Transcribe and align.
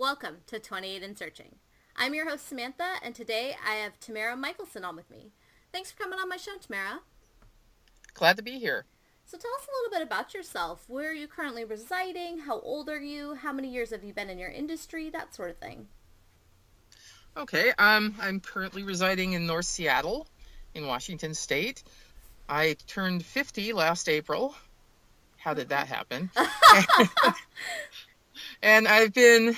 Welcome 0.00 0.38
to 0.46 0.58
28 0.58 1.02
and 1.02 1.18
Searching. 1.18 1.56
I'm 1.94 2.14
your 2.14 2.26
host, 2.26 2.48
Samantha, 2.48 2.94
and 3.04 3.14
today 3.14 3.54
I 3.62 3.74
have 3.74 4.00
Tamara 4.00 4.34
Michelson 4.34 4.82
on 4.82 4.96
with 4.96 5.10
me. 5.10 5.26
Thanks 5.74 5.90
for 5.92 6.02
coming 6.02 6.18
on 6.18 6.26
my 6.26 6.38
show, 6.38 6.52
Tamara. 6.58 7.00
Glad 8.14 8.38
to 8.38 8.42
be 8.42 8.58
here. 8.58 8.86
So 9.26 9.36
tell 9.36 9.50
us 9.58 9.66
a 9.68 9.76
little 9.76 9.98
bit 9.98 10.06
about 10.06 10.32
yourself. 10.32 10.86
Where 10.88 11.10
are 11.10 11.12
you 11.12 11.28
currently 11.28 11.66
residing? 11.66 12.38
How 12.38 12.60
old 12.60 12.88
are 12.88 12.98
you? 12.98 13.34
How 13.34 13.52
many 13.52 13.68
years 13.68 13.90
have 13.90 14.02
you 14.02 14.14
been 14.14 14.30
in 14.30 14.38
your 14.38 14.48
industry? 14.48 15.10
That 15.10 15.34
sort 15.34 15.50
of 15.50 15.58
thing. 15.58 15.86
Okay, 17.36 17.70
um, 17.78 18.14
I'm 18.22 18.40
currently 18.40 18.84
residing 18.84 19.34
in 19.34 19.46
North 19.46 19.66
Seattle 19.66 20.26
in 20.72 20.86
Washington 20.86 21.34
State. 21.34 21.82
I 22.48 22.74
turned 22.86 23.22
50 23.22 23.74
last 23.74 24.08
April. 24.08 24.54
How 25.36 25.52
did 25.52 25.68
that 25.68 25.88
happen? 25.88 26.30
and 28.62 28.88
I've 28.88 29.12
been 29.12 29.54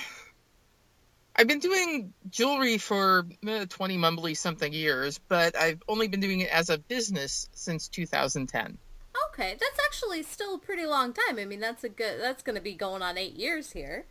I've 1.35 1.47
been 1.47 1.59
doing 1.59 2.13
jewelry 2.29 2.77
for 2.77 3.25
uh, 3.47 3.65
20 3.67 3.97
mumbly 3.97 4.37
something 4.37 4.71
years, 4.71 5.19
but 5.27 5.57
I've 5.57 5.81
only 5.87 6.07
been 6.07 6.19
doing 6.19 6.41
it 6.41 6.51
as 6.51 6.69
a 6.69 6.77
business 6.77 7.49
since 7.53 7.87
2010. 7.87 8.77
Okay, 9.29 9.55
that's 9.59 9.79
actually 9.85 10.23
still 10.23 10.55
a 10.55 10.59
pretty 10.59 10.85
long 10.85 11.13
time. 11.13 11.39
I 11.39 11.45
mean, 11.45 11.59
that's 11.59 11.83
a 11.83 11.89
good 11.89 12.21
that's 12.21 12.43
going 12.43 12.55
to 12.55 12.61
be 12.61 12.73
going 12.73 13.01
on 13.01 13.17
8 13.17 13.33
years 13.33 13.71
here. 13.71 14.05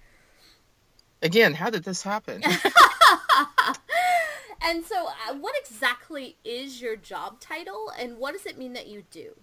Again, 1.23 1.55
how 1.55 1.71
did 1.71 1.85
this 1.85 2.03
happen? 2.03 2.43
and 4.63 4.85
so, 4.85 5.07
uh, 5.07 5.35
what 5.35 5.55
exactly 5.57 6.37
is 6.45 6.83
your 6.83 6.97
job 6.97 7.39
title 7.39 7.93
and 7.97 8.19
what 8.19 8.33
does 8.33 8.47
it 8.47 8.59
mean 8.59 8.73
that 8.73 8.89
you 8.89 9.05
do? 9.13 9.37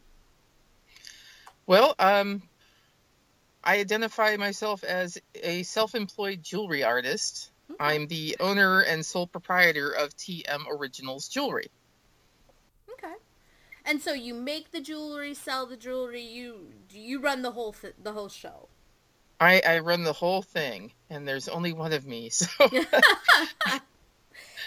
Well, 1.65 1.95
um 1.97 2.41
I 3.63 3.79
identify 3.79 4.35
myself 4.37 4.83
as 4.83 5.17
a 5.35 5.63
self-employed 5.63 6.43
jewelry 6.43 6.83
artist. 6.83 7.51
Mm-hmm. 7.71 7.81
I'm 7.81 8.07
the 8.07 8.37
owner 8.39 8.81
and 8.81 9.05
sole 9.05 9.27
proprietor 9.27 9.91
of 9.91 10.15
TM 10.15 10.65
Originals 10.69 11.27
Jewelry. 11.27 11.69
Okay. 12.91 13.13
And 13.85 14.01
so 14.01 14.13
you 14.13 14.33
make 14.33 14.71
the 14.71 14.81
jewelry, 14.81 15.33
sell 15.33 15.65
the 15.65 15.77
jewelry, 15.77 16.21
you 16.21 16.73
you 16.91 17.19
run 17.19 17.41
the 17.41 17.51
whole 17.51 17.73
th- 17.73 17.95
the 18.01 18.13
whole 18.13 18.29
show. 18.29 18.69
I 19.39 19.61
I 19.65 19.79
run 19.79 20.03
the 20.03 20.13
whole 20.13 20.41
thing 20.41 20.91
and 21.09 21.27
there's 21.27 21.47
only 21.47 21.73
one 21.73 21.93
of 21.93 22.05
me. 22.05 22.31
So 22.59 22.69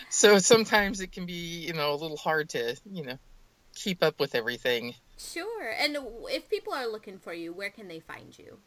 So 0.09 0.39
sometimes 0.39 1.01
it 1.01 1.11
can 1.11 1.25
be, 1.25 1.65
you 1.67 1.73
know, 1.73 1.95
a 1.95 1.97
little 1.97 2.19
hard 2.19 2.51
to, 2.51 2.77
you 2.85 3.03
know, 3.03 3.19
keep 3.75 4.03
up 4.03 4.21
with 4.21 4.35
everything. 4.35 4.95
Sure. 5.17 5.71
And 5.71 5.97
if 6.29 6.51
people 6.51 6.75
are 6.75 6.87
looking 6.87 7.19
for 7.19 7.33
you, 7.33 7.53
where 7.53 7.71
can 7.71 7.89
they 7.89 8.01
find 8.01 8.39
you? 8.39 8.59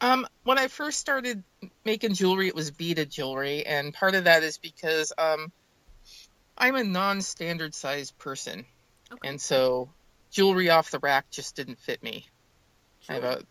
Um, 0.00 0.26
when 0.44 0.58
I 0.58 0.68
first 0.68 0.98
started 0.98 1.42
making 1.84 2.14
jewelry, 2.14 2.48
it 2.48 2.54
was 2.54 2.70
beaded 2.70 3.10
jewelry, 3.10 3.66
and 3.66 3.92
part 3.92 4.14
of 4.14 4.24
that 4.24 4.42
is 4.42 4.56
because 4.56 5.12
um, 5.18 5.52
I'm 6.56 6.74
a 6.74 6.84
non-standard 6.84 7.74
size 7.74 8.10
person, 8.10 8.64
okay. 9.12 9.28
and 9.28 9.40
so 9.40 9.90
jewelry 10.30 10.70
off 10.70 10.90
the 10.90 11.00
rack 11.00 11.30
just 11.30 11.54
didn't 11.54 11.78
fit 11.78 12.02
me. 12.02 12.26
Sure. 13.00 13.16
I 13.16 13.20
have 13.20 13.24
a 13.24 13.42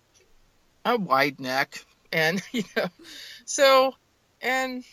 a 0.86 0.98
wide 0.98 1.40
neck, 1.40 1.86
and 2.12 2.42
you 2.52 2.64
know, 2.76 2.88
so 3.46 3.94
and 4.42 4.84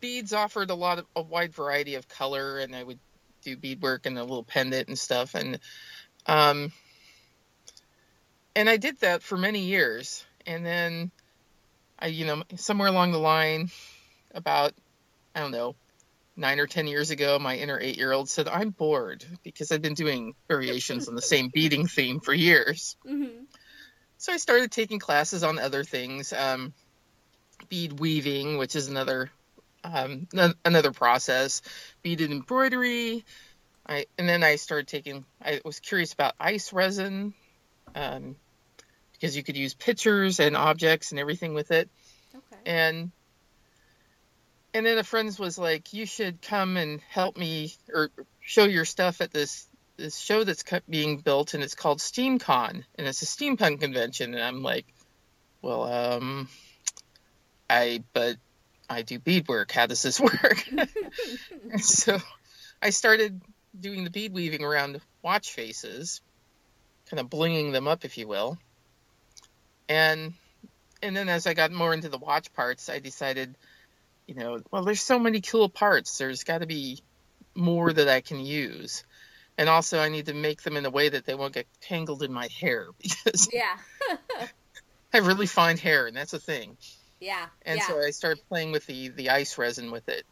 beads 0.00 0.32
offered 0.32 0.70
a 0.70 0.74
lot 0.74 0.98
of 0.98 1.06
a 1.16 1.22
wide 1.22 1.52
variety 1.52 1.96
of 1.96 2.08
color, 2.08 2.58
and 2.58 2.76
I 2.76 2.84
would 2.84 2.98
do 3.46 3.56
beadwork 3.56 4.06
and 4.06 4.18
a 4.18 4.22
little 4.22 4.44
pendant 4.44 4.88
and 4.88 4.98
stuff, 4.98 5.34
and 5.34 5.58
um, 6.26 6.72
and 8.54 8.68
I 8.68 8.76
did 8.76 8.98
that 9.00 9.22
for 9.22 9.36
many 9.36 9.60
years, 9.60 10.24
and 10.46 10.66
then 10.66 11.10
I, 11.98 12.08
you 12.08 12.26
know, 12.26 12.42
somewhere 12.56 12.88
along 12.88 13.12
the 13.12 13.18
line, 13.18 13.70
about 14.34 14.72
I 15.34 15.40
don't 15.40 15.52
know, 15.52 15.76
nine 16.36 16.58
or 16.58 16.66
ten 16.66 16.86
years 16.86 17.10
ago, 17.10 17.38
my 17.38 17.56
inner 17.56 17.78
eight-year-old 17.78 18.28
said, 18.28 18.48
"I'm 18.48 18.70
bored 18.70 19.24
because 19.44 19.70
I've 19.70 19.82
been 19.82 19.94
doing 19.94 20.34
variations 20.48 21.08
on 21.08 21.14
the 21.14 21.22
same 21.22 21.50
beading 21.54 21.86
theme 21.86 22.20
for 22.20 22.34
years." 22.34 22.96
Mm-hmm. 23.06 23.44
So 24.18 24.32
I 24.32 24.38
started 24.38 24.72
taking 24.72 24.98
classes 24.98 25.44
on 25.44 25.58
other 25.58 25.84
things, 25.84 26.32
um, 26.32 26.72
bead 27.68 28.00
weaving, 28.00 28.58
which 28.58 28.74
is 28.74 28.88
another 28.88 29.30
um, 29.92 30.28
another 30.64 30.92
process, 30.92 31.62
beaded 32.02 32.30
embroidery. 32.30 33.24
I 33.86 34.06
and 34.18 34.28
then 34.28 34.42
I 34.42 34.56
started 34.56 34.88
taking. 34.88 35.24
I 35.42 35.60
was 35.64 35.80
curious 35.80 36.12
about 36.12 36.34
ice 36.40 36.72
resin, 36.72 37.34
um, 37.94 38.36
because 39.12 39.36
you 39.36 39.42
could 39.42 39.56
use 39.56 39.74
pictures 39.74 40.40
and 40.40 40.56
objects 40.56 41.12
and 41.12 41.20
everything 41.20 41.54
with 41.54 41.70
it. 41.70 41.88
Okay. 42.34 42.62
And 42.66 43.12
and 44.74 44.84
then 44.84 44.98
a 44.98 45.04
friend 45.04 45.34
was 45.38 45.56
like, 45.58 45.92
"You 45.92 46.04
should 46.04 46.42
come 46.42 46.76
and 46.76 47.00
help 47.08 47.36
me 47.36 47.72
or 47.92 48.10
show 48.40 48.64
your 48.64 48.84
stuff 48.84 49.20
at 49.20 49.32
this 49.32 49.68
this 49.96 50.18
show 50.18 50.44
that's 50.44 50.64
being 50.88 51.18
built, 51.18 51.54
and 51.54 51.62
it's 51.62 51.74
called 51.74 51.98
SteamCon, 51.98 52.84
and 52.96 53.06
it's 53.06 53.22
a 53.22 53.26
steampunk 53.26 53.80
convention." 53.80 54.34
And 54.34 54.42
I'm 54.42 54.62
like, 54.62 54.86
"Well, 55.62 55.84
um, 55.84 56.48
I 57.70 58.02
but 58.12 58.36
I 58.88 59.02
do 59.02 59.18
beadwork. 59.18 59.72
How 59.72 59.86
does 59.86 60.02
this 60.02 60.20
work? 60.20 60.64
so 61.78 62.18
I 62.82 62.90
started 62.90 63.40
doing 63.78 64.04
the 64.04 64.10
bead 64.10 64.32
weaving 64.32 64.64
around 64.64 65.00
watch 65.22 65.52
faces, 65.52 66.20
kind 67.10 67.20
of 67.20 67.28
blinging 67.28 67.72
them 67.72 67.88
up, 67.88 68.04
if 68.04 68.18
you 68.18 68.26
will. 68.28 68.58
And 69.88 70.34
and 71.02 71.16
then 71.16 71.28
as 71.28 71.46
I 71.46 71.54
got 71.54 71.72
more 71.72 71.92
into 71.92 72.08
the 72.08 72.18
watch 72.18 72.52
parts, 72.54 72.88
I 72.88 72.98
decided, 72.98 73.54
you 74.26 74.34
know, 74.34 74.60
well, 74.70 74.84
there's 74.84 75.02
so 75.02 75.18
many 75.18 75.40
cool 75.40 75.68
parts. 75.68 76.18
There's 76.18 76.44
got 76.44 76.58
to 76.58 76.66
be 76.66 77.00
more 77.54 77.92
that 77.92 78.08
I 78.08 78.20
can 78.20 78.40
use. 78.40 79.04
And 79.58 79.68
also, 79.68 79.98
I 79.98 80.10
need 80.10 80.26
to 80.26 80.34
make 80.34 80.62
them 80.62 80.76
in 80.76 80.84
a 80.84 80.90
way 80.90 81.08
that 81.08 81.24
they 81.24 81.34
won't 81.34 81.54
get 81.54 81.66
tangled 81.80 82.22
in 82.22 82.32
my 82.32 82.48
hair 82.60 82.88
because 83.02 83.48
yeah, 83.52 83.76
I 84.10 84.48
have 85.12 85.26
really 85.26 85.46
fine 85.46 85.78
hair, 85.78 86.06
and 86.06 86.16
that's 86.16 86.34
a 86.34 86.38
thing. 86.38 86.76
Yeah. 87.20 87.46
And 87.62 87.78
yeah. 87.78 87.86
so 87.86 88.00
I 88.00 88.10
started 88.10 88.46
playing 88.48 88.72
with 88.72 88.86
the 88.86 89.08
the 89.08 89.30
ice 89.30 89.58
resin 89.58 89.90
with 89.90 90.08
it. 90.08 90.24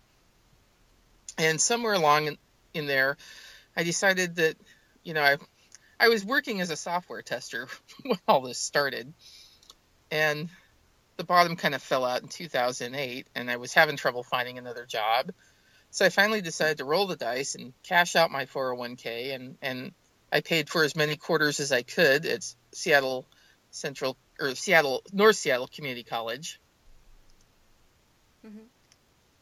And 1.37 1.61
somewhere 1.61 1.95
along 1.95 2.27
in, 2.27 2.39
in 2.75 2.87
there, 2.87 3.17
I 3.77 3.83
decided 3.83 4.37
that, 4.37 4.57
you 5.03 5.15
know, 5.15 5.23
I 5.23 5.37
I 5.99 6.09
was 6.09 6.25
working 6.25 6.61
as 6.61 6.71
a 6.71 6.77
software 6.77 7.23
tester 7.23 7.69
when 8.03 8.19
all 8.29 8.43
this 8.43 8.59
started. 8.59 9.13
And 10.11 10.49
the 11.17 11.25
bottom 11.25 11.57
kind 11.57 11.75
of 11.75 11.83
fell 11.83 12.05
out 12.05 12.23
in 12.23 12.29
2008 12.29 13.29
and 13.35 13.51
I 13.51 13.57
was 13.57 13.73
having 13.73 13.97
trouble 13.97 14.23
finding 14.23 14.59
another 14.59 14.85
job. 14.85 15.33
So 15.91 16.05
I 16.05 16.09
finally 16.09 16.41
decided 16.41 16.79
to 16.79 16.85
roll 16.85 17.07
the 17.07 17.17
dice 17.17 17.55
and 17.55 17.73
cash 17.85 18.17
out 18.17 18.31
my 18.31 18.47
401k 18.47 19.35
and 19.35 19.57
and 19.63 19.93
I 20.33 20.41
paid 20.41 20.69
for 20.69 20.83
as 20.83 20.97
many 20.97 21.17
quarters 21.17 21.61
as 21.61 21.71
I 21.71 21.83
could 21.83 22.27
at 22.27 22.45
Seattle 22.73 23.27
Central 23.71 24.17
or 24.41 24.55
Seattle 24.57 25.03
North 25.13 25.37
Seattle 25.37 25.69
Community 25.69 26.03
College. 26.03 26.61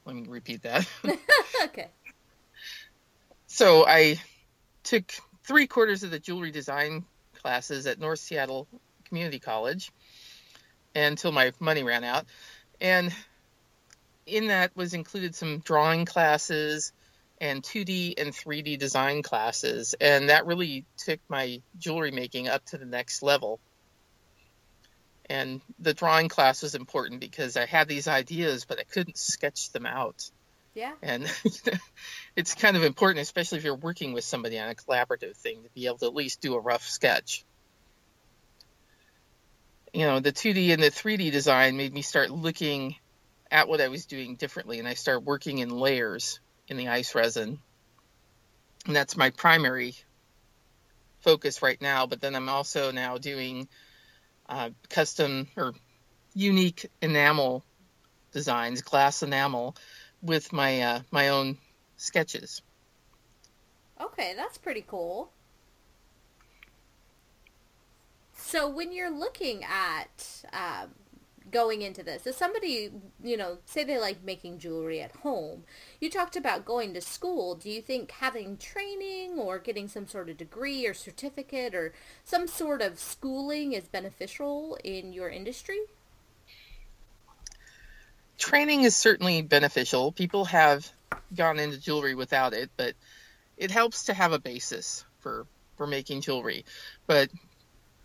Let 0.05 0.17
me 0.17 0.25
repeat 0.29 0.63
that. 0.63 0.89
okay. 1.65 1.89
So 3.47 3.87
I 3.87 4.21
took 4.83 5.13
three 5.45 5.67
quarters 5.67 6.03
of 6.03 6.11
the 6.11 6.19
jewelry 6.19 6.51
design 6.51 7.05
classes 7.41 7.87
at 7.87 7.99
North 7.99 8.19
Seattle 8.19 8.67
Community 9.05 9.39
College 9.39 9.93
until 10.95 11.33
my 11.33 11.53
money 11.61 11.83
ran 11.83 12.05
out. 12.05 12.27
And 12.81 13.15
in 14.27 14.49
that 14.49 14.77
was 14.77 14.95
included 14.95 15.35
some 15.35 15.59
drawing 15.59 16.05
classes 16.05 16.93
and 17.41 17.63
2D 17.63 18.15
and 18.19 18.33
3D 18.33 18.79
design 18.79 19.23
classes. 19.23 19.95
And 20.01 20.29
that 20.29 20.47
really 20.47 20.85
took 20.97 21.21
my 21.29 21.61
jewelry 21.79 22.11
making 22.11 22.49
up 22.49 22.65
to 22.67 22.79
the 22.79 22.87
next 22.87 23.23
level 23.23 23.61
and 25.29 25.61
the 25.79 25.95
drawing 25.95 26.29
class 26.29 26.63
was 26.63 26.75
important 26.75 27.21
because 27.21 27.57
I 27.57 27.67
had 27.67 27.89
these 27.89 28.09
ideas, 28.09 28.65
but 28.65 28.79
I 28.79 28.85
couldn't 28.85 29.17
sketch 29.17 29.71
them 29.71 29.87
out. 29.87 30.31
Yeah. 30.75 30.93
And 31.03 31.31
it's 32.37 32.55
kind 32.55 32.77
of 32.77 32.85
important, 32.85 33.23
especially 33.23 33.59
if 33.59 33.65
you're 33.65 33.75
working 33.75 34.13
with 34.13 34.25
somebody 34.25 34.59
on 34.59 34.71
a 34.71 34.75
collaborative 34.75 35.37
thing, 35.37 35.63
to 35.63 35.69
be 35.75 35.87
able 35.87 35.99
to 35.99 36.07
at 36.07 36.15
least 36.15 36.41
do 36.41 36.55
a 36.55 36.61
rough 36.61 36.87
sketch. 36.87 37.45
you 39.93 40.07
know, 40.07 40.21
the 40.21 40.33
2D 40.33 40.73
and 40.73 40.83
the 40.83 40.91
3D 40.91 41.31
design 41.31 41.77
made 41.77 41.93
me 41.93 42.03
start 42.03 42.31
looking 42.31 42.97
at 43.51 43.69
what 43.69 43.81
I 43.81 43.89
was 43.89 44.07
doing 44.07 44.37
differently. 44.37 44.79
And 44.79 44.89
I 44.89 44.95
started 44.95 45.27
working 45.27 45.59
in 45.59 45.69
layers 45.69 46.41
in 46.69 46.79
the 46.79 46.89
ice 46.89 47.15
resin. 47.15 47.59
And 48.87 48.97
that's 48.97 49.17
my 49.17 49.31
primary 49.31 49.95
focus 51.21 51.63
right 51.63 51.81
now. 51.81 52.07
But 52.07 52.21
then 52.21 52.35
I'm 52.35 52.49
also 52.49 52.91
now 52.91 53.19
doing 53.19 53.69
uh, 54.53 54.71
custom 54.91 55.49
or 55.57 55.75
unique 56.35 56.91
enamel 57.01 57.65
designs, 58.33 58.83
glass 58.83 59.23
enamel, 59.23 59.75
with 60.21 60.53
my 60.53 60.81
uh, 60.81 61.01
my 61.11 61.29
own 61.29 61.59
sketches. 61.97 62.63
Okay, 64.01 64.35
that's 64.37 64.59
pretty 64.59 64.85
cool. 64.87 65.31
So 68.35 68.69
when 68.69 68.93
you're 68.93 69.11
looking 69.11 69.65
at 69.65 70.45
um, 70.53 70.91
going 71.53 71.83
into 71.83 72.03
this, 72.03 72.27
if 72.27 72.35
somebody, 72.35 72.91
you 73.23 73.37
know, 73.37 73.59
say 73.67 73.85
they 73.85 73.99
like 73.99 74.25
making 74.25 74.59
jewelry 74.59 75.01
at 75.01 75.15
home, 75.17 75.65
you 76.01 76.11
talked 76.11 76.35
about 76.35 76.65
going 76.65 76.95
to 76.95 77.01
school. 77.01 77.55
Do 77.55 77.71
you 77.71 77.81
think 77.83 78.11
having 78.11 78.57
training 78.57 79.39
or 79.39 79.59
getting 79.59 79.87
some 79.87 80.09
sort 80.09 80.29
of 80.29 80.37
degree 80.37 80.87
or 80.87 80.95
certificate 80.95 81.75
or 81.75 81.93
some 82.25 82.49
sort 82.49 82.83
of 82.83 82.99
schooling 82.99 83.73
is 83.73 83.85
beneficial 83.85 84.79
in 84.83 85.13
your 85.13 85.29
industry? 85.29 85.79
Training 88.39 88.83
is 88.83 88.97
certainly 88.97 89.43
beneficial. 89.43 90.11
People 90.11 90.47
have 90.47 90.91
gone 91.37 91.59
into 91.59 91.79
jewelry 91.79 92.15
without 92.15 92.55
it, 92.55 92.71
but 92.77 92.95
it 93.57 93.71
helps 93.71 94.05
to 94.05 94.15
have 94.15 94.33
a 94.33 94.39
basis 94.39 95.05
for 95.21 95.47
for 95.77 95.87
making 95.87 96.21
jewelry. 96.23 96.65
But 97.07 97.31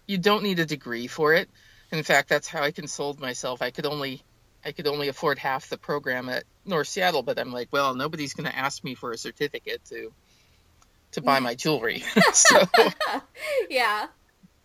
you 0.05 0.17
don't 0.17 0.43
need 0.43 0.59
a 0.59 0.65
degree 0.65 1.07
for 1.07 1.33
it. 1.33 1.49
In 1.91 2.03
fact, 2.03 2.29
that's 2.29 2.47
how 2.47 2.61
I 2.61 2.71
consoled 2.71 3.19
myself. 3.19 3.61
I 3.61 3.71
could 3.71 3.85
only 3.85 4.23
I 4.65 4.71
could 4.71 4.87
only 4.87 5.07
afford 5.07 5.39
half 5.39 5.69
the 5.69 5.77
program 5.77 6.27
at 6.29 6.43
North 6.65 6.87
Seattle, 6.87 7.23
but 7.23 7.39
I'm 7.39 7.53
like, 7.53 7.69
well, 7.71 7.95
nobody's 7.95 8.33
going 8.33 8.49
to 8.49 8.57
ask 8.57 8.83
me 8.83 8.95
for 8.95 9.11
a 9.11 9.17
certificate 9.17 9.83
to 9.85 10.11
to 11.11 11.21
buy 11.21 11.39
my 11.39 11.55
jewelry. 11.55 12.03
so 12.33 12.59
yeah. 13.69 14.07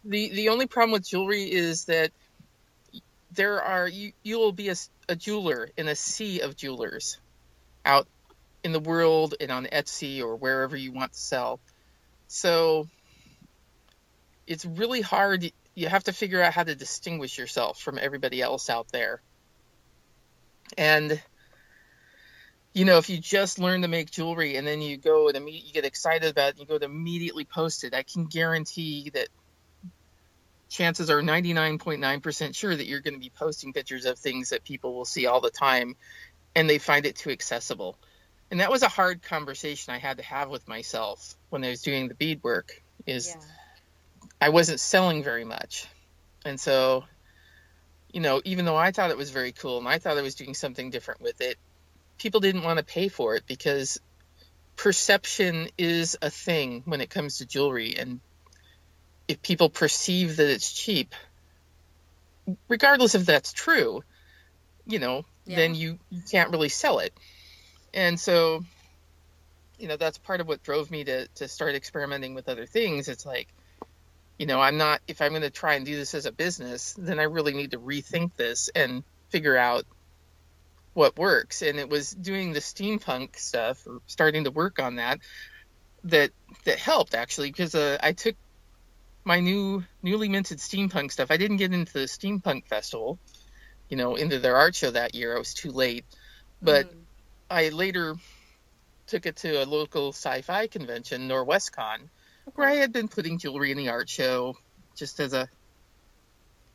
The 0.04 0.30
the 0.30 0.48
only 0.48 0.66
problem 0.66 0.92
with 0.92 1.06
jewelry 1.06 1.44
is 1.44 1.84
that 1.84 2.10
there 3.30 3.62
are 3.62 3.86
you 3.86 4.12
you 4.22 4.38
will 4.38 4.52
be 4.52 4.68
a, 4.68 4.74
a 5.08 5.16
jeweler 5.16 5.70
in 5.76 5.88
a 5.88 5.94
sea 5.94 6.40
of 6.40 6.56
jewelers 6.56 7.18
out 7.84 8.06
in 8.64 8.72
the 8.72 8.80
world 8.80 9.34
and 9.40 9.50
on 9.50 9.66
Etsy 9.66 10.20
or 10.20 10.36
wherever 10.36 10.76
you 10.76 10.92
want 10.92 11.12
to 11.12 11.18
sell. 11.18 11.60
So 12.28 12.88
it's 14.46 14.64
really 14.64 15.00
hard. 15.00 15.50
You 15.74 15.88
have 15.88 16.04
to 16.04 16.12
figure 16.12 16.42
out 16.42 16.52
how 16.52 16.64
to 16.64 16.74
distinguish 16.74 17.38
yourself 17.38 17.80
from 17.80 17.98
everybody 18.00 18.42
else 18.42 18.68
out 18.68 18.88
there. 18.92 19.22
And 20.76 21.20
you 22.74 22.86
know, 22.86 22.98
if 22.98 23.10
you 23.10 23.18
just 23.18 23.58
learn 23.58 23.82
to 23.82 23.88
make 23.88 24.10
jewelry 24.10 24.56
and 24.56 24.66
then 24.66 24.80
you 24.80 24.96
go 24.96 25.28
and 25.28 25.48
you 25.48 25.72
get 25.72 25.84
excited 25.84 26.30
about 26.30 26.48
it, 26.48 26.50
and 26.52 26.60
you 26.60 26.66
go 26.66 26.78
to 26.78 26.84
immediately 26.86 27.44
post 27.44 27.84
it, 27.84 27.94
I 27.94 28.02
can 28.02 28.26
guarantee 28.26 29.10
that 29.10 29.28
chances 30.70 31.10
are 31.10 31.20
99.9% 31.20 32.56
sure 32.56 32.74
that 32.74 32.86
you're 32.86 33.00
going 33.00 33.14
to 33.14 33.20
be 33.20 33.30
posting 33.30 33.74
pictures 33.74 34.06
of 34.06 34.18
things 34.18 34.50
that 34.50 34.64
people 34.64 34.94
will 34.94 35.04
see 35.04 35.26
all 35.26 35.42
the 35.42 35.50
time 35.50 35.96
and 36.54 36.68
they 36.68 36.78
find 36.78 37.04
it 37.04 37.16
too 37.16 37.30
accessible. 37.30 37.98
And 38.50 38.60
that 38.60 38.70
was 38.70 38.82
a 38.82 38.88
hard 38.88 39.22
conversation 39.22 39.92
I 39.92 39.98
had 39.98 40.16
to 40.16 40.22
have 40.24 40.48
with 40.48 40.66
myself 40.66 41.36
when 41.50 41.64
I 41.64 41.68
was 41.68 41.82
doing 41.82 42.08
the 42.08 42.14
bead 42.14 42.42
work 42.42 42.82
is 43.06 43.28
yeah. 43.28 43.42
I 44.42 44.48
wasn't 44.48 44.80
selling 44.80 45.22
very 45.22 45.44
much. 45.44 45.86
And 46.44 46.58
so, 46.58 47.04
you 48.12 48.20
know, 48.20 48.42
even 48.44 48.64
though 48.64 48.74
I 48.74 48.90
thought 48.90 49.10
it 49.10 49.16
was 49.16 49.30
very 49.30 49.52
cool 49.52 49.78
and 49.78 49.86
I 49.86 50.00
thought 50.00 50.18
I 50.18 50.22
was 50.22 50.34
doing 50.34 50.54
something 50.54 50.90
different 50.90 51.20
with 51.20 51.40
it, 51.40 51.58
people 52.18 52.40
didn't 52.40 52.64
want 52.64 52.80
to 52.80 52.84
pay 52.84 53.06
for 53.06 53.36
it 53.36 53.44
because 53.46 54.00
perception 54.74 55.68
is 55.78 56.18
a 56.20 56.28
thing 56.28 56.82
when 56.86 57.00
it 57.00 57.08
comes 57.08 57.38
to 57.38 57.46
jewelry. 57.46 57.94
And 57.96 58.18
if 59.28 59.40
people 59.42 59.70
perceive 59.70 60.38
that 60.38 60.50
it's 60.50 60.72
cheap, 60.72 61.14
regardless 62.66 63.14
if 63.14 63.24
that's 63.24 63.52
true, 63.52 64.02
you 64.88 64.98
know, 64.98 65.24
yeah. 65.46 65.54
then 65.54 65.76
you, 65.76 66.00
you 66.10 66.20
can't 66.28 66.50
really 66.50 66.68
sell 66.68 66.98
it. 66.98 67.14
And 67.94 68.18
so, 68.18 68.64
you 69.78 69.86
know, 69.86 69.96
that's 69.96 70.18
part 70.18 70.40
of 70.40 70.48
what 70.48 70.64
drove 70.64 70.90
me 70.90 71.04
to, 71.04 71.28
to 71.28 71.46
start 71.46 71.76
experimenting 71.76 72.34
with 72.34 72.48
other 72.48 72.66
things. 72.66 73.06
It's 73.06 73.24
like, 73.24 73.46
you 74.42 74.46
know, 74.46 74.60
I'm 74.60 74.76
not, 74.76 75.00
if 75.06 75.22
I'm 75.22 75.30
going 75.30 75.42
to 75.42 75.50
try 75.50 75.74
and 75.74 75.86
do 75.86 75.94
this 75.94 76.14
as 76.14 76.26
a 76.26 76.32
business, 76.32 76.96
then 76.98 77.20
I 77.20 77.22
really 77.34 77.54
need 77.54 77.70
to 77.70 77.78
rethink 77.78 78.34
this 78.34 78.70
and 78.74 79.04
figure 79.28 79.56
out 79.56 79.84
what 80.94 81.16
works. 81.16 81.62
And 81.62 81.78
it 81.78 81.88
was 81.88 82.10
doing 82.10 82.52
the 82.52 82.58
steampunk 82.58 83.38
stuff 83.38 83.86
or 83.86 84.00
starting 84.08 84.42
to 84.42 84.50
work 84.50 84.80
on 84.80 84.96
that 84.96 85.20
that 86.02 86.32
that 86.64 86.80
helped 86.80 87.14
actually 87.14 87.50
because 87.50 87.76
uh, 87.76 87.98
I 88.02 88.14
took 88.14 88.34
my 89.22 89.38
new 89.38 89.84
newly 90.02 90.28
minted 90.28 90.58
steampunk 90.58 91.12
stuff. 91.12 91.30
I 91.30 91.36
didn't 91.36 91.58
get 91.58 91.72
into 91.72 91.92
the 91.92 92.06
steampunk 92.06 92.66
festival, 92.66 93.20
you 93.88 93.96
know, 93.96 94.16
into 94.16 94.40
their 94.40 94.56
art 94.56 94.74
show 94.74 94.90
that 94.90 95.14
year. 95.14 95.36
I 95.36 95.38
was 95.38 95.54
too 95.54 95.70
late, 95.70 96.04
but 96.60 96.92
mm. 96.92 96.96
I 97.48 97.68
later 97.68 98.16
took 99.06 99.24
it 99.24 99.36
to 99.36 99.62
a 99.62 99.66
local 99.66 100.08
sci-fi 100.08 100.66
convention, 100.66 101.28
Norwescon, 101.28 102.08
where 102.54 102.68
I 102.68 102.74
had 102.74 102.92
been 102.92 103.08
putting 103.08 103.38
jewelry 103.38 103.70
in 103.70 103.76
the 103.76 103.88
art 103.88 104.08
show 104.08 104.56
just 104.96 105.20
as 105.20 105.32
a, 105.32 105.48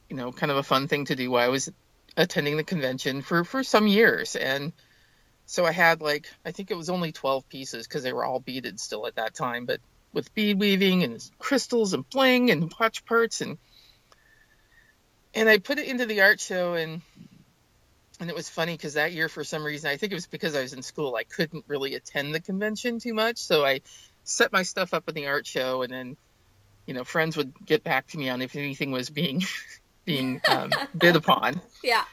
you 0.10 0.16
know, 0.16 0.32
kind 0.32 0.52
of 0.52 0.58
a 0.58 0.64
fun 0.64 0.88
thing 0.88 1.06
to 1.06 1.16
do 1.16 1.32
while 1.32 1.46
I 1.46 1.50
was 1.50 1.72
attending 2.16 2.58
the 2.58 2.64
convention 2.64 3.22
for, 3.22 3.44
for 3.44 3.64
some 3.64 3.88
years. 3.88 4.36
And 4.36 4.74
so 5.46 5.66
I 5.66 5.72
had 5.72 6.02
like, 6.02 6.28
I 6.46 6.52
think 6.52 6.72
it 6.72 6.78
was 6.78 6.90
only 6.90 7.12
12 7.12 7.48
pieces 7.50 7.88
because 7.88 8.04
they 8.04 8.14
were 8.14 8.26
all 8.26 8.40
beaded 8.40 8.80
still 8.80 9.08
at 9.08 9.16
that 9.16 9.34
time, 9.34 9.66
but 9.66 9.80
with 10.14 10.34
bead 10.34 10.60
weaving 10.60 11.04
and 11.04 11.24
crystals 11.38 11.94
and 11.94 12.10
bling 12.10 12.50
and 12.50 12.74
watch 12.80 13.06
parts 13.06 13.42
and, 13.42 13.58
and 15.36 15.48
I 15.48 15.60
put 15.60 15.78
it 15.78 15.88
into 15.88 16.06
the 16.06 16.22
art 16.22 16.40
show 16.40 16.74
and, 16.74 17.02
and 18.20 18.30
it 18.30 18.36
was 18.36 18.50
funny 18.50 18.74
because 18.74 18.96
that 18.96 19.12
year 19.12 19.30
for 19.30 19.44
some 19.44 19.64
reason, 19.64 19.92
I 19.92 19.98
think 19.98 20.12
it 20.12 20.16
was 20.16 20.26
because 20.26 20.56
I 20.56 20.62
was 20.62 20.74
in 20.74 20.82
school, 20.82 21.16
I 21.16 21.24
couldn't 21.24 21.66
really 21.68 21.94
attend 21.94 22.34
the 22.34 22.40
convention 22.40 23.00
too 23.00 23.14
much. 23.14 23.38
So 23.38 23.64
I 23.64 23.82
set 24.28 24.52
my 24.52 24.64
stuff 24.64 24.94
up 24.94 25.08
in 25.08 25.16
the 25.16 25.28
art 25.28 25.48
show, 25.48 25.82
and 25.82 25.92
then 25.92 26.18
you 26.86 26.94
know 26.94 27.04
friends 27.04 27.36
would 27.38 27.54
get 27.66 27.84
back 27.84 28.08
to 28.08 28.18
me 28.18 28.30
on 28.30 28.42
if 28.42 28.56
anything 28.56 28.92
was 28.92 29.10
being 29.10 29.44
being 30.06 30.42
um, 30.48 30.72
bid 30.96 31.16
upon. 31.24 31.62
Yeah. 31.84 32.04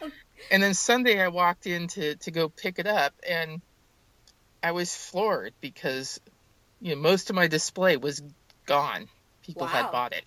And 0.50 0.62
then 0.62 0.74
Sunday 0.74 1.20
I 1.20 1.28
walked 1.28 1.66
in 1.66 1.88
to 1.88 2.16
to 2.16 2.30
go 2.30 2.48
pick 2.48 2.78
it 2.78 2.86
up, 2.86 3.12
and 3.28 3.60
I 4.62 4.72
was 4.72 4.94
floored 4.94 5.54
because 5.60 6.20
you 6.80 6.94
know 6.94 7.00
most 7.00 7.30
of 7.30 7.36
my 7.36 7.48
display 7.48 7.96
was 7.96 8.22
gone. 8.66 9.08
People 9.42 9.62
wow. 9.62 9.68
had 9.68 9.90
bought 9.90 10.12
it, 10.12 10.24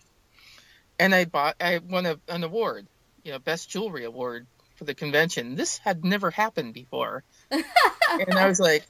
and 0.99 1.15
I 1.15 1.25
bought 1.25 1.55
I 1.59 1.79
won 1.79 2.05
a, 2.05 2.19
an 2.27 2.43
award, 2.43 2.87
you 3.23 3.31
know, 3.31 3.39
best 3.39 3.69
jewelry 3.69 4.03
award 4.03 4.45
for 4.75 4.83
the 4.83 4.93
convention. 4.93 5.55
This 5.55 5.77
had 5.79 6.03
never 6.03 6.31
happened 6.31 6.73
before, 6.73 7.23
and 7.51 8.33
I 8.33 8.47
was 8.47 8.59
like, 8.59 8.85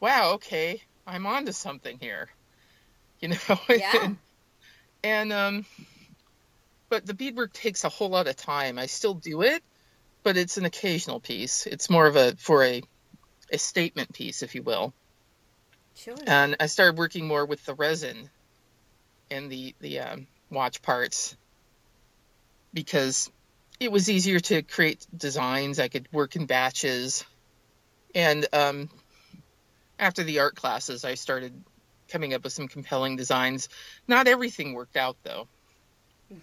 wow, 0.00 0.32
okay. 0.34 0.82
I'm 1.06 1.26
onto 1.26 1.52
something 1.52 1.98
here, 2.00 2.28
you 3.20 3.28
know. 3.28 3.36
Yeah. 3.68 3.92
and, 4.02 4.16
and 5.04 5.32
um, 5.32 5.66
but 6.88 7.06
the 7.06 7.14
beadwork 7.14 7.52
takes 7.52 7.84
a 7.84 7.88
whole 7.88 8.10
lot 8.10 8.28
of 8.28 8.36
time. 8.36 8.78
I 8.78 8.86
still 8.86 9.14
do 9.14 9.42
it, 9.42 9.62
but 10.22 10.36
it's 10.36 10.58
an 10.58 10.64
occasional 10.64 11.20
piece. 11.20 11.66
It's 11.66 11.90
more 11.90 12.06
of 12.06 12.16
a 12.16 12.36
for 12.36 12.64
a 12.64 12.82
a 13.52 13.58
statement 13.58 14.12
piece, 14.12 14.42
if 14.42 14.54
you 14.54 14.62
will. 14.62 14.94
Sure. 15.94 16.16
And 16.26 16.56
I 16.58 16.66
started 16.66 16.98
working 16.98 17.26
more 17.26 17.44
with 17.44 17.64
the 17.64 17.74
resin 17.74 18.30
and 19.30 19.50
the 19.50 19.74
the 19.80 20.00
um, 20.00 20.26
watch 20.50 20.82
parts 20.82 21.36
because 22.72 23.30
it 23.80 23.90
was 23.90 24.08
easier 24.08 24.40
to 24.40 24.62
create 24.62 25.06
designs. 25.16 25.78
I 25.78 25.88
could 25.88 26.08
work 26.12 26.36
in 26.36 26.46
batches, 26.46 27.24
and 28.14 28.46
um, 28.52 28.90
after 30.02 30.24
the 30.24 30.40
art 30.40 30.56
classes, 30.56 31.04
I 31.04 31.14
started 31.14 31.54
coming 32.08 32.34
up 32.34 32.42
with 32.42 32.52
some 32.52 32.66
compelling 32.66 33.14
designs. 33.14 33.68
Not 34.08 34.26
everything 34.26 34.74
worked 34.74 34.96
out 34.96 35.16
though. 35.22 35.48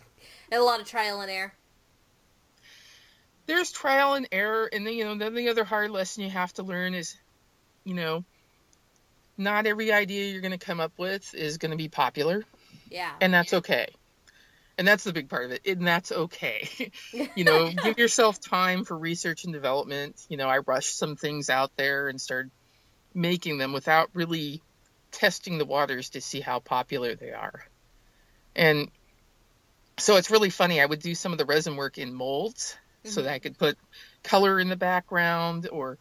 And 0.52 0.60
a 0.60 0.64
lot 0.64 0.82
of 0.82 0.88
trial 0.88 1.22
and 1.22 1.30
error. 1.30 1.54
There's 3.46 3.72
trial 3.72 4.16
and 4.16 4.28
error, 4.32 4.68
and 4.74 4.86
then 4.86 4.96
you 4.96 5.04
know 5.04 5.16
then 5.16 5.36
the 5.36 5.50
other 5.50 5.64
hard 5.64 5.92
lesson 5.92 6.24
you 6.24 6.32
have 6.32 6.52
to 6.54 6.64
learn 6.64 6.96
is, 6.96 7.16
you 7.84 7.94
know, 7.94 8.26
not 9.38 9.68
every 9.68 9.92
idea 9.92 10.32
you're 10.32 10.42
going 10.42 10.58
to 10.58 10.66
come 10.66 10.80
up 10.80 10.94
with 10.98 11.36
is 11.36 11.60
going 11.60 11.70
to 11.70 11.78
be 11.78 11.88
popular. 11.88 12.44
Yeah. 12.90 13.12
And 13.22 13.32
that's 13.32 13.54
okay. 13.54 13.90
And 14.80 14.88
that's 14.88 15.04
the 15.04 15.14
big 15.14 15.30
part 15.30 15.46
of 15.46 15.52
it. 15.52 15.62
And 15.68 15.86
that's 15.86 16.12
okay. 16.12 16.92
you 17.36 17.44
know, 17.44 17.70
give 17.84 18.00
yourself 18.00 18.42
time 18.42 18.86
for 18.86 18.98
research 18.98 19.44
and 19.44 19.54
development. 19.54 20.16
You 20.30 20.38
know, 20.38 20.48
I 20.50 20.60
rushed 20.60 20.98
some 20.98 21.16
things 21.16 21.52
out 21.52 21.72
there 21.78 22.08
and 22.08 22.20
started 22.20 22.50
making 23.20 23.58
them 23.58 23.74
without 23.74 24.10
really 24.14 24.62
testing 25.12 25.58
the 25.58 25.66
waters 25.66 26.12
to 26.12 26.22
see 26.22 26.40
how 26.40 26.60
popular 26.60 27.16
they 27.16 27.32
are. 27.32 27.66
And 28.56 28.90
so 29.98 30.16
it's 30.16 30.32
really 30.32 30.50
funny. 30.50 30.82
I 30.82 30.86
would 30.86 31.02
do 31.02 31.14
some 31.14 31.32
of 31.32 31.38
the 31.38 31.46
resin 31.46 31.76
work 31.76 31.98
in 31.98 32.14
molds 32.14 32.78
mm-hmm. 33.04 33.14
so 33.14 33.24
that 33.24 33.34
I 33.34 33.40
could 33.40 33.58
put 33.58 33.78
color 34.24 34.60
in 34.60 34.70
the 34.70 34.78
background 34.78 35.68
or, 35.70 35.98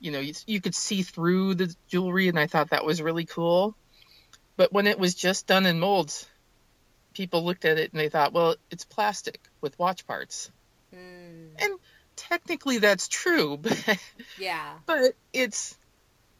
you 0.00 0.12
know, 0.12 0.20
you, 0.20 0.34
you 0.46 0.60
could 0.60 0.74
see 0.74 1.02
through 1.02 1.54
the 1.54 1.74
jewelry. 1.88 2.28
And 2.28 2.38
I 2.38 2.46
thought 2.46 2.70
that 2.70 2.84
was 2.84 3.02
really 3.02 3.24
cool. 3.24 3.74
But 4.56 4.72
when 4.72 4.86
it 4.86 4.98
was 4.98 5.14
just 5.14 5.46
done 5.46 5.66
in 5.66 5.80
molds, 5.80 6.28
people 7.14 7.44
looked 7.44 7.64
at 7.64 7.78
it 7.78 7.92
and 7.92 8.00
they 8.00 8.08
thought, 8.08 8.32
well, 8.32 8.54
it's 8.70 8.84
plastic 8.84 9.40
with 9.60 9.78
watch 9.78 10.06
parts. 10.06 10.50
Mm. 10.94 11.48
And 11.58 11.72
technically 12.16 12.78
that's 12.78 13.08
true, 13.08 13.56
but 13.62 13.98
yeah, 14.38 14.74
but 14.86 15.14
it's 15.32 15.76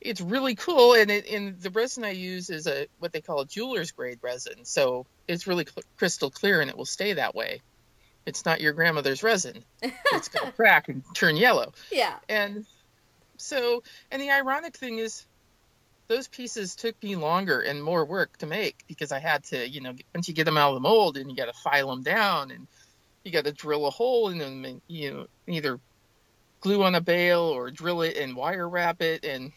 it's 0.04 0.21
really 0.21 0.54
cool. 0.54 0.94
And 0.94 1.11
it 1.11 1.28
and 1.30 1.61
the 1.61 1.71
resin 1.71 2.04
I 2.04 2.11
use 2.11 2.50
is 2.50 2.66
a 2.66 2.87
what 2.99 3.12
they 3.12 3.21
call 3.21 3.40
a 3.40 3.47
jeweler's 3.47 3.92
grade 3.92 4.18
resin, 4.23 4.64
so 4.64 5.06
it's 5.28 5.47
really 5.47 5.64
cl- 5.64 5.85
crystal 5.97 6.30
clear 6.30 6.61
and 6.61 6.71
it 6.71 6.76
will 6.76 6.85
stay 6.85 7.14
that 7.14 7.35
way. 7.35 7.61
It's 8.25 8.44
not 8.44 8.61
your 8.61 8.73
grandmother's 8.73 9.23
resin. 9.23 9.64
It's 10.12 10.28
gonna 10.28 10.52
crack 10.52 10.88
and 10.88 11.02
turn 11.14 11.37
yellow. 11.37 11.73
Yeah. 11.90 12.14
And 12.28 12.66
so, 13.38 13.82
and 14.11 14.21
the 14.21 14.30
ironic 14.30 14.76
thing 14.76 14.99
is, 14.99 15.25
those 16.06 16.28
pieces 16.28 16.76
took 16.76 17.02
me 17.02 17.16
longer 17.16 17.61
and 17.61 17.82
more 17.82 18.04
work 18.04 18.37
to 18.38 18.47
make 18.47 18.85
because 18.87 19.11
I 19.11 19.18
had 19.18 19.42
to, 19.44 19.68
you 19.68 19.80
know, 19.80 19.94
once 20.14 20.28
you 20.28 20.35
get 20.35 20.44
them 20.44 20.59
out 20.59 20.68
of 20.68 20.75
the 20.75 20.80
mold 20.80 21.16
and 21.16 21.30
you 21.30 21.37
got 21.37 21.47
to 21.47 21.61
file 21.61 21.88
them 21.88 22.02
down 22.02 22.50
and 22.50 22.68
you 23.25 23.32
got 23.32 23.44
to 23.44 23.52
drill 23.52 23.87
a 23.87 23.90
hole 23.90 24.28
in 24.28 24.38
them 24.38 24.64
and 24.64 24.80
you 24.88 25.12
know 25.12 25.26
either 25.47 25.78
glue 26.61 26.82
on 26.82 26.94
a 26.94 27.00
bale 27.00 27.40
or 27.40 27.71
drill 27.71 28.02
it 28.02 28.16
and 28.16 28.37
wire 28.37 28.68
wrap 28.68 29.02
it 29.02 29.25
and 29.25 29.52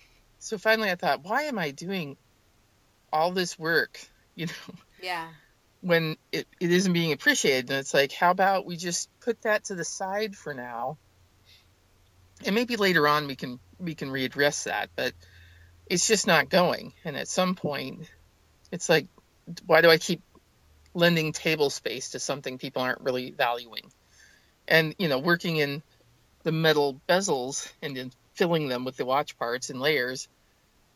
so 0.45 0.59
finally 0.59 0.91
I 0.91 0.95
thought, 0.95 1.23
why 1.23 1.43
am 1.43 1.57
I 1.57 1.71
doing 1.71 2.17
all 3.11 3.31
this 3.31 3.57
work, 3.57 3.99
you 4.35 4.45
know? 4.45 4.75
Yeah. 5.01 5.27
When 5.81 6.17
it, 6.31 6.47
it 6.59 6.71
isn't 6.71 6.93
being 6.93 7.13
appreciated 7.13 7.71
and 7.71 7.79
it's 7.79 7.95
like, 7.95 8.11
how 8.11 8.29
about 8.29 8.65
we 8.65 8.77
just 8.77 9.09
put 9.21 9.41
that 9.41 9.65
to 9.65 9.75
the 9.75 9.83
side 9.83 10.35
for 10.35 10.53
now? 10.53 10.97
And 12.45 12.53
maybe 12.53 12.75
later 12.75 13.07
on 13.07 13.25
we 13.25 13.35
can 13.35 13.59
we 13.79 13.95
can 13.95 14.09
readdress 14.09 14.65
that, 14.65 14.89
but 14.95 15.13
it's 15.87 16.07
just 16.07 16.27
not 16.27 16.49
going. 16.49 16.93
And 17.03 17.15
at 17.17 17.27
some 17.27 17.55
point, 17.55 18.07
it's 18.71 18.87
like, 18.87 19.07
why 19.65 19.81
do 19.81 19.89
I 19.89 19.97
keep 19.97 20.21
lending 20.93 21.33
table 21.33 21.69
space 21.69 22.11
to 22.11 22.19
something 22.19 22.57
people 22.57 22.83
aren't 22.83 23.01
really 23.01 23.31
valuing? 23.31 23.91
And, 24.67 24.95
you 24.97 25.07
know, 25.07 25.19
working 25.19 25.57
in 25.57 25.81
the 26.43 26.51
metal 26.51 27.01
bezels 27.07 27.71
and 27.81 27.95
then 27.95 28.11
filling 28.33 28.67
them 28.67 28.85
with 28.85 28.97
the 28.97 29.05
watch 29.05 29.37
parts 29.37 29.69
and 29.69 29.79
layers, 29.79 30.27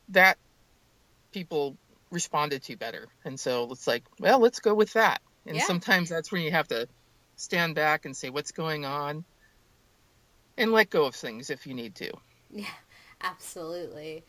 that 0.09 0.37
people 1.31 1.77
responded 2.11 2.63
to 2.63 2.75
better. 2.75 3.07
And 3.25 3.39
so 3.39 3.71
it's 3.71 3.87
like, 3.87 4.03
well, 4.19 4.39
let's 4.39 4.59
go 4.59 4.73
with 4.73 4.93
that. 4.93 5.21
And 5.45 5.57
yeah. 5.57 5.63
sometimes 5.63 6.09
that's 6.09 6.31
when 6.31 6.41
you 6.41 6.51
have 6.51 6.67
to 6.69 6.87
stand 7.35 7.75
back 7.75 8.05
and 8.05 8.15
say, 8.15 8.29
what's 8.29 8.51
going 8.51 8.85
on? 8.85 9.23
And 10.57 10.71
let 10.71 10.89
go 10.89 11.05
of 11.05 11.15
things 11.15 11.49
if 11.49 11.65
you 11.65 11.73
need 11.73 11.95
to. 11.95 12.11
Yeah, 12.51 12.65
absolutely. 13.21 14.23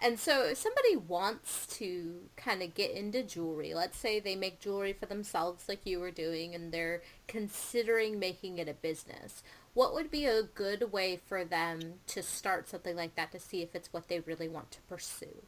And 0.00 0.18
so 0.18 0.44
if 0.44 0.58
somebody 0.58 0.96
wants 0.96 1.66
to 1.78 2.16
kind 2.36 2.62
of 2.62 2.74
get 2.74 2.90
into 2.90 3.22
jewelry, 3.22 3.74
let's 3.74 3.98
say 3.98 4.18
they 4.18 4.34
make 4.34 4.60
jewelry 4.60 4.92
for 4.92 5.06
themselves 5.06 5.68
like 5.68 5.80
you 5.84 6.00
were 6.00 6.10
doing 6.10 6.54
and 6.54 6.72
they're 6.72 7.02
considering 7.28 8.18
making 8.18 8.58
it 8.58 8.68
a 8.68 8.74
business, 8.74 9.42
what 9.74 9.92
would 9.92 10.10
be 10.10 10.26
a 10.26 10.42
good 10.42 10.92
way 10.92 11.20
for 11.26 11.44
them 11.44 11.80
to 12.06 12.22
start 12.22 12.68
something 12.68 12.96
like 12.96 13.16
that 13.16 13.32
to 13.32 13.40
see 13.40 13.60
if 13.62 13.74
it's 13.74 13.92
what 13.92 14.08
they 14.08 14.20
really 14.20 14.48
want 14.48 14.70
to 14.70 14.80
pursue? 14.88 15.42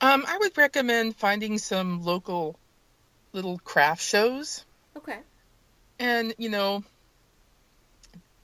Um, 0.00 0.24
I 0.26 0.36
would 0.38 0.56
recommend 0.58 1.16
finding 1.16 1.58
some 1.58 2.02
local 2.02 2.58
little 3.32 3.58
craft 3.58 4.02
shows. 4.02 4.64
Okay. 4.96 5.18
And, 5.98 6.34
you 6.38 6.50
know, 6.50 6.84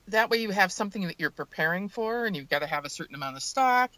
that 0.09 0.31
way 0.31 0.39
you 0.39 0.51
have 0.51 0.73
something 0.73 1.07
that 1.09 1.19
you're 1.19 1.31
preparing 1.31 1.89
for 1.89 2.25
and 2.25 2.37
you've 2.37 2.49
got 2.49 2.61
to 2.61 2.67
have 2.67 2.85
a 2.85 2.91
certain 2.91 3.15
amount 3.15 3.37
of 3.37 3.43
stock 3.43 3.91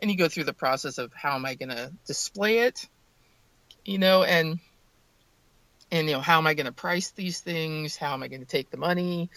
and 0.00 0.10
you 0.10 0.16
go 0.16 0.28
through 0.28 0.44
the 0.44 0.52
process 0.52 0.98
of 0.98 1.12
how 1.14 1.34
am 1.36 1.46
I 1.46 1.54
going 1.54 1.68
to 1.68 1.92
display 2.06 2.60
it, 2.60 2.88
you 3.84 3.98
know, 3.98 4.24
and 4.24 4.58
and 5.90 6.08
you 6.08 6.14
know 6.14 6.20
how 6.20 6.38
am 6.38 6.46
I 6.46 6.54
going 6.54 6.66
to 6.66 6.72
price 6.72 7.10
these 7.10 7.40
things? 7.40 7.96
How 7.96 8.14
am 8.14 8.22
I 8.22 8.28
going 8.28 8.40
to 8.40 8.46
take 8.46 8.70
the 8.70 8.78
money? 8.78 9.30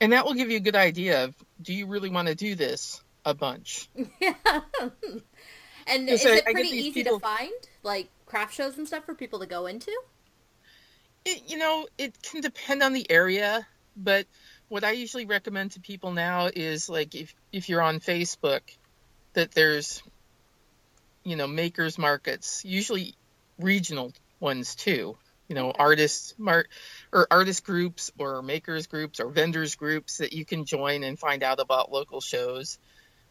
And 0.00 0.12
that 0.12 0.24
will 0.24 0.34
give 0.34 0.50
you 0.50 0.56
a 0.56 0.60
good 0.60 0.76
idea 0.76 1.24
of 1.24 1.34
do 1.60 1.72
you 1.72 1.86
really 1.86 2.10
want 2.10 2.28
to 2.28 2.34
do 2.34 2.54
this 2.54 3.00
a 3.24 3.34
bunch? 3.34 3.88
Yeah. 4.20 4.34
and 5.86 6.08
is 6.08 6.24
it 6.24 6.44
pretty 6.44 6.68
easy 6.68 7.04
people... 7.04 7.20
to 7.20 7.24
find, 7.24 7.52
like 7.82 8.08
craft 8.26 8.54
shows 8.54 8.76
and 8.76 8.86
stuff 8.86 9.04
for 9.04 9.14
people 9.14 9.38
to 9.40 9.46
go 9.46 9.66
into? 9.66 9.92
It, 11.24 11.42
you 11.48 11.58
know, 11.58 11.86
it 11.96 12.20
can 12.22 12.40
depend 12.40 12.82
on 12.82 12.92
the 12.92 13.08
area, 13.10 13.66
but 13.96 14.26
what 14.68 14.84
I 14.84 14.92
usually 14.92 15.26
recommend 15.26 15.72
to 15.72 15.80
people 15.80 16.12
now 16.12 16.50
is 16.54 16.88
like 16.88 17.14
if 17.14 17.34
if 17.52 17.68
you're 17.68 17.82
on 17.82 18.00
Facebook, 18.00 18.62
that 19.34 19.52
there's 19.52 20.02
you 21.22 21.36
know 21.36 21.46
makers 21.46 21.98
markets 21.98 22.64
usually 22.64 23.14
regional 23.58 24.12
ones 24.40 24.74
too 24.74 25.16
you 25.48 25.54
know 25.54 25.72
artists 25.76 26.34
mar- 26.38 26.66
or 27.12 27.26
artist 27.30 27.64
groups 27.64 28.10
or 28.18 28.42
makers 28.42 28.86
groups 28.86 29.20
or 29.20 29.30
vendors 29.30 29.74
groups 29.74 30.18
that 30.18 30.32
you 30.32 30.44
can 30.44 30.64
join 30.64 31.04
and 31.04 31.18
find 31.18 31.42
out 31.42 31.60
about 31.60 31.92
local 31.92 32.20
shows 32.20 32.78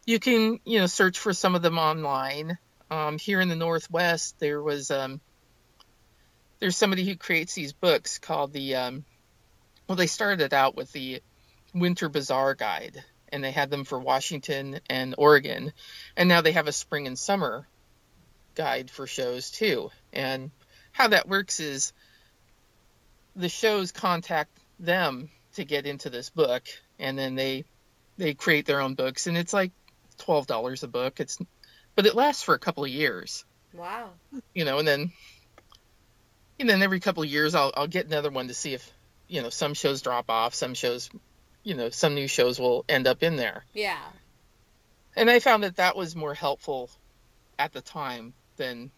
you 0.04 0.18
can 0.18 0.60
you 0.64 0.78
know 0.78 0.86
search 0.86 1.18
for 1.18 1.32
some 1.32 1.54
of 1.54 1.62
them 1.62 1.78
online 1.78 2.58
um, 2.90 3.18
here 3.18 3.40
in 3.40 3.48
the 3.48 3.56
northwest 3.56 4.38
there 4.38 4.62
was 4.62 4.90
um, 4.90 5.20
there's 6.60 6.76
somebody 6.76 7.04
who 7.04 7.16
creates 7.16 7.54
these 7.54 7.72
books 7.72 8.18
called 8.18 8.52
the 8.52 8.74
um, 8.76 9.04
well 9.88 9.96
they 9.96 10.06
started 10.06 10.54
out 10.54 10.76
with 10.76 10.90
the 10.92 11.20
winter 11.74 12.08
bazaar 12.08 12.54
guide 12.54 13.04
and 13.30 13.42
they 13.42 13.50
had 13.50 13.70
them 13.70 13.84
for 13.84 13.98
Washington 13.98 14.80
and 14.88 15.14
Oregon. 15.18 15.72
And 16.16 16.28
now 16.28 16.40
they 16.40 16.52
have 16.52 16.68
a 16.68 16.72
spring 16.72 17.06
and 17.06 17.18
summer 17.18 17.66
guide 18.54 18.90
for 18.90 19.06
shows 19.06 19.50
too. 19.50 19.90
And 20.12 20.50
how 20.92 21.08
that 21.08 21.28
works 21.28 21.60
is 21.60 21.92
the 23.36 23.48
shows 23.48 23.92
contact 23.92 24.50
them 24.80 25.30
to 25.54 25.64
get 25.64 25.86
into 25.86 26.10
this 26.10 26.30
book 26.30 26.64
and 26.98 27.18
then 27.18 27.34
they 27.34 27.64
they 28.16 28.34
create 28.34 28.66
their 28.66 28.80
own 28.80 28.94
books 28.94 29.26
and 29.26 29.36
it's 29.36 29.52
like 29.52 29.72
$12 30.18 30.82
a 30.82 30.86
book. 30.86 31.20
It's 31.20 31.38
but 31.94 32.06
it 32.06 32.14
lasts 32.14 32.42
for 32.42 32.54
a 32.54 32.58
couple 32.58 32.84
of 32.84 32.90
years. 32.90 33.44
Wow. 33.72 34.10
You 34.54 34.64
know, 34.64 34.78
and 34.78 34.88
then 34.88 35.12
and 36.58 36.68
then 36.68 36.82
every 36.82 37.00
couple 37.00 37.22
of 37.22 37.28
years 37.28 37.54
I'll 37.54 37.72
I'll 37.76 37.86
get 37.86 38.06
another 38.06 38.30
one 38.30 38.48
to 38.48 38.54
see 38.54 38.74
if 38.74 38.90
you 39.28 39.42
know 39.42 39.50
some 39.50 39.74
shows 39.74 40.02
drop 40.02 40.30
off, 40.30 40.54
some 40.54 40.74
shows 40.74 41.10
you 41.62 41.74
know 41.74 41.90
some 41.90 42.14
new 42.14 42.28
shows 42.28 42.58
will 42.58 42.84
end 42.88 43.06
up 43.06 43.22
in 43.22 43.36
there. 43.36 43.64
Yeah. 43.74 44.02
And 45.14 45.30
I 45.30 45.40
found 45.40 45.62
that 45.62 45.76
that 45.76 45.96
was 45.96 46.14
more 46.14 46.34
helpful 46.34 46.90
at 47.58 47.72
the 47.72 47.80
time 47.80 48.34
than 48.56 48.90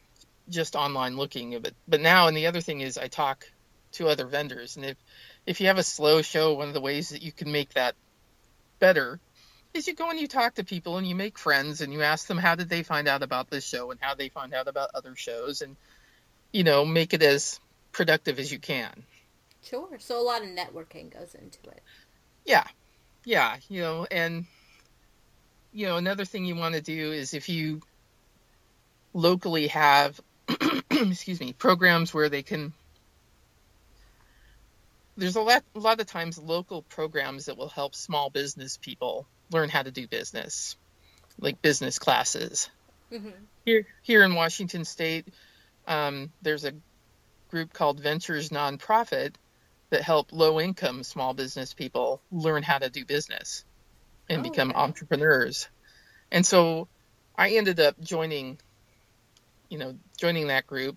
just 0.49 0.77
online 0.77 1.17
looking. 1.17 1.59
But 1.61 1.75
but 1.89 2.01
now 2.01 2.29
and 2.29 2.37
the 2.37 2.47
other 2.47 2.61
thing 2.61 2.81
is 2.81 2.99
I 2.99 3.09
talk 3.09 3.49
to 3.93 4.09
other 4.09 4.27
vendors, 4.27 4.77
and 4.77 4.85
if 4.85 4.97
if 5.47 5.61
you 5.61 5.69
have 5.69 5.79
a 5.79 5.83
slow 5.83 6.23
show, 6.23 6.55
one 6.55 6.69
of 6.69 6.75
the 6.75 6.81
ways 6.81 7.11
that 7.11 7.23
you 7.23 7.33
can 7.33 7.51
make 7.51 7.75
that 7.75 7.95
better 8.79 9.21
is 9.75 9.87
you 9.87 9.95
go 9.95 10.11
and 10.11 10.19
you 10.19 10.29
talk 10.29 10.55
to 10.55 10.65
people 10.65 10.97
and 10.97 11.07
you 11.07 11.15
make 11.15 11.39
friends 11.39 11.81
and 11.81 11.93
you 11.93 12.03
ask 12.03 12.27
them 12.27 12.39
how 12.39 12.55
did 12.55 12.69
they 12.69 12.83
find 12.83 13.07
out 13.09 13.23
about 13.23 13.51
this 13.51 13.67
show 13.67 13.91
and 13.91 14.01
how 14.01 14.15
they 14.15 14.29
find 14.29 14.55
out 14.55 14.69
about 14.69 14.91
other 14.95 15.15
shows 15.15 15.61
and 15.63 15.77
you 16.53 16.65
know 16.65 16.85
make 16.85 17.13
it 17.13 17.23
as 17.23 17.61
productive 17.93 18.39
as 18.39 18.51
you 18.51 18.59
can. 18.59 19.05
Sure. 19.63 19.99
So 19.99 20.21
a 20.21 20.23
lot 20.23 20.43
of 20.43 20.49
networking 20.49 21.13
goes 21.13 21.35
into 21.35 21.59
it. 21.71 21.83
Yeah. 22.45 22.65
Yeah. 23.25 23.57
You 23.69 23.83
know, 23.83 24.07
and, 24.11 24.47
you 25.73 25.87
know, 25.87 25.97
another 25.97 26.25
thing 26.25 26.45
you 26.45 26.57
want 26.57 26.75
to 26.75 26.81
do 26.81 27.13
is 27.13 27.35
if 27.35 27.49
you 27.49 27.83
locally 29.13 29.69
have, 29.69 30.21
excuse 30.91 31.41
me, 31.41 31.53
programs 31.53 32.15
where 32.15 32.29
they 32.29 32.43
can, 32.43 32.73
there's 35.19 35.37
a 35.37 35.43
lot, 35.43 35.65
a 35.75 35.81
lot 35.81 36.01
of 36.01 36.07
times 36.07 36.39
local 36.39 36.83
programs 36.83 37.47
that 37.47 37.59
will 37.59 37.69
help 37.69 37.95
small 37.95 38.31
business 38.31 38.77
people 38.77 39.27
learn 39.51 39.69
how 39.69 39.83
to 39.83 39.91
do 39.91 40.07
business, 40.07 40.77
like 41.41 41.61
business 41.61 41.99
classes. 41.99 42.71
Mm-hmm. 43.13 43.31
Here, 43.65 43.87
here 44.03 44.23
in 44.23 44.37
Washington 44.37 44.85
State, 44.85 45.27
um, 45.89 46.31
there's 46.41 46.65
a 46.65 46.73
group 47.51 47.73
called 47.73 47.99
Ventures 48.01 48.51
Nonprofit 48.51 49.35
that 49.91 50.03
help 50.03 50.33
low 50.33 50.61
income 50.61 51.03
small 51.03 51.35
business 51.35 51.75
people 51.75 52.21
learn 52.31 52.63
how 52.63 52.79
to 52.79 52.89
do 52.89 53.05
business 53.05 53.65
and 54.31 54.41
oh, 54.41 54.51
become 54.51 54.71
okay. 54.71 54.79
entrepreneurs. 54.79 55.69
And 56.31 56.47
so 56.47 56.87
I 57.37 57.51
ended 57.51 57.81
up 57.81 58.01
joining, 58.01 58.59
you 59.69 59.79
know, 59.79 59.97
joining 60.17 60.49
that 60.49 60.67
group 60.67 60.97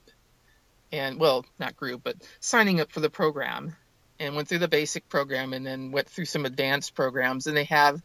and 0.91 1.19
well, 1.19 1.43
not 1.57 1.75
group, 1.75 2.01
but 2.03 2.17
signing 2.39 2.81
up 2.81 2.91
for 2.91 2.99
the 2.99 3.09
program 3.09 3.75
and 4.21 4.35
went 4.35 4.47
through 4.47 4.59
the 4.59 4.67
basic 4.67 5.09
program 5.09 5.51
and 5.53 5.65
then 5.65 5.91
went 5.91 6.07
through 6.07 6.25
some 6.25 6.45
advanced 6.45 6.93
programs 6.93 7.47
and 7.47 7.57
they 7.57 7.63
have 7.63 8.01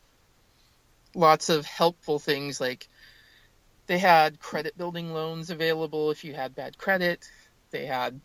lots 1.14 1.50
of 1.50 1.66
helpful 1.66 2.18
things 2.18 2.60
like 2.60 2.88
they 3.86 3.98
had 3.98 4.40
credit 4.40 4.76
building 4.78 5.12
loans 5.12 5.50
available 5.50 6.10
if 6.10 6.24
you 6.24 6.34
had 6.34 6.54
bad 6.54 6.78
credit. 6.78 7.30
They 7.70 7.84
had 7.84 8.20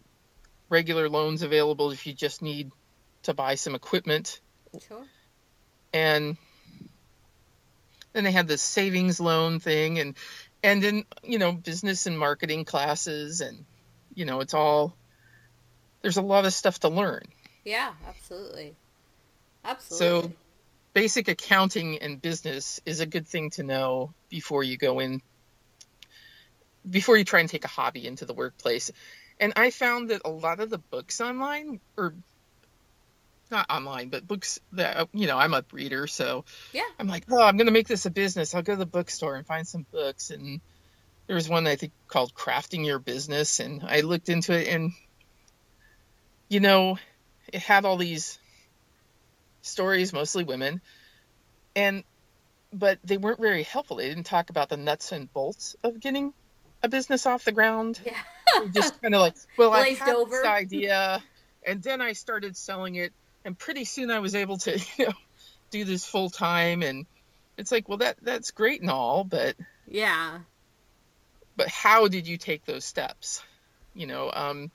regular 0.69 1.09
loans 1.09 1.41
available 1.41 1.91
if 1.91 2.07
you 2.07 2.13
just 2.13 2.41
need 2.41 2.71
to 3.23 3.33
buy 3.33 3.55
some 3.55 3.75
equipment. 3.75 4.39
Sure. 4.87 5.03
And 5.93 6.37
then 8.13 8.23
they 8.23 8.31
had 8.31 8.47
the 8.47 8.57
savings 8.57 9.19
loan 9.19 9.59
thing 9.59 9.99
and 9.99 10.15
and 10.63 10.81
then, 10.81 11.05
you 11.23 11.39
know, 11.39 11.51
business 11.51 12.05
and 12.05 12.17
marketing 12.17 12.63
classes 12.63 13.41
and 13.41 13.65
you 14.15 14.23
know, 14.23 14.39
it's 14.39 14.53
all 14.53 14.95
there's 16.01 16.17
a 16.17 16.21
lot 16.21 16.45
of 16.45 16.53
stuff 16.53 16.79
to 16.79 16.89
learn. 16.89 17.23
Yeah, 17.63 17.93
absolutely. 18.07 18.75
Absolutely. 19.63 20.29
So 20.29 20.33
basic 20.93 21.27
accounting 21.27 21.99
and 21.99 22.21
business 22.21 22.81
is 22.85 22.99
a 22.99 23.05
good 23.05 23.27
thing 23.27 23.49
to 23.51 23.63
know 23.63 24.13
before 24.29 24.63
you 24.63 24.77
go 24.77 24.99
in 24.99 25.21
before 26.89 27.15
you 27.15 27.23
try 27.23 27.39
and 27.39 27.49
take 27.49 27.63
a 27.63 27.69
hobby 27.69 28.07
into 28.07 28.25
the 28.25 28.33
workplace. 28.33 28.91
And 29.39 29.53
I 29.55 29.69
found 29.69 30.09
that 30.09 30.21
a 30.25 30.29
lot 30.29 30.59
of 30.59 30.69
the 30.69 30.79
books 30.79 31.21
online 31.21 31.79
or 31.95 32.15
not 33.51 33.69
online, 33.69 34.09
but 34.09 34.27
books 34.27 34.59
that 34.73 35.09
you 35.13 35.27
know, 35.27 35.37
I'm 35.37 35.53
a 35.53 35.63
reader, 35.71 36.07
so 36.07 36.45
yeah. 36.73 36.83
I'm 36.99 37.07
like, 37.07 37.25
oh, 37.29 37.43
I'm 37.43 37.57
gonna 37.57 37.71
make 37.71 37.87
this 37.87 38.05
a 38.05 38.11
business. 38.11 38.55
I'll 38.55 38.61
go 38.61 38.73
to 38.73 38.79
the 38.79 38.85
bookstore 38.85 39.35
and 39.35 39.45
find 39.45 39.67
some 39.67 39.85
books. 39.91 40.31
And 40.31 40.61
there 41.27 41.35
was 41.35 41.49
one 41.49 41.67
I 41.67 41.75
think 41.75 41.91
called 42.07 42.33
Crafting 42.33 42.85
Your 42.85 42.99
Business, 42.99 43.59
and 43.59 43.83
I 43.83 44.01
looked 44.01 44.29
into 44.29 44.57
it, 44.57 44.67
and 44.67 44.91
you 46.49 46.59
know, 46.59 46.97
it 47.51 47.61
had 47.61 47.85
all 47.85 47.97
these 47.97 48.39
stories, 49.61 50.13
mostly 50.13 50.43
women, 50.43 50.81
and 51.75 52.03
but 52.73 52.99
they 53.03 53.17
weren't 53.17 53.39
very 53.39 53.63
helpful. 53.63 53.97
They 53.97 54.07
didn't 54.07 54.25
talk 54.25 54.49
about 54.49 54.69
the 54.69 54.77
nuts 54.77 55.11
and 55.11 55.31
bolts 55.33 55.75
of 55.83 55.99
getting 55.99 56.33
a 56.83 56.89
business 56.89 57.25
off 57.25 57.43
the 57.43 57.51
ground. 57.51 57.99
Yeah. 58.05 58.15
just 58.73 59.01
kind 59.01 59.13
of 59.13 59.21
like, 59.21 59.35
well, 59.57 59.71
I 59.73 59.89
had 59.89 60.15
over. 60.15 60.29
this 60.31 60.45
idea, 60.45 61.23
and 61.65 61.81
then 61.83 62.01
I 62.01 62.13
started 62.13 62.55
selling 62.57 62.95
it, 62.95 63.13
and 63.45 63.57
pretty 63.57 63.85
soon 63.85 64.09
I 64.11 64.19
was 64.19 64.35
able 64.35 64.57
to, 64.59 64.79
you 64.97 65.05
know, 65.07 65.13
do 65.71 65.85
this 65.85 66.05
full 66.05 66.29
time, 66.29 66.81
and 66.83 67.05
it's 67.57 67.71
like, 67.71 67.87
well, 67.89 67.99
that 67.99 68.17
that's 68.21 68.51
great 68.51 68.81
and 68.81 68.89
all, 68.89 69.23
but 69.23 69.55
Yeah. 69.87 70.39
but 71.55 71.67
how 71.67 72.07
did 72.07 72.27
you 72.27 72.37
take 72.37 72.65
those 72.65 72.85
steps? 72.85 73.43
You 73.93 74.07
know, 74.07 74.31
um, 74.33 74.71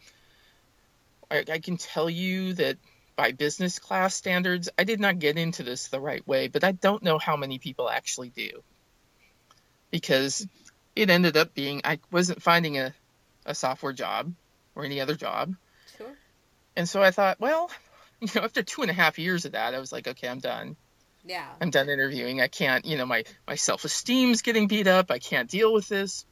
I, 1.31 1.45
I 1.51 1.59
can 1.59 1.77
tell 1.77 2.09
you 2.09 2.55
that 2.55 2.79
by 3.17 3.33
business 3.33 3.79
class 3.79 4.15
standards, 4.15 4.69
I 4.79 4.85
did 4.85 5.01
not 5.01 5.19
get 5.19 5.39
into 5.39 5.63
this 5.63 5.89
the 5.89 6.01
right 6.01 6.27
way, 6.27 6.49
but 6.49 6.65
I 6.65 6.73
don't 6.73 7.03
know 7.03 7.19
how 7.19 7.37
many 7.37 7.59
people 7.59 7.89
actually 7.89 8.29
do. 8.29 8.63
Because 9.91 10.47
it 10.95 11.11
ended 11.11 11.37
up 11.37 11.55
being, 11.55 11.81
I 11.85 11.99
wasn't 12.11 12.43
finding 12.43 12.79
a, 12.79 12.95
a 13.47 13.55
software 13.55 13.93
job 13.93 14.33
or 14.75 14.85
any 14.85 15.01
other 15.01 15.15
job. 15.15 15.55
Sure. 15.97 16.13
And 16.77 16.89
so 16.89 17.03
I 17.03 17.11
thought, 17.11 17.41
well, 17.41 17.71
you 18.21 18.29
know, 18.35 18.43
after 18.43 18.63
two 18.63 18.83
and 18.83 18.91
a 18.91 18.95
half 18.95 19.19
years 19.19 19.45
of 19.47 19.53
that, 19.53 19.75
I 19.75 19.81
was 19.81 19.93
like, 19.93 20.07
okay, 20.07 20.29
I'm 20.29 20.41
done. 20.41 20.77
Yeah. 21.25 21.49
I'm 21.61 21.71
done 21.71 21.89
interviewing. 21.89 22.41
I 22.41 22.49
can't, 22.49 22.85
you 22.85 22.97
know, 22.97 23.07
my, 23.07 23.25
my 23.49 23.57
self 23.57 23.85
esteem's 23.85 24.43
getting 24.43 24.69
beat 24.69 24.87
up. 24.87 25.11
I 25.11 25.19
can't 25.19 25.51
deal 25.51 25.73
with 25.73 25.89
this. 25.89 26.25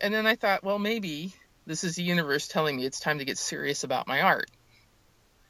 And 0.00 0.12
then 0.12 0.26
I 0.26 0.34
thought, 0.34 0.64
well, 0.64 0.78
maybe 0.78 1.32
this 1.66 1.84
is 1.84 1.96
the 1.96 2.02
universe 2.02 2.48
telling 2.48 2.76
me 2.76 2.84
it's 2.84 3.00
time 3.00 3.18
to 3.18 3.24
get 3.24 3.38
serious 3.38 3.84
about 3.84 4.06
my 4.06 4.22
art. 4.22 4.50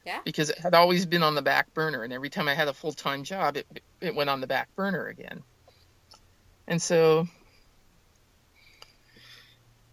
Yeah. 0.05 0.19
Because 0.23 0.49
it 0.49 0.57
had 0.57 0.73
always 0.73 1.05
been 1.05 1.23
on 1.23 1.35
the 1.35 1.41
back 1.41 1.73
burner, 1.73 2.03
and 2.03 2.13
every 2.13 2.29
time 2.29 2.47
I 2.47 2.53
had 2.53 2.67
a 2.67 2.73
full 2.73 2.93
time 2.93 3.23
job, 3.23 3.57
it 3.57 3.67
it 4.01 4.15
went 4.15 4.29
on 4.29 4.41
the 4.41 4.47
back 4.47 4.73
burner 4.75 5.07
again. 5.07 5.43
And 6.65 6.81
so, 6.81 7.27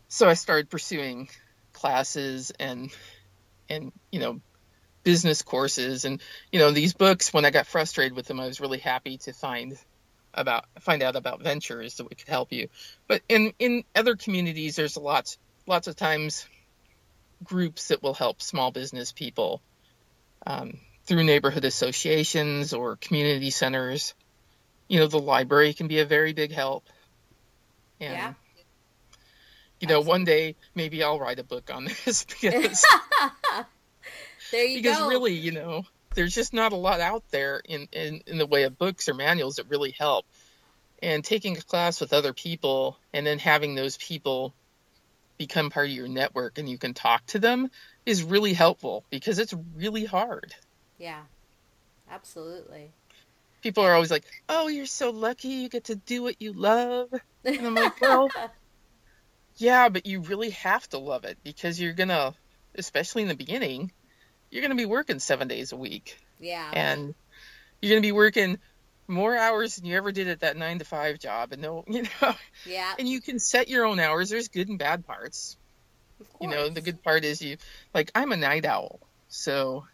so 0.08 0.28
I 0.28 0.34
started 0.34 0.70
pursuing 0.70 1.28
classes 1.72 2.52
and 2.58 2.90
and 3.68 3.92
you 4.10 4.20
know 4.20 4.40
business 5.02 5.42
courses 5.42 6.04
and 6.04 6.22
you 6.50 6.58
know 6.58 6.70
these 6.70 6.94
books 6.94 7.32
when 7.32 7.44
i 7.44 7.50
got 7.50 7.66
frustrated 7.66 8.16
with 8.16 8.26
them 8.26 8.40
i 8.40 8.46
was 8.46 8.60
really 8.60 8.78
happy 8.78 9.18
to 9.18 9.32
find 9.32 9.76
about 10.32 10.64
find 10.80 11.02
out 11.02 11.16
about 11.16 11.42
ventures 11.42 11.96
that 11.96 12.08
could 12.08 12.28
help 12.28 12.52
you 12.52 12.68
but 13.06 13.20
in 13.28 13.52
in 13.58 13.84
other 13.94 14.16
communities 14.16 14.76
there's 14.76 14.96
lots 14.96 15.36
lots 15.66 15.86
of 15.86 15.96
times 15.96 16.46
groups 17.42 17.88
that 17.88 18.02
will 18.02 18.14
help 18.14 18.40
small 18.42 18.70
business 18.70 19.12
people 19.12 19.60
um, 20.46 20.78
through 21.04 21.24
neighborhood 21.24 21.64
associations 21.64 22.72
or 22.72 22.96
community 22.96 23.50
centers 23.50 24.14
you 24.88 24.98
know 24.98 25.06
the 25.06 25.18
library 25.18 25.72
can 25.74 25.86
be 25.88 25.98
a 26.00 26.04
very 26.04 26.32
big 26.32 26.52
help 26.52 26.84
and 28.00 28.12
Yeah. 28.12 28.34
you 29.80 29.88
know 29.88 30.00
one 30.00 30.24
day 30.24 30.56
maybe 30.74 31.02
i'll 31.02 31.18
write 31.18 31.38
a 31.38 31.44
book 31.44 31.70
on 31.72 31.84
this 32.04 32.24
because 32.24 32.84
there 34.52 34.64
you 34.64 34.76
because 34.82 34.98
go. 34.98 35.08
really, 35.08 35.32
you 35.34 35.52
know, 35.52 35.84
there's 36.14 36.34
just 36.34 36.52
not 36.52 36.72
a 36.72 36.76
lot 36.76 37.00
out 37.00 37.24
there 37.30 37.60
in, 37.64 37.88
in, 37.92 38.22
in 38.26 38.38
the 38.38 38.46
way 38.46 38.64
of 38.64 38.78
books 38.78 39.08
or 39.08 39.14
manuals 39.14 39.56
that 39.56 39.68
really 39.68 39.90
help. 39.98 40.26
And 41.02 41.24
taking 41.24 41.56
a 41.56 41.60
class 41.60 42.00
with 42.00 42.12
other 42.12 42.32
people 42.32 42.96
and 43.12 43.26
then 43.26 43.38
having 43.38 43.74
those 43.74 43.96
people 43.96 44.54
become 45.38 45.70
part 45.70 45.86
of 45.86 45.92
your 45.92 46.08
network 46.08 46.58
and 46.58 46.68
you 46.68 46.78
can 46.78 46.94
talk 46.94 47.24
to 47.26 47.38
them 47.38 47.70
is 48.06 48.22
really 48.22 48.52
helpful 48.52 49.04
because 49.10 49.38
it's 49.38 49.54
really 49.74 50.04
hard. 50.04 50.54
Yeah. 50.98 51.22
Absolutely. 52.10 52.92
People 53.62 53.82
are 53.82 53.94
always 53.94 54.10
like, 54.10 54.24
"Oh, 54.48 54.68
you're 54.68 54.84
so 54.86 55.10
lucky 55.10 55.48
you 55.48 55.68
get 55.68 55.84
to 55.84 55.96
do 55.96 56.22
what 56.22 56.40
you 56.40 56.52
love." 56.52 57.08
And 57.44 57.66
I'm 57.66 57.74
like, 57.74 58.00
"Well, 58.00 58.28
yeah, 59.56 59.88
but 59.88 60.06
you 60.06 60.20
really 60.20 60.50
have 60.50 60.88
to 60.90 60.98
love 60.98 61.24
it 61.24 61.38
because 61.42 61.80
you're 61.80 61.94
going 61.94 62.10
to 62.10 62.34
especially 62.74 63.22
in 63.22 63.28
the 63.28 63.34
beginning, 63.36 63.92
you're 64.50 64.62
going 64.62 64.70
to 64.70 64.76
be 64.76 64.86
working 64.86 65.18
7 65.18 65.48
days 65.48 65.72
a 65.72 65.76
week. 65.76 66.18
yeah. 66.40 66.70
and 66.72 67.14
you're 67.80 67.90
going 67.90 68.02
to 68.02 68.06
be 68.06 68.12
working 68.12 68.58
more 69.06 69.36
hours 69.36 69.76
than 69.76 69.84
you 69.84 69.96
ever 69.96 70.12
did 70.12 70.28
at 70.28 70.40
that 70.40 70.56
nine 70.56 70.78
to 70.78 70.84
five 70.84 71.18
job 71.18 71.52
and 71.52 71.62
no 71.62 71.84
you 71.88 72.02
know 72.02 72.34
yeah. 72.66 72.94
and 72.98 73.08
you 73.08 73.20
can 73.20 73.38
set 73.38 73.68
your 73.68 73.84
own 73.84 74.00
hours. 74.00 74.30
There's 74.30 74.48
good 74.48 74.68
and 74.68 74.78
bad 74.78 75.06
parts. 75.06 75.56
Of 76.20 76.26
you 76.40 76.48
know 76.48 76.68
the 76.68 76.80
good 76.80 77.02
part 77.02 77.24
is 77.24 77.42
you 77.42 77.56
like 77.92 78.10
i'm 78.14 78.30
a 78.30 78.36
night 78.36 78.64
owl 78.64 79.00
so 79.28 79.84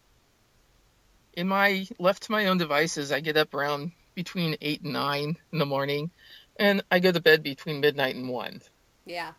in 1.33 1.49
my 1.49 1.87
left 1.99 2.25
to 2.25 2.33
my 2.33 2.47
own 2.47 2.59
devices 2.59 3.11
i 3.11 3.21
get 3.21 3.39
up 3.39 3.55
around 3.55 3.93
between 4.15 4.57
eight 4.61 4.83
and 4.83 4.93
nine 4.93 5.37
in 5.51 5.59
the 5.59 5.67
morning 5.67 6.11
and 6.59 6.83
i 6.91 6.99
go 6.99 7.11
to 7.11 7.21
bed 7.21 7.43
between 7.43 7.81
midnight 7.81 8.15
and 8.17 8.29
one. 8.29 8.61
Yeah. 9.07 9.33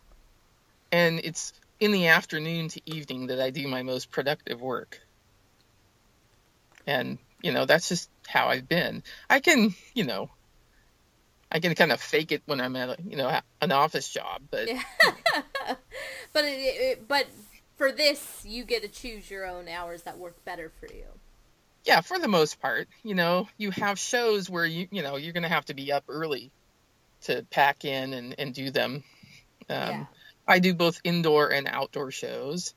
and 0.90 1.20
it's 1.22 1.52
in 1.78 1.92
the 1.92 2.08
afternoon 2.08 2.68
to 2.68 2.80
evening 2.84 3.28
that 3.28 3.40
i 3.40 3.50
do 3.50 3.68
my 3.68 3.82
most 3.82 4.10
productive 4.10 4.60
work. 4.60 5.00
And 6.86 7.18
you 7.42 7.52
know 7.52 7.64
that's 7.66 7.88
just 7.88 8.10
how 8.26 8.48
i've 8.48 8.68
been 8.68 9.02
i 9.28 9.40
can 9.40 9.74
you 9.94 10.04
know 10.04 10.30
i 11.50 11.58
can 11.60 11.74
kind 11.74 11.92
of 11.92 12.00
fake 12.00 12.32
it 12.32 12.42
when 12.46 12.60
i'm 12.60 12.76
at 12.76 12.88
a, 12.90 12.96
you 13.02 13.16
know 13.16 13.40
an 13.60 13.72
office 13.72 14.08
job 14.08 14.42
but 14.50 14.68
Yeah. 14.68 14.82
but 16.32 16.44
it, 16.44 16.48
it, 16.58 17.08
but 17.08 17.26
for 17.76 17.90
this, 17.90 18.44
you 18.46 18.64
get 18.64 18.82
to 18.82 18.88
choose 18.88 19.28
your 19.30 19.44
own 19.46 19.66
hours 19.66 20.02
that 20.02 20.16
work 20.18 20.44
better 20.44 20.70
for 20.78 20.86
you. 20.86 21.04
yeah 21.84 22.00
for 22.00 22.18
the 22.18 22.28
most 22.28 22.60
part 22.60 22.86
you 23.02 23.14
know 23.14 23.48
you 23.58 23.70
have 23.72 23.98
shows 23.98 24.48
where 24.48 24.66
you 24.66 24.86
you 24.92 25.02
know 25.02 25.16
you're 25.16 25.32
going 25.32 25.42
to 25.42 25.48
have 25.48 25.64
to 25.64 25.74
be 25.74 25.90
up 25.90 26.04
early 26.08 26.52
to 27.22 27.44
pack 27.50 27.84
in 27.84 28.12
and, 28.12 28.34
and 28.38 28.54
do 28.54 28.70
them 28.70 29.02
um, 29.68 29.88
Yeah. 29.90 30.04
i 30.46 30.58
do 30.60 30.74
both 30.74 31.00
indoor 31.04 31.48
and 31.52 31.66
outdoor 31.68 32.10
shows 32.12 32.74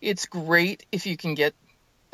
it's 0.00 0.26
great 0.26 0.84
if 0.92 1.06
you 1.06 1.16
can 1.16 1.34
get 1.34 1.54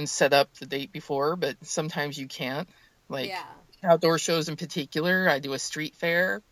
and 0.01 0.09
set 0.09 0.33
up 0.33 0.53
the 0.55 0.67
date 0.67 0.91
before 0.93 1.37
but 1.37 1.57
sometimes 1.63 2.19
you 2.19 2.27
can't 2.27 2.69
like 3.09 3.29
yeah. 3.29 3.45
outdoor 3.85 4.19
shows 4.19 4.49
in 4.49 4.57
particular 4.57 5.29
i 5.29 5.39
do 5.39 5.53
a 5.53 5.59
street 5.59 5.95
fair 5.95 6.43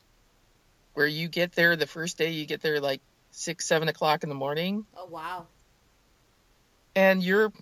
where 0.95 1.07
you 1.07 1.29
get 1.29 1.53
there 1.53 1.75
the 1.77 1.87
first 1.87 2.19
day 2.19 2.31
you 2.31 2.45
get 2.47 2.61
there 2.61 2.81
like 2.81 3.01
six 3.31 3.67
seven 3.67 3.89
o'clock 3.89 4.23
in 4.23 4.29
the 4.29 4.35
morning 4.35 4.85
Oh 4.95 5.07
wow. 5.07 5.47
and 6.95 7.23
you're 7.23 7.53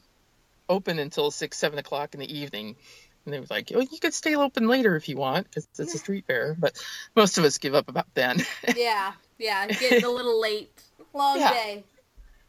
open 0.68 0.98
until 0.98 1.30
six, 1.30 1.56
seven 1.56 1.78
o'clock 1.78 2.14
in 2.14 2.20
the 2.20 2.38
evening. 2.38 2.76
And 3.24 3.34
they 3.34 3.40
was 3.40 3.50
like, 3.50 3.72
"Oh, 3.74 3.80
you 3.80 3.98
could 4.00 4.14
stay 4.14 4.36
open 4.36 4.68
later 4.68 4.96
if 4.96 5.08
you 5.08 5.16
want, 5.16 5.44
because 5.46 5.68
it's 5.78 5.94
a 5.94 5.98
street 5.98 6.24
fair." 6.26 6.56
But 6.58 6.76
most 7.14 7.38
of 7.38 7.44
us 7.44 7.58
give 7.58 7.74
up 7.74 7.88
about 7.88 8.06
then. 8.14 8.38
Yeah. 8.76 9.12
Yeah. 9.38 9.66
Getting 9.66 10.04
a 10.04 10.10
little 10.10 10.40
late. 10.40 10.80
Long 11.12 11.38
Yeah. 11.38 11.50
day. 11.50 11.84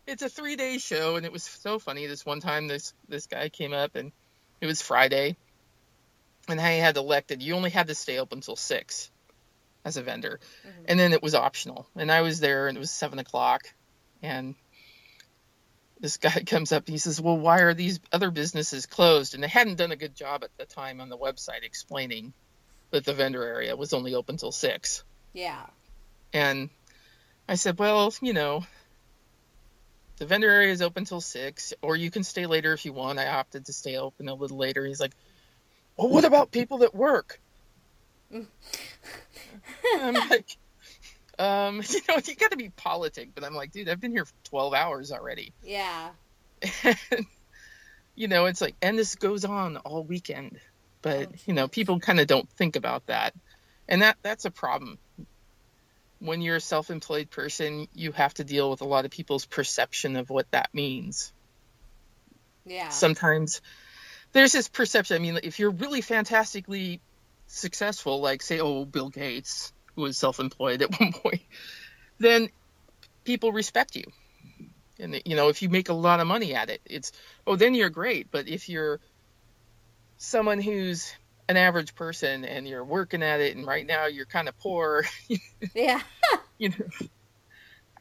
It's 0.07 0.23
a 0.23 0.29
three-day 0.29 0.77
show, 0.77 1.15
and 1.17 1.25
it 1.25 1.31
was 1.31 1.43
so 1.43 1.77
funny. 1.79 2.05
This 2.07 2.25
one 2.25 2.39
time, 2.39 2.67
this 2.67 2.93
this 3.07 3.27
guy 3.27 3.49
came 3.49 3.73
up, 3.73 3.95
and 3.95 4.11
it 4.61 4.65
was 4.65 4.81
Friday, 4.81 5.35
and 6.47 6.59
I 6.59 6.71
had 6.73 6.97
elected 6.97 7.43
you 7.43 7.53
only 7.55 7.69
had 7.69 7.87
to 7.87 7.95
stay 7.95 8.17
open 8.17 8.39
until 8.39 8.55
six 8.55 9.11
as 9.85 9.97
a 9.97 10.01
vendor, 10.03 10.39
Mhm. 10.65 10.85
and 10.89 10.99
then 10.99 11.13
it 11.13 11.21
was 11.21 11.35
optional. 11.35 11.87
And 11.95 12.11
I 12.11 12.21
was 12.21 12.39
there, 12.39 12.67
and 12.67 12.77
it 12.77 12.79
was 12.79 12.91
seven 12.91 13.19
o'clock, 13.19 13.73
and 14.21 14.55
this 15.99 16.17
guy 16.17 16.43
comes 16.45 16.71
up 16.71 16.85
and 16.85 16.93
he 16.93 16.97
says, 16.99 17.19
Well, 17.21 17.37
why 17.37 17.61
are 17.61 17.73
these 17.73 17.99
other 18.11 18.31
businesses 18.31 18.85
closed? 18.85 19.33
And 19.33 19.43
they 19.43 19.47
hadn't 19.47 19.75
done 19.75 19.91
a 19.91 19.95
good 19.95 20.15
job 20.15 20.43
at 20.43 20.55
the 20.57 20.65
time 20.65 21.01
on 21.01 21.09
the 21.09 21.17
website 21.17 21.63
explaining 21.63 22.33
that 22.91 23.03
the 23.03 23.13
vendor 23.13 23.43
area 23.43 23.75
was 23.75 23.93
only 23.93 24.13
open 24.15 24.37
till 24.37 24.51
six. 24.51 25.03
Yeah. 25.33 25.65
And 26.33 26.69
I 27.49 27.55
said, 27.55 27.79
Well, 27.79 28.13
you 28.21 28.33
know, 28.33 28.65
the 30.17 30.25
vendor 30.25 30.49
area 30.49 30.71
is 30.71 30.81
open 30.81 31.05
till 31.05 31.21
six, 31.21 31.73
or 31.81 31.95
you 31.95 32.11
can 32.11 32.23
stay 32.23 32.45
later 32.45 32.73
if 32.73 32.85
you 32.85 32.93
want. 32.93 33.19
I 33.19 33.27
opted 33.27 33.65
to 33.65 33.73
stay 33.73 33.97
open 33.97 34.27
a 34.27 34.33
little 34.33 34.57
later. 34.57 34.85
He's 34.85 34.99
like, 34.99 35.13
well, 35.95 36.09
what 36.09 36.25
about 36.25 36.51
people 36.51 36.79
that 36.79 36.93
work? 36.93 37.39
I'm 38.33 40.13
like, 40.29 40.57
um, 41.39 41.81
you 41.89 42.01
know, 42.09 42.17
you 42.23 42.35
got 42.35 42.51
to 42.51 42.57
be 42.57 42.69
politic, 42.69 43.29
but 43.33 43.43
I'm 43.43 43.53
like, 43.53 43.71
dude, 43.71 43.89
I've 43.89 44.01
been 44.01 44.11
here 44.11 44.25
for 44.25 44.33
12 44.45 44.73
hours 44.73 45.11
already. 45.11 45.53
Yeah. 45.63 46.09
And, 46.83 47.25
you 48.15 48.27
know, 48.27 48.47
it's 48.47 48.61
like, 48.61 48.73
and 48.81 48.97
this 48.97 49.13
goes 49.13 49.45
on 49.45 49.77
all 49.77 50.03
weekend, 50.03 50.59
but 51.03 51.47
you 51.47 51.53
know, 51.53 51.67
people 51.67 51.99
kind 51.99 52.19
of 52.19 52.25
don't 52.25 52.49
think 52.49 52.75
about 52.75 53.05
that, 53.05 53.35
and 53.87 54.01
that 54.01 54.17
that's 54.23 54.45
a 54.45 54.49
problem. 54.49 54.97
When 56.19 56.41
you're 56.41 56.55
a 56.55 56.61
self-employed 56.61 57.29
person, 57.29 57.87
you 57.93 58.11
have 58.11 58.33
to 58.35 58.43
deal 58.43 58.71
with 58.71 58.81
a 58.81 58.85
lot 58.85 59.05
of 59.05 59.11
people's 59.11 59.45
perception 59.45 60.15
of 60.15 60.29
what 60.29 60.49
that 60.51 60.73
means. 60.73 61.31
Yeah. 62.65 62.89
Sometimes 62.89 63.61
there's 64.33 64.51
this 64.51 64.67
perception. 64.67 65.15
I 65.15 65.19
mean, 65.19 65.39
if 65.43 65.59
you're 65.59 65.71
really 65.71 66.01
fantastically 66.01 67.01
successful, 67.47 68.19
like 68.19 68.41
say, 68.41 68.59
oh, 68.59 68.85
Bill 68.85 69.09
Gates, 69.09 69.73
who 69.95 70.03
was 70.03 70.17
self-employed 70.17 70.81
at 70.81 70.91
one 70.99 71.13
point, 71.13 71.41
then 72.19 72.49
people 73.23 73.51
respect 73.51 73.95
you. 73.95 74.05
And 74.99 75.21
you 75.25 75.35
know, 75.35 75.49
if 75.49 75.61
you 75.61 75.69
make 75.69 75.89
a 75.89 75.93
lot 75.93 76.19
of 76.19 76.27
money 76.27 76.55
at 76.55 76.69
it, 76.69 76.81
it's 76.85 77.11
oh, 77.45 77.55
then 77.55 77.75
you're 77.75 77.89
great. 77.89 78.31
But 78.31 78.47
if 78.47 78.67
you're 78.67 78.99
someone 80.17 80.59
who's 80.59 81.13
an 81.49 81.57
average 81.57 81.95
person 81.95 82.45
and 82.45 82.67
you're 82.67 82.83
working 82.83 83.23
at 83.23 83.39
it, 83.39 83.55
and 83.55 83.65
right 83.65 83.85
now 83.85 84.05
you're 84.05 84.25
kind 84.25 84.47
of 84.47 84.57
poor, 84.59 85.05
yeah. 85.73 86.01
you 86.57 86.69
know, 86.69 87.07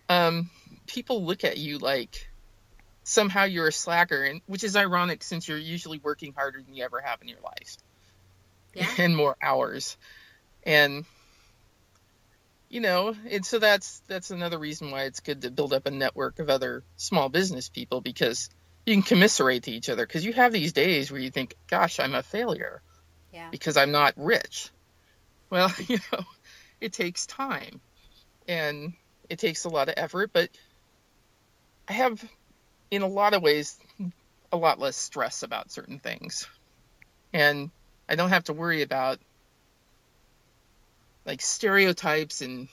um, 0.08 0.50
people 0.86 1.24
look 1.24 1.44
at 1.44 1.56
you 1.58 1.78
like 1.78 2.28
somehow 3.04 3.44
you're 3.44 3.68
a 3.68 3.72
slacker, 3.72 4.22
and 4.24 4.40
which 4.46 4.64
is 4.64 4.76
ironic 4.76 5.22
since 5.22 5.46
you're 5.48 5.58
usually 5.58 5.98
working 5.98 6.32
harder 6.32 6.60
than 6.60 6.74
you 6.74 6.84
ever 6.84 7.00
have 7.00 7.22
in 7.22 7.28
your 7.28 7.40
life, 7.40 7.76
Yeah. 8.74 8.88
and 8.98 9.16
more 9.16 9.36
hours, 9.40 9.96
and 10.64 11.04
you 12.68 12.80
know, 12.80 13.14
and 13.30 13.46
so 13.46 13.58
that's 13.60 14.00
that's 14.08 14.30
another 14.32 14.58
reason 14.58 14.90
why 14.90 15.04
it's 15.04 15.20
good 15.20 15.42
to 15.42 15.50
build 15.50 15.72
up 15.72 15.86
a 15.86 15.90
network 15.90 16.40
of 16.40 16.50
other 16.50 16.82
small 16.96 17.28
business 17.28 17.68
people 17.68 18.00
because 18.00 18.50
you 18.84 18.94
can 18.94 19.02
commiserate 19.02 19.64
to 19.64 19.70
each 19.70 19.88
other 19.88 20.04
because 20.04 20.24
you 20.24 20.32
have 20.32 20.52
these 20.52 20.72
days 20.72 21.10
where 21.12 21.20
you 21.20 21.30
think, 21.30 21.54
"Gosh, 21.68 22.00
I'm 22.00 22.14
a 22.14 22.22
failure." 22.24 22.82
Yeah. 23.36 23.50
because 23.50 23.76
I'm 23.76 23.92
not 23.92 24.14
rich. 24.16 24.70
Well, 25.50 25.70
you 25.86 25.98
know, 26.10 26.20
it 26.80 26.94
takes 26.94 27.26
time 27.26 27.80
and 28.48 28.94
it 29.28 29.38
takes 29.38 29.64
a 29.64 29.68
lot 29.68 29.88
of 29.88 29.94
effort, 29.98 30.30
but 30.32 30.48
I 31.86 31.92
have, 31.92 32.24
in 32.90 33.02
a 33.02 33.06
lot 33.06 33.34
of 33.34 33.42
ways, 33.42 33.78
a 34.50 34.56
lot 34.56 34.78
less 34.78 34.96
stress 34.96 35.42
about 35.42 35.70
certain 35.70 35.98
things. 35.98 36.48
And 37.32 37.70
I 38.08 38.14
don't 38.14 38.30
have 38.30 38.44
to 38.44 38.54
worry 38.54 38.80
about 38.80 39.18
like 41.26 41.42
stereotypes 41.42 42.40
and, 42.40 42.68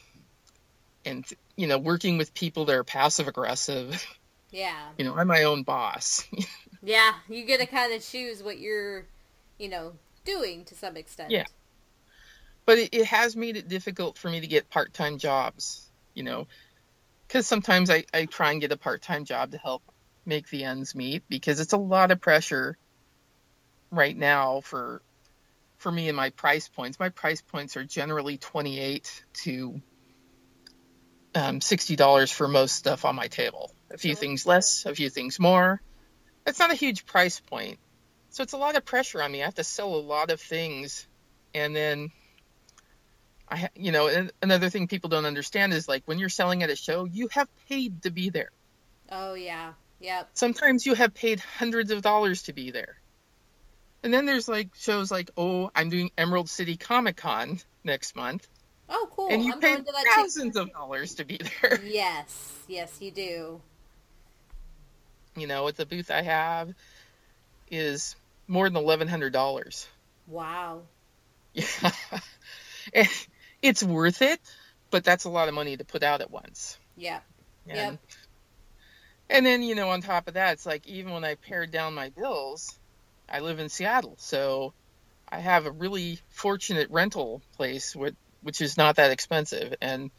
and, 1.04 1.26
you 1.58 1.67
know, 1.67 1.78
working 1.78 2.17
with 2.17 2.34
people 2.34 2.65
that 2.65 2.76
are 2.76 2.84
passive 2.86 3.28
aggressive. 3.28 4.02
Yeah. 4.49 4.80
You 4.97 5.06
know, 5.06 5.15
I'm 5.15 5.28
my 5.28 5.43
own 5.43 5.63
boss. 5.63 6.26
Yeah. 6.86 7.13
You 7.30 7.45
get 7.45 7.62
to 7.62 7.65
kind 7.65 7.93
of 7.93 8.06
choose 8.06 8.43
what 8.43 8.60
you're, 8.60 9.06
you 9.58 9.69
know, 9.69 9.93
doing 10.24 10.66
to 10.66 10.76
some 10.76 10.98
extent. 10.98 11.32
Yeah. 11.32 11.46
but 12.66 12.78
it, 12.78 12.90
it 12.94 13.06
has 13.06 13.36
made 13.36 13.58
it 13.58 13.68
difficult 13.68 14.18
for 14.18 14.30
me 14.30 14.42
to 14.42 14.48
get 14.48 14.70
part-time 14.70 15.18
jobs 15.18 15.90
you 16.14 16.24
know 16.24 16.48
because 17.28 17.48
sometimes 17.48 17.90
I, 17.90 18.06
I 18.14 18.26
try 18.26 18.52
and 18.52 18.62
get 18.62 18.72
a 18.72 18.78
part-time 18.78 19.26
job 19.26 19.52
to 19.52 19.58
help 19.58 19.82
make 20.26 20.50
the 20.50 20.64
ends 20.64 20.96
meet 20.96 21.24
because 21.30 21.60
it's 21.60 21.74
a 21.74 21.78
lot 21.78 22.12
of 22.12 22.22
pressure 22.22 22.78
right 23.92 24.16
now 24.16 24.62
for 24.62 25.02
for 25.78 25.92
me 25.92 26.08
and 26.08 26.16
my 26.16 26.30
price 26.30 26.70
points. 26.70 27.00
My 27.00 27.10
price 27.10 27.42
points 27.42 27.76
are 27.76 27.84
generally 27.84 28.38
28 28.38 29.26
to 29.44 29.82
um, 31.36 31.60
$60 31.60 32.32
for 32.32 32.48
most 32.48 32.76
stuff 32.76 33.04
on 33.04 33.16
my 33.16 33.28
table. 33.28 33.72
A 33.92 33.98
few 33.98 34.16
things 34.16 34.46
less 34.46 34.86
a 34.86 34.96
few 34.96 35.10
things 35.10 35.40
more. 35.40 35.82
It's 36.46 36.60
not 36.60 36.72
a 36.72 36.76
huge 36.76 37.06
price 37.06 37.40
point 37.40 37.80
so 38.34 38.43
it's 38.43 38.54
a 38.54 38.58
lot 38.58 38.76
of 38.76 38.84
pressure 38.84 39.22
on 39.22 39.32
me 39.32 39.41
i 39.41 39.46
have 39.46 39.56
to 39.56 39.63
sell 39.63 39.96
a 39.96 39.98
lot 39.98 40.30
of 40.32 40.41
things 40.41 41.08
and 41.56 41.76
then 41.76 42.12
I, 43.50 43.69
you 43.76 43.91
know, 43.91 44.28
another 44.41 44.69
thing 44.69 44.88
people 44.88 45.10
don't 45.10 45.26
understand 45.26 45.74
is 45.74 45.88
like 45.88 46.04
when 46.06 46.17
you're 46.17 46.30
selling 46.30 46.63
at 46.63 46.72
a 46.72 46.76
show, 46.76 47.06
you 47.06 47.28
have 47.32 47.48
paid 47.69 48.02
to 48.04 48.10
be 48.10 48.30
there. 48.30 48.50
Oh 49.12 49.36
yeah. 49.36 49.74
Yep. 50.00 50.30
Sometimes 50.34 50.86
you 50.86 50.96
have 50.96 51.13
paid 51.13 51.39
hundreds 51.39 51.91
of 51.91 52.02
dollars 52.02 52.43
to 52.43 52.54
be 52.54 52.72
there. 52.72 52.98
And 54.02 54.13
then 54.13 54.26
there's 54.26 54.48
like 54.48 54.69
shows 54.76 55.12
like, 55.12 55.30
oh, 55.38 55.69
I'm 55.76 55.89
doing 55.89 56.10
Emerald 56.17 56.50
City 56.50 56.78
Comic 56.78 57.17
Con 57.17 57.60
next 57.84 58.15
month, 58.15 58.48
Oh 58.89 59.08
cool. 59.12 59.28
and 59.30 59.43
you 59.43 59.54
I'm 59.54 59.60
paid 59.60 59.86
going 59.86 59.86
to 59.86 60.10
thousands 60.15 60.58
of 60.58 60.72
dollars 60.74 61.15
to 61.15 61.26
be 61.26 61.39
there. 61.62 61.80
Yes. 61.86 62.54
Yes, 62.67 62.98
you 63.02 63.12
do. 63.12 63.62
You 65.36 65.48
know, 65.48 65.63
what 65.63 65.78
the 65.78 65.86
booth 65.86 66.10
I 66.10 66.22
have 66.22 66.74
is 67.69 68.15
more 68.47 68.69
than 68.69 68.77
eleven 68.77 69.08
hundred 69.08 69.34
dollars. 69.34 69.88
Wow. 70.27 70.84
Yeah, 71.56 71.91
it's 73.62 73.82
worth 73.84 74.21
it, 74.21 74.39
but 74.91 75.03
that's 75.03 75.23
a 75.23 75.29
lot 75.29 75.47
of 75.47 75.53
money 75.53 75.77
to 75.77 75.86
put 75.86 76.03
out 76.03 76.21
at 76.21 76.29
once. 76.32 76.77
Yeah. 76.97 77.21
And, 77.69 77.93
Yep. 77.93 77.99
and 79.29 79.45
then, 79.45 79.63
you 79.63 79.75
know, 79.75 79.89
on 79.89 80.01
top 80.01 80.27
of 80.27 80.34
that, 80.34 80.53
it's 80.53 80.65
like 80.65 80.86
even 80.88 81.13
when 81.13 81.23
I 81.23 81.36
pared 81.36 81.71
down 81.71 81.93
my 81.93 82.10
bills, 82.10 82.77
I 83.29 83.39
live 83.39 83.60
in 83.60 83.69
Seattle. 83.69 84.15
So 84.19 84.73
I 85.29 85.39
have 85.39 85.65
a 85.65 85.71
really 85.71 86.19
fortunate 86.29 86.89
rental 86.91 87.41
place, 87.56 87.95
with, 87.95 88.15
which 88.41 88.60
is 88.62 88.75
not 88.77 88.97
that 88.97 89.12
expensive. 89.12 89.75
And, 89.82 90.12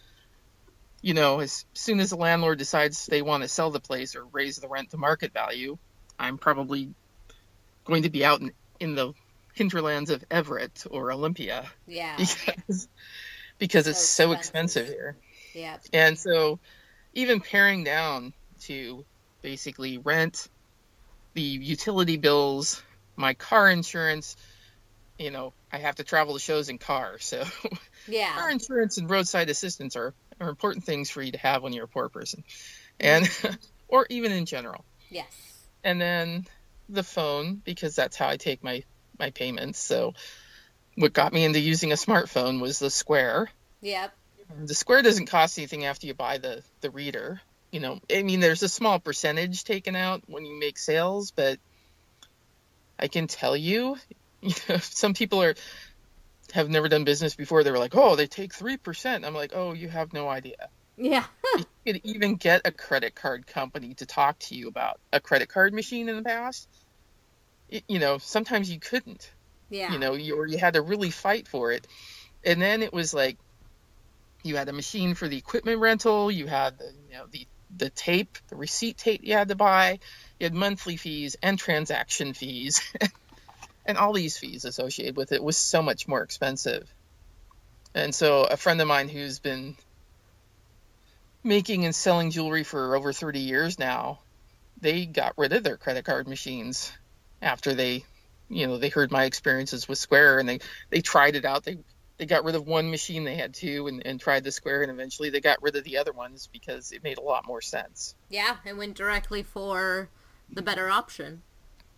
you 1.03 1.13
know, 1.15 1.41
as 1.41 1.67
soon 1.75 2.01
as 2.01 2.11
the 2.11 2.17
landlord 2.17 2.59
decides 2.59 3.07
they 3.07 3.21
want 3.23 3.43
to 3.43 3.49
sell 3.49 3.71
the 3.71 3.81
place 3.81 4.17
or 4.17 4.25
raise 4.25 4.57
the 4.57 4.69
rent 4.69 4.91
to 4.93 4.97
market 4.97 5.33
value, 5.35 5.77
I'm 6.19 6.39
probably 6.39 6.95
going 7.85 8.03
to 8.05 8.11
be 8.11 8.25
out 8.25 8.41
in, 8.41 8.53
in 8.81 8.95
the 8.95 9.13
hinterlands 9.55 10.11
of 10.11 10.25
Everett 10.31 10.85
or 10.91 11.13
Olympia 11.13 11.71
Yeah. 11.87 12.17
because, 12.19 12.89
because 13.59 13.87
it's 13.87 14.01
So 14.05 14.27
so 14.27 14.33
expensive. 14.33 14.83
expensive 14.83 14.89
here. 14.89 15.17
Yep. 15.55 15.85
And 15.93 16.19
so, 16.19 16.59
even 17.13 17.41
paring 17.41 17.85
down 17.85 18.33
to 18.63 19.05
basically 19.43 19.99
rent, 19.99 20.49
the 21.35 21.43
utility 21.43 22.17
bills, 22.17 22.83
my 23.17 23.35
car 23.35 23.71
insurance, 23.71 24.37
you 25.19 25.31
know, 25.31 25.53
I 25.73 25.79
have 25.79 25.95
to 25.97 26.05
travel 26.05 26.35
to 26.35 26.41
shows 26.41 26.69
in 26.69 26.79
car. 26.79 27.19
So, 27.21 27.45
yeah. 28.09 28.35
car 28.35 28.51
insurance 28.51 28.99
and 28.99 29.09
roadside 29.09 29.49
assistance 29.49 29.95
are, 29.95 30.13
are 30.41 30.49
important 30.49 30.85
things 30.85 31.09
for 31.11 31.23
you 31.23 31.31
to 31.33 31.39
have 31.39 31.63
when 31.63 31.73
you're 31.73 31.85
a 31.85 31.89
poor 31.89 32.09
person. 32.09 32.43
Mm-hmm. 32.99 33.47
And, 33.47 33.59
or 33.89 34.07
even 34.11 34.33
in 34.33 34.47
general. 34.47 34.85
Yes. 35.09 35.27
And 35.85 36.01
then 36.01 36.47
the 36.89 37.03
phone, 37.03 37.63
because 37.65 37.95
that's 37.95 38.17
how 38.17 38.29
I 38.29 38.37
take 38.37 38.63
my, 38.63 38.83
my 39.19 39.31
payments. 39.31 39.79
So, 39.79 40.15
what 40.97 41.13
got 41.13 41.33
me 41.33 41.45
into 41.45 41.61
using 41.61 41.93
a 41.93 41.97
smartphone 41.97 42.61
was 42.61 42.79
the 42.79 42.91
Square. 42.91 43.51
Yep. 43.81 44.13
The 44.67 44.75
square 44.75 45.03
doesn't 45.03 45.27
cost 45.27 45.59
anything 45.59 45.85
after 45.85 46.07
you 46.07 46.15
buy 46.15 46.39
the 46.39 46.63
the 46.81 46.91
reader. 46.91 47.41
You 47.71 47.81
know, 47.81 48.01
I 48.15 48.23
mean, 48.23 48.41
there's 48.41 48.63
a 48.63 48.69
small 48.69 48.99
percentage 48.99 49.65
taken 49.65 49.97
out 49.97 50.23
when 50.27 50.45
you 50.45 50.59
make 50.59 50.79
sales, 50.79 51.33
but 51.33 51.59
I 52.99 53.09
can 53.09 53.27
tell 53.27 53.57
you, 53.57 53.97
you 54.41 54.55
know, 54.69 54.77
some 54.79 55.15
people 55.15 55.43
are 55.43 55.55
have 56.53 56.69
never 56.69 56.89
done 56.89 57.05
business 57.05 57.35
before. 57.35 57.65
They 57.65 57.71
were 57.71 57.79
like, 57.79 57.95
"Oh, 57.95 58.17
they 58.17 58.27
take 58.27 58.55
three 58.55 58.77
percent." 58.77 59.25
I'm 59.25 59.35
like, 59.35 59.53
"Oh, 59.55 59.73
you 59.73 59.89
have 59.89 60.13
no 60.13 60.29
idea." 60.29 60.69
Yeah. 60.97 61.25
you 61.59 61.65
could 61.87 62.01
even 62.05 62.37
get 62.37 62.63
a 62.65 62.73
credit 62.73 63.15
card 63.15 63.47
company 63.47 63.95
to 63.95 64.07
talk 64.07 64.39
to 64.41 64.55
you 64.55 64.69
about 64.69 64.99
a 65.13 65.21
credit 65.21 65.49
card 65.49 65.75
machine 65.75 66.09
in 66.09 66.17
the 66.17 66.23
past. 66.23 66.69
It, 67.69 67.85
you 67.89 67.99
know, 67.99 68.19
sometimes 68.19 68.71
you 68.71 68.79
couldn't 68.81 69.31
Yeah. 69.71 69.93
you 69.93 69.99
know, 69.99 70.15
you, 70.15 70.37
or 70.39 70.47
you 70.47 70.59
had 70.59 70.75
to 70.75 70.83
really 70.83 71.11
fight 71.11 71.49
for 71.49 71.73
it. 71.73 71.87
And 72.45 72.61
then 72.61 72.83
it 72.83 72.93
was 72.93 73.15
like 73.15 73.39
you 74.45 74.57
had 74.57 74.69
a 74.69 74.73
machine 74.73 75.15
for 75.15 75.29
the 75.29 75.39
equipment 75.39 75.81
rental, 75.81 76.31
you 76.31 76.47
had 76.47 76.79
the, 76.79 76.93
you 77.09 77.15
know, 77.17 77.27
the 77.31 77.47
the 77.77 77.91
tape, 77.91 78.39
the 78.51 78.57
receipt 78.57 78.99
tape 78.99 79.21
you 79.25 79.33
had 79.35 79.49
to 79.49 79.57
buy, 79.57 79.99
you 80.39 80.45
had 80.45 80.55
monthly 80.55 80.97
fees 80.97 81.35
and 81.43 81.59
transaction 81.59 82.33
fees, 82.35 82.81
and 83.87 83.99
all 83.99 84.13
these 84.13 84.39
fees 84.39 84.65
associated 84.65 85.17
with 85.17 85.33
it 85.33 85.43
was 85.43 85.57
so 85.57 85.83
much 85.83 86.07
more 86.07 86.23
expensive. 86.23 86.93
And 87.95 88.15
so 88.15 88.45
a 88.45 88.57
friend 88.57 88.81
of 88.81 88.89
mine 88.89 89.09
who's 89.09 89.41
been 89.41 89.77
making 91.45 91.85
and 91.85 91.95
selling 91.95 92.31
jewelry 92.31 92.65
for 92.65 92.97
over 92.97 93.13
30 93.13 93.41
years 93.41 93.79
now, 93.79 94.21
they 94.81 95.07
got 95.07 95.35
rid 95.37 95.53
of 95.53 95.63
their 95.63 95.77
credit 95.77 96.05
card 96.05 96.27
machines 96.27 96.91
after 97.41 97.75
they 97.75 98.05
you 98.49 98.67
know 98.67 98.79
they 98.79 98.89
heard 98.89 99.11
my 99.11 99.25
experiences 99.25 99.89
with 99.89 99.99
Square 99.99 100.41
and 100.41 100.49
they 100.49 100.59
they 100.91 101.01
tried 101.01 101.37
it 101.37 101.45
out. 101.45 101.65
They 101.65 101.79
they 102.17 102.27
got 102.27 102.45
rid 102.45 102.55
of 102.55 102.67
one 102.67 102.91
machine, 102.91 103.25
they 103.25 103.35
had 103.35 103.55
two, 103.55 103.89
and, 103.89 104.07
and 104.07 104.21
tried 104.21 104.45
the 104.45 104.53
square, 104.53 104.83
and 104.83 104.91
eventually 104.91 105.31
they 105.31 105.41
got 105.41 105.63
rid 105.63 105.75
of 105.75 105.85
the 105.85 105.99
other 105.99 106.13
ones 106.13 106.49
because 106.53 106.93
it 106.93 107.03
made 107.03 107.19
a 107.19 107.23
lot 107.23 107.45
more 107.45 107.61
sense. 107.61 108.15
Yeah, 108.29 108.57
and 108.65 108.79
went 108.79 108.95
directly 108.95 109.43
for 109.43 110.09
the 110.53 110.63
better 110.63 110.89
option. 110.89 111.43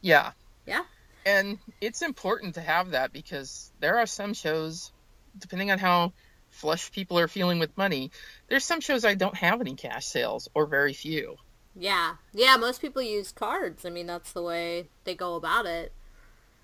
Yeah. 0.01 0.33
Yeah. 0.67 0.85
And 1.27 1.59
it's 1.81 2.03
important 2.03 2.55
to 2.55 2.61
have 2.61 2.91
that 2.93 3.13
because 3.13 3.71
there 3.81 3.99
are 3.99 4.07
some 4.07 4.33
shows, 4.33 4.93
depending 5.39 5.71
on 5.71 5.79
how 5.79 6.13
flush 6.57 6.91
people 6.91 7.19
are 7.19 7.29
feeling 7.29 7.59
with 7.59 7.77
money, 7.77 8.11
there's 8.49 8.65
some 8.65 8.81
shows 8.81 9.05
I 9.05 9.15
don't 9.15 9.37
have 9.37 9.61
any 9.61 9.75
cash 9.75 10.07
sales 10.07 10.49
or 10.55 10.67
very 10.67 10.93
few. 10.93 11.37
Yeah. 11.75 12.17
Yeah, 12.33 12.57
most 12.57 12.81
people 12.81 13.03
use 13.03 13.33
cards. 13.33 13.85
I 13.85 13.91
mean, 13.91 14.07
that's 14.07 14.33
the 14.33 14.43
way 14.43 14.89
they 15.05 15.15
go 15.15 15.35
about 15.37 15.67
it. 15.67 15.93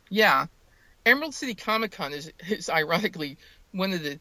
Yeah. 0.08 0.46
Emerald 1.04 1.34
City 1.34 1.54
Comic 1.54 1.92
Con 1.92 2.12
is, 2.12 2.32
is 2.48 2.70
ironically 2.70 3.36
one 3.72 3.92
of 3.92 4.02
the 4.02 4.18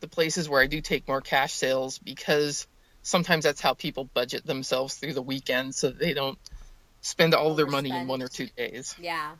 the 0.00 0.08
places 0.08 0.46
where 0.46 0.60
I 0.60 0.66
do 0.66 0.82
take 0.82 1.08
more 1.08 1.22
cash 1.22 1.54
sales 1.54 1.98
because 1.98 2.66
sometimes 3.02 3.44
that's 3.44 3.62
how 3.62 3.72
people 3.72 4.04
budget 4.04 4.44
themselves 4.44 4.94
through 4.94 5.14
the 5.14 5.22
weekend 5.22 5.74
so 5.74 5.88
they 5.88 6.12
don't 6.12 6.38
spend 7.00 7.34
all 7.34 7.54
their 7.54 7.66
money 7.66 7.90
in 7.90 8.06
one 8.06 8.20
or 8.20 8.28
two 8.28 8.46
days. 8.56 8.94
Yeah. 9.00 9.32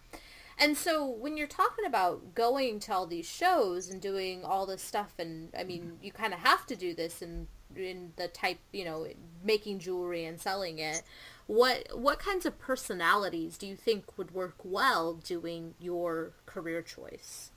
And 0.58 0.76
so 0.76 1.06
when 1.06 1.36
you're 1.36 1.46
talking 1.46 1.84
about 1.84 2.34
going 2.34 2.80
to 2.80 2.92
all 2.94 3.06
these 3.06 3.28
shows 3.28 3.88
and 3.88 4.00
doing 4.00 4.44
all 4.44 4.66
this 4.66 4.82
stuff 4.82 5.12
and 5.18 5.50
I 5.58 5.64
mean 5.64 5.98
you 6.02 6.12
kind 6.12 6.32
of 6.32 6.40
have 6.40 6.66
to 6.66 6.76
do 6.76 6.94
this 6.94 7.20
in 7.20 7.48
in 7.74 8.12
the 8.16 8.28
type, 8.28 8.58
you 8.72 8.84
know, 8.84 9.06
making 9.44 9.80
jewelry 9.80 10.24
and 10.24 10.40
selling 10.40 10.78
it. 10.78 11.02
What 11.46 11.98
what 11.98 12.18
kinds 12.18 12.46
of 12.46 12.58
personalities 12.58 13.58
do 13.58 13.66
you 13.66 13.76
think 13.76 14.16
would 14.16 14.32
work 14.32 14.56
well 14.64 15.14
doing 15.14 15.74
your 15.78 16.32
career 16.46 16.80
choice? 16.80 17.50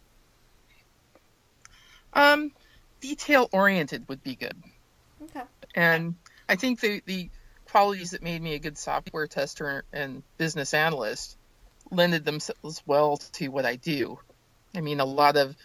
Um 2.13 2.51
detail 2.99 3.47
oriented 3.53 4.09
would 4.09 4.23
be 4.23 4.35
good. 4.35 4.61
Okay. 5.23 5.43
And 5.73 6.15
I 6.49 6.57
think 6.57 6.81
the 6.81 7.01
the 7.05 7.29
qualities 7.65 8.11
that 8.11 8.23
made 8.23 8.41
me 8.41 8.55
a 8.55 8.59
good 8.59 8.77
software 8.77 9.27
tester 9.27 9.85
and 9.93 10.23
business 10.37 10.73
analyst 10.73 11.37
lended 11.91 12.25
themselves 12.25 12.81
well 12.85 13.17
to 13.17 13.47
what 13.49 13.65
I 13.65 13.75
do. 13.75 14.19
I 14.75 14.81
mean, 14.81 14.99
a 14.99 15.05
lot 15.05 15.37
of 15.37 15.55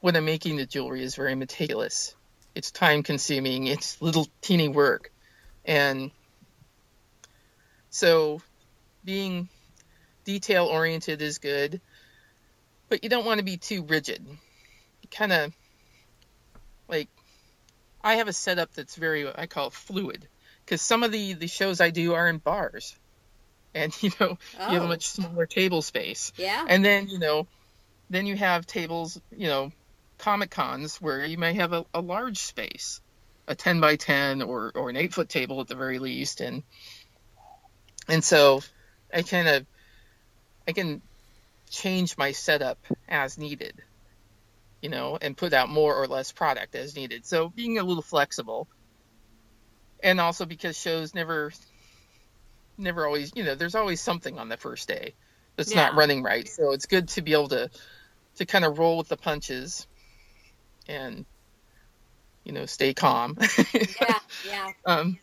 what 0.00 0.16
I'm 0.16 0.24
making 0.24 0.56
the 0.56 0.66
jewelry 0.66 1.02
is 1.02 1.14
very 1.14 1.34
meticulous. 1.34 2.14
It's 2.54 2.70
time 2.70 3.02
consuming. 3.02 3.66
It's 3.66 4.00
little 4.02 4.28
teeny 4.40 4.68
work. 4.68 5.12
And 5.64 6.10
so 7.90 8.40
being 9.04 9.48
detail 10.24 10.66
oriented 10.66 11.22
is 11.22 11.38
good, 11.38 11.80
but 12.88 13.02
you 13.02 13.10
don't 13.10 13.26
want 13.26 13.38
to 13.38 13.44
be 13.44 13.56
too 13.56 13.82
rigid. 13.84 14.24
You 14.26 15.08
kind 15.10 15.32
of 15.32 15.52
like 16.88 17.08
I 18.02 18.14
have 18.14 18.28
a 18.28 18.32
setup 18.32 18.72
that's 18.74 18.96
very, 18.96 19.28
I 19.28 19.46
call 19.46 19.68
it 19.68 19.72
fluid 19.72 20.26
because 20.64 20.82
some 20.82 21.02
of 21.02 21.12
the, 21.12 21.34
the 21.34 21.46
shows 21.46 21.80
I 21.80 21.90
do 21.90 22.14
are 22.14 22.28
in 22.28 22.38
bars 22.38 22.96
and 23.74 23.96
you 24.02 24.10
know 24.20 24.38
oh. 24.58 24.66
you 24.66 24.74
have 24.74 24.82
a 24.82 24.86
oh. 24.86 24.88
much 24.88 25.06
smaller 25.06 25.46
table 25.46 25.82
space. 25.82 26.32
Yeah. 26.36 26.64
And 26.68 26.84
then 26.84 27.08
you 27.08 27.18
know, 27.18 27.46
then 28.08 28.26
you 28.26 28.36
have 28.36 28.66
tables, 28.66 29.20
you 29.36 29.48
know, 29.48 29.72
comic 30.18 30.50
cons 30.50 31.00
where 31.00 31.24
you 31.24 31.38
may 31.38 31.54
have 31.54 31.72
a, 31.72 31.84
a 31.94 32.00
large 32.00 32.38
space, 32.38 33.00
a 33.46 33.54
ten 33.54 33.80
by 33.80 33.96
ten 33.96 34.42
or 34.42 34.72
or 34.74 34.90
an 34.90 34.96
eight 34.96 35.14
foot 35.14 35.28
table 35.28 35.60
at 35.60 35.68
the 35.68 35.74
very 35.74 35.98
least, 35.98 36.40
and 36.40 36.62
and 38.08 38.24
so 38.24 38.62
I 39.12 39.22
kind 39.22 39.48
of 39.48 39.66
I 40.66 40.72
can 40.72 41.02
change 41.70 42.18
my 42.18 42.32
setup 42.32 42.78
as 43.08 43.38
needed, 43.38 43.80
you 44.82 44.88
know, 44.88 45.16
and 45.20 45.36
put 45.36 45.52
out 45.52 45.68
more 45.68 45.94
or 45.94 46.06
less 46.06 46.32
product 46.32 46.74
as 46.74 46.96
needed. 46.96 47.24
So 47.24 47.48
being 47.48 47.78
a 47.78 47.84
little 47.84 48.02
flexible. 48.02 48.68
And 50.02 50.18
also 50.18 50.46
because 50.46 50.78
shows 50.78 51.14
never 51.14 51.52
never 52.78 53.06
always, 53.06 53.32
you 53.34 53.44
know, 53.44 53.54
there's 53.54 53.74
always 53.74 54.00
something 54.00 54.38
on 54.38 54.48
the 54.48 54.56
first 54.56 54.88
day 54.88 55.14
that's 55.56 55.74
yeah. 55.74 55.86
not 55.86 55.94
running 55.94 56.22
right. 56.22 56.48
So 56.48 56.72
it's 56.72 56.86
good 56.86 57.08
to 57.10 57.22
be 57.22 57.32
able 57.32 57.48
to 57.48 57.70
to 58.36 58.46
kind 58.46 58.64
of 58.64 58.78
roll 58.78 58.96
with 58.96 59.08
the 59.08 59.16
punches 59.16 59.86
and 60.88 61.26
you 62.44 62.52
know, 62.52 62.66
stay 62.66 62.94
calm. 62.94 63.36
yeah, 63.72 64.18
yeah. 64.48 64.70
Um, 64.86 65.18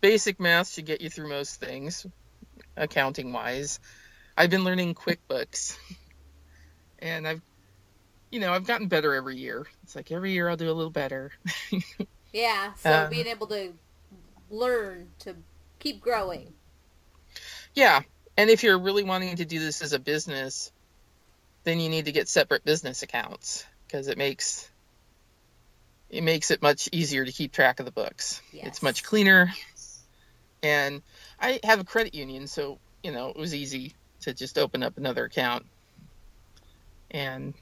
basic 0.00 0.40
math 0.40 0.72
should 0.72 0.86
get 0.86 1.00
you 1.00 1.10
through 1.10 1.28
most 1.28 1.60
things, 1.60 2.06
accounting 2.76 3.32
wise. 3.32 3.80
I've 4.36 4.50
been 4.50 4.64
learning 4.64 4.94
QuickBooks, 4.94 5.76
and 6.98 7.28
I've, 7.28 7.42
you 8.30 8.40
know, 8.40 8.52
I've 8.52 8.66
gotten 8.66 8.88
better 8.88 9.14
every 9.14 9.36
year. 9.36 9.66
It's 9.82 9.94
like 9.94 10.10
every 10.10 10.32
year 10.32 10.48
I'll 10.48 10.56
do 10.56 10.70
a 10.70 10.72
little 10.72 10.90
better. 10.90 11.32
yeah. 12.32 12.72
So 12.74 13.04
um, 13.04 13.10
being 13.10 13.26
able 13.26 13.46
to 13.48 13.72
learn 14.50 15.08
to 15.20 15.36
keep 15.78 16.00
growing. 16.00 16.52
Yeah. 17.74 18.00
And 18.36 18.50
if 18.50 18.62
you're 18.62 18.78
really 18.78 19.04
wanting 19.04 19.36
to 19.36 19.44
do 19.44 19.58
this 19.58 19.82
as 19.82 19.92
a 19.92 19.98
business, 19.98 20.72
then 21.64 21.80
you 21.80 21.88
need 21.88 22.06
to 22.06 22.12
get 22.12 22.28
separate 22.28 22.64
business 22.64 23.02
accounts 23.02 23.64
because 23.86 24.08
it 24.08 24.16
makes 24.16 24.68
it 26.08 26.22
makes 26.22 26.50
it 26.50 26.60
much 26.60 26.88
easier 26.92 27.24
to 27.24 27.32
keep 27.32 27.52
track 27.52 27.78
of 27.78 27.86
the 27.86 27.92
books. 27.92 28.42
Yes. 28.52 28.66
It's 28.66 28.82
much 28.82 29.04
cleaner. 29.04 29.52
And 30.62 31.02
I 31.40 31.60
have 31.64 31.80
a 31.80 31.84
credit 31.84 32.14
union, 32.14 32.46
so 32.46 32.78
you 33.02 33.12
know, 33.12 33.28
it 33.28 33.36
was 33.36 33.54
easy 33.54 33.94
to 34.22 34.34
just 34.34 34.58
open 34.58 34.82
up 34.82 34.98
another 34.98 35.24
account. 35.24 35.66
And 37.10 37.54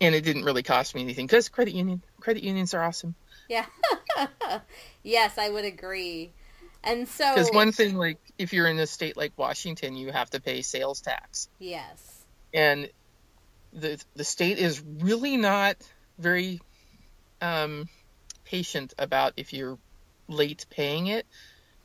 and 0.00 0.14
it 0.14 0.22
didn't 0.22 0.44
really 0.44 0.62
cost 0.62 0.94
me 0.94 1.02
anything 1.02 1.26
because 1.26 1.48
credit 1.48 1.74
union 1.74 2.02
credit 2.20 2.42
unions 2.42 2.74
are 2.74 2.82
awesome. 2.82 3.14
Yeah. 3.48 3.66
yes, 5.02 5.38
I 5.38 5.50
would 5.50 5.64
agree. 5.64 6.32
And 6.84 7.08
so, 7.08 7.34
because 7.34 7.50
one 7.50 7.72
thing, 7.72 7.96
like 7.96 8.18
if 8.38 8.52
you're 8.52 8.66
in 8.66 8.78
a 8.78 8.86
state 8.86 9.16
like 9.16 9.32
Washington, 9.36 9.96
you 9.96 10.12
have 10.12 10.30
to 10.30 10.40
pay 10.40 10.62
sales 10.62 11.00
tax. 11.00 11.48
Yes. 11.58 12.24
And 12.52 12.90
the 13.72 14.02
the 14.14 14.24
state 14.24 14.58
is 14.58 14.82
really 15.00 15.36
not 15.36 15.76
very 16.18 16.60
um, 17.40 17.88
patient 18.44 18.94
about 18.98 19.32
if 19.36 19.52
you're 19.52 19.78
late 20.28 20.66
paying 20.70 21.06
it, 21.06 21.26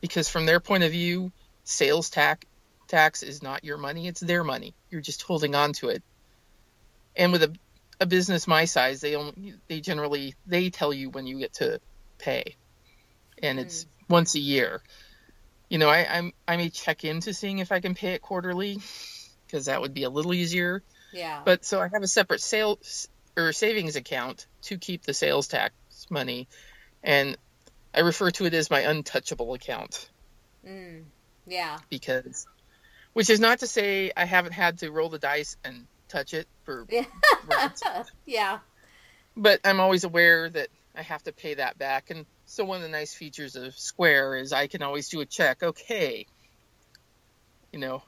because 0.02 0.30
from 0.30 0.46
their 0.46 0.60
point 0.60 0.84
of 0.84 0.92
view, 0.92 1.32
sales 1.64 2.10
tax 2.10 2.46
tax 2.88 3.24
is 3.24 3.42
not 3.42 3.64
your 3.64 3.78
money; 3.78 4.08
it's 4.08 4.20
their 4.20 4.44
money. 4.44 4.74
You're 4.90 5.02
just 5.02 5.22
holding 5.22 5.56
on 5.56 5.74
to 5.74 5.90
it. 5.90 6.04
And 7.16 7.32
with 7.32 7.44
a 7.44 7.54
a 8.02 8.06
business 8.06 8.48
my 8.48 8.66
size, 8.66 9.02
they 9.02 9.16
only 9.16 9.54
they 9.68 9.80
generally 9.80 10.36
they 10.46 10.70
tell 10.70 10.94
you 10.94 11.10
when 11.10 11.26
you 11.26 11.40
get 11.40 11.54
to 11.56 11.80
pay, 12.18 12.56
and 13.42 13.60
it's 13.60 13.86
mm 13.86 13.88
once 14.10 14.36
a 14.36 14.40
year. 14.40 14.82
You 15.70 15.78
know, 15.78 15.90
I, 15.90 16.06
I'm 16.10 16.34
I 16.48 16.58
may 16.58 16.70
check 16.70 17.06
into 17.06 17.34
seeing 17.34 17.60
if 17.60 17.72
I 17.72 17.80
can 17.80 17.94
pay 17.94 18.14
it 18.14 18.22
quarterly 18.22 18.80
because 19.46 19.66
that 19.66 19.82
would 19.82 19.94
be 19.94 20.04
a 20.04 20.10
little 20.10 20.34
easier. 20.34 20.84
Yeah. 21.14 21.42
But 21.46 21.64
so 21.64 21.80
I 21.80 21.90
have 21.94 22.04
a 22.04 22.08
separate 22.08 22.42
sales 22.42 23.08
or 23.38 23.54
savings 23.54 23.96
account 23.96 24.48
to 24.64 24.78
keep 24.78 25.04
the 25.04 25.14
sales 25.14 25.48
tax 25.48 25.74
money, 26.10 26.48
and 27.04 27.38
I 27.94 28.02
refer 28.02 28.32
to 28.32 28.46
it 28.46 28.54
as 28.54 28.70
my 28.70 28.82
untouchable 28.82 29.54
account. 29.54 30.10
Mm. 30.68 31.04
Yeah. 31.48 31.80
Because, 31.90 32.46
which 33.14 33.30
is 33.30 33.40
not 33.40 33.60
to 33.60 33.68
say 33.68 34.12
I 34.16 34.26
haven't 34.26 34.54
had 34.54 34.80
to 34.80 34.92
roll 34.92 35.10
the 35.10 35.20
dice 35.20 35.58
and 35.64 35.86
touch 36.08 36.34
it 36.34 36.48
for. 36.64 36.86
Yeah. 37.52 38.04
yeah. 38.26 38.60
But 39.36 39.62
I'm 39.64 39.80
always 39.80 40.04
aware 40.04 40.50
that 40.50 40.68
I 40.96 41.02
have 41.02 41.24
to 41.24 41.32
pay 41.32 41.56
that 41.56 41.78
back, 41.78 42.12
and 42.12 42.26
so 42.50 42.66
one 42.66 42.78
of 42.78 42.82
the 42.82 42.90
nice 42.90 43.14
features 43.14 43.56
of 43.56 43.78
Square 43.78 44.38
is 44.38 44.52
I 44.52 44.66
can 44.66 44.82
always 44.82 45.08
do 45.10 45.22
a 45.22 45.26
check. 45.26 45.62
Okay, 45.62 46.26
you 47.72 47.80
know, 47.80 48.02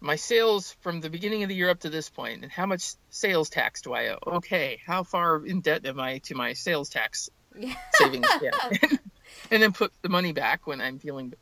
my 0.00 0.16
sales 0.16 0.74
from 0.80 1.02
the 1.02 1.10
beginning 1.10 1.42
of 1.42 1.50
the 1.50 1.54
year 1.54 1.68
up 1.68 1.80
to 1.80 1.90
this 1.90 2.08
point, 2.08 2.42
and 2.42 2.50
how 2.50 2.64
much 2.64 2.94
sales 3.10 3.50
tax 3.50 3.82
do 3.82 3.92
I 3.92 4.08
owe? 4.08 4.36
Okay, 4.38 4.80
how 4.86 5.02
far 5.02 5.44
in 5.44 5.60
debt 5.60 5.84
am 5.84 6.00
I 6.00 6.18
to 6.24 6.34
my 6.34 6.54
sales 6.54 6.88
tax 6.88 7.28
savings? 7.92 8.26
Yeah. 8.40 8.50
and 9.50 9.62
then 9.62 9.72
put 9.72 9.92
the 10.00 10.08
money 10.08 10.32
back 10.32 10.66
when 10.66 10.80
I'm 10.80 10.98
feeling 10.98 11.34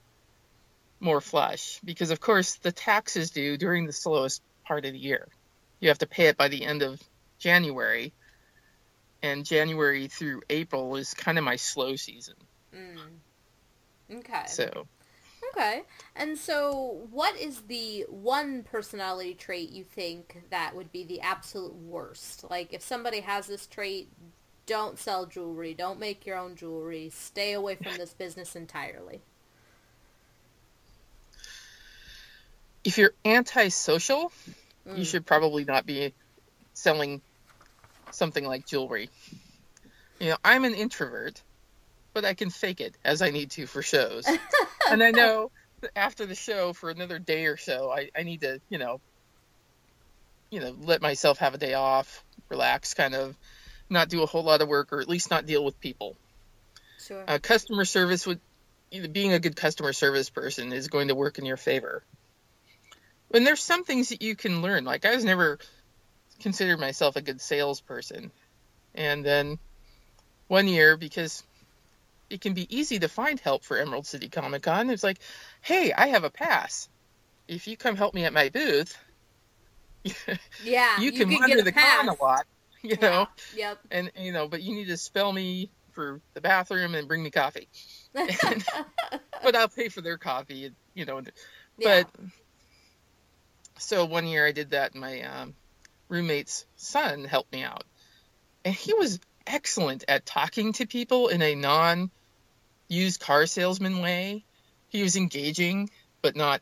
more 0.98 1.20
flush. 1.20 1.78
Because 1.84 2.10
of 2.10 2.18
course 2.18 2.56
the 2.56 2.72
tax 2.72 3.16
is 3.16 3.30
due 3.30 3.56
during 3.56 3.86
the 3.86 3.92
slowest 3.92 4.42
part 4.64 4.84
of 4.84 4.92
the 4.92 4.98
year. 4.98 5.28
You 5.78 5.90
have 5.90 5.98
to 5.98 6.08
pay 6.08 6.26
it 6.26 6.36
by 6.36 6.48
the 6.48 6.64
end 6.64 6.82
of 6.82 7.00
January 7.38 8.12
and 9.22 9.44
January 9.44 10.08
through 10.08 10.42
April 10.50 10.96
is 10.96 11.14
kind 11.14 11.38
of 11.38 11.44
my 11.44 11.56
slow 11.56 11.96
season. 11.96 12.34
Mm. 12.74 14.18
Okay. 14.18 14.44
So. 14.46 14.86
Okay. 15.54 15.82
And 16.16 16.38
so, 16.38 17.06
what 17.10 17.36
is 17.36 17.62
the 17.62 18.06
one 18.08 18.62
personality 18.62 19.34
trait 19.34 19.70
you 19.70 19.84
think 19.84 20.42
that 20.50 20.74
would 20.74 20.92
be 20.92 21.04
the 21.04 21.20
absolute 21.20 21.74
worst? 21.74 22.48
Like, 22.48 22.72
if 22.72 22.82
somebody 22.82 23.20
has 23.20 23.46
this 23.46 23.66
trait, 23.66 24.08
don't 24.66 24.98
sell 24.98 25.26
jewelry, 25.26 25.74
don't 25.74 25.98
make 25.98 26.24
your 26.24 26.38
own 26.38 26.54
jewelry, 26.54 27.10
stay 27.12 27.52
away 27.52 27.74
from 27.74 27.96
this 27.98 28.14
business 28.14 28.56
entirely. 28.56 29.20
If 32.84 32.98
you're 32.98 33.14
antisocial, 33.24 34.32
mm. 34.88 34.98
you 34.98 35.04
should 35.04 35.26
probably 35.26 35.64
not 35.64 35.86
be 35.86 36.14
selling 36.72 37.20
something 38.14 38.44
like 38.44 38.66
jewelry. 38.66 39.10
You 40.18 40.30
know, 40.30 40.36
I'm 40.44 40.64
an 40.64 40.74
introvert, 40.74 41.42
but 42.12 42.24
I 42.24 42.34
can 42.34 42.50
fake 42.50 42.80
it 42.80 42.94
as 43.04 43.22
I 43.22 43.30
need 43.30 43.50
to 43.52 43.66
for 43.66 43.82
shows. 43.82 44.26
and 44.90 45.02
I 45.02 45.10
know 45.10 45.50
after 45.96 46.26
the 46.26 46.34
show 46.34 46.72
for 46.72 46.90
another 46.90 47.18
day 47.18 47.46
or 47.46 47.56
so, 47.56 47.90
I, 47.90 48.10
I 48.16 48.22
need 48.22 48.42
to, 48.42 48.60
you 48.68 48.78
know, 48.78 49.00
you 50.50 50.60
know, 50.60 50.74
let 50.82 51.00
myself 51.02 51.38
have 51.38 51.54
a 51.54 51.58
day 51.58 51.74
off, 51.74 52.24
relax, 52.48 52.94
kind 52.94 53.14
of 53.14 53.36
not 53.88 54.08
do 54.08 54.22
a 54.22 54.26
whole 54.26 54.44
lot 54.44 54.60
of 54.60 54.68
work 54.68 54.92
or 54.92 55.00
at 55.00 55.08
least 55.08 55.30
not 55.30 55.46
deal 55.46 55.64
with 55.64 55.80
people. 55.80 56.16
Sure. 56.98 57.24
Uh, 57.26 57.38
customer 57.40 57.84
service 57.84 58.26
would 58.26 58.40
being 59.12 59.32
a 59.32 59.38
good 59.38 59.56
customer 59.56 59.92
service 59.92 60.28
person 60.28 60.72
is 60.72 60.88
going 60.88 61.08
to 61.08 61.14
work 61.14 61.38
in 61.38 61.46
your 61.46 61.56
favor. 61.56 62.02
And 63.32 63.46
there's 63.46 63.62
some 63.62 63.84
things 63.84 64.10
that 64.10 64.20
you 64.20 64.36
can 64.36 64.60
learn. 64.60 64.84
Like 64.84 65.06
I 65.06 65.14
was 65.14 65.24
never 65.24 65.58
considered 66.42 66.80
myself 66.80 67.16
a 67.16 67.22
good 67.22 67.40
salesperson. 67.40 68.30
And 68.94 69.24
then 69.24 69.58
one 70.48 70.68
year, 70.68 70.96
because 70.96 71.42
it 72.28 72.40
can 72.40 72.54
be 72.54 72.74
easy 72.74 72.98
to 72.98 73.08
find 73.08 73.38
help 73.40 73.64
for 73.64 73.76
Emerald 73.76 74.06
City 74.06 74.28
Comic 74.28 74.62
Con, 74.62 74.90
it's 74.90 75.02
like, 75.02 75.18
hey, 75.60 75.92
I 75.92 76.08
have 76.08 76.24
a 76.24 76.30
pass. 76.30 76.88
If 77.48 77.66
you 77.66 77.76
come 77.76 77.96
help 77.96 78.14
me 78.14 78.24
at 78.24 78.32
my 78.32 78.48
booth, 78.48 78.96
yeah, 80.64 81.00
you 81.00 81.12
can, 81.12 81.30
you 81.30 81.38
can 81.38 81.40
wander 81.50 81.62
the 81.62 81.72
pass. 81.72 81.98
con 81.98 82.08
a 82.08 82.22
lot, 82.22 82.46
you 82.82 82.96
know. 82.96 83.26
Yeah. 83.54 83.70
Yep. 83.70 83.78
And 83.90 84.12
you 84.18 84.32
know, 84.32 84.48
but 84.48 84.62
you 84.62 84.74
need 84.74 84.88
to 84.88 84.96
spell 84.96 85.32
me 85.32 85.70
for 85.92 86.20
the 86.34 86.40
bathroom 86.40 86.94
and 86.94 87.06
bring 87.06 87.22
me 87.22 87.30
coffee. 87.30 87.68
and, 88.14 88.64
but 89.42 89.54
I'll 89.54 89.68
pay 89.68 89.88
for 89.88 90.00
their 90.00 90.18
coffee, 90.18 90.72
you 90.94 91.04
know. 91.04 91.20
Yeah. 91.78 92.04
But 92.04 92.10
so 93.78 94.04
one 94.04 94.26
year 94.26 94.46
I 94.46 94.52
did 94.52 94.70
that, 94.70 94.92
and 94.92 95.00
my 95.00 95.22
um, 95.22 95.54
roommate's 96.12 96.66
son 96.76 97.24
helped 97.24 97.52
me 97.52 97.62
out, 97.62 97.84
and 98.64 98.74
he 98.74 98.92
was 98.94 99.18
excellent 99.46 100.04
at 100.06 100.26
talking 100.26 100.72
to 100.74 100.86
people 100.86 101.28
in 101.28 101.42
a 101.42 101.54
non-used 101.54 103.20
car 103.20 103.46
salesman 103.46 104.00
way. 104.00 104.44
He 104.88 105.02
was 105.02 105.16
engaging, 105.16 105.90
but 106.20 106.36
not, 106.36 106.60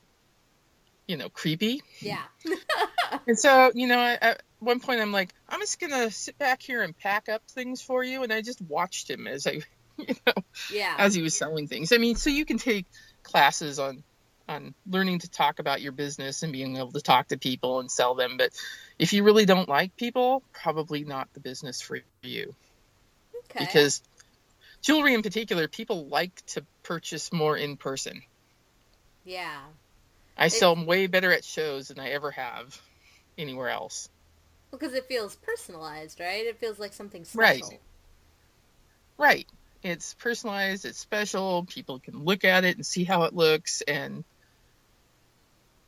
you 1.06 1.16
know, 1.16 1.28
creepy. 1.28 1.82
Yeah. 2.00 2.22
and 3.26 3.38
so, 3.38 3.72
you 3.74 3.88
know, 3.88 3.98
at 3.98 4.42
one 4.60 4.78
point 4.78 5.00
I'm 5.00 5.12
like, 5.12 5.34
I'm 5.48 5.60
just 5.60 5.80
gonna 5.80 6.10
sit 6.10 6.38
back 6.38 6.62
here 6.62 6.82
and 6.82 6.96
pack 6.96 7.28
up 7.28 7.42
things 7.50 7.82
for 7.82 8.04
you, 8.04 8.22
and 8.22 8.32
I 8.32 8.42
just 8.42 8.62
watched 8.62 9.10
him 9.10 9.26
as 9.26 9.46
I 9.46 9.60
you 9.98 10.14
know, 10.26 10.32
yeah. 10.72 10.94
as 10.96 11.14
he 11.14 11.22
was 11.22 11.36
selling 11.36 11.66
things. 11.66 11.92
I 11.92 11.98
mean, 11.98 12.16
so 12.16 12.30
you 12.30 12.44
can 12.44 12.58
take 12.58 12.86
classes 13.22 13.78
on 13.78 14.04
on 14.50 14.74
learning 14.88 15.20
to 15.20 15.30
talk 15.30 15.58
about 15.58 15.80
your 15.80 15.92
business 15.92 16.42
and 16.42 16.52
being 16.52 16.76
able 16.76 16.92
to 16.92 17.00
talk 17.00 17.28
to 17.28 17.38
people 17.38 17.80
and 17.80 17.90
sell 17.90 18.14
them. 18.14 18.36
But 18.36 18.50
if 18.98 19.12
you 19.12 19.22
really 19.22 19.46
don't 19.46 19.68
like 19.68 19.96
people, 19.96 20.42
probably 20.52 21.04
not 21.04 21.32
the 21.34 21.40
business 21.40 21.80
for 21.80 21.98
you. 22.22 22.54
Okay. 23.50 23.64
Because 23.64 24.02
jewelry 24.82 25.14
in 25.14 25.22
particular, 25.22 25.68
people 25.68 26.06
like 26.06 26.44
to 26.46 26.64
purchase 26.82 27.32
more 27.32 27.56
in 27.56 27.76
person. 27.76 28.22
Yeah. 29.24 29.60
I 30.36 30.46
it, 30.46 30.52
sell 30.52 30.74
way 30.84 31.06
better 31.06 31.32
at 31.32 31.44
shows 31.44 31.88
than 31.88 32.00
I 32.00 32.10
ever 32.10 32.30
have 32.32 32.80
anywhere 33.38 33.68
else. 33.68 34.08
Because 34.70 34.94
it 34.94 35.06
feels 35.06 35.36
personalized, 35.36 36.20
right? 36.20 36.46
It 36.46 36.58
feels 36.58 36.78
like 36.78 36.92
something 36.92 37.24
special. 37.24 37.68
Right. 37.68 37.80
Right 39.16 39.46
it's 39.82 40.14
personalized, 40.14 40.84
it's 40.84 40.98
special. 40.98 41.64
People 41.64 41.98
can 41.98 42.24
look 42.24 42.44
at 42.44 42.64
it 42.64 42.76
and 42.76 42.84
see 42.84 43.04
how 43.04 43.24
it 43.24 43.34
looks, 43.34 43.82
and 43.82 44.24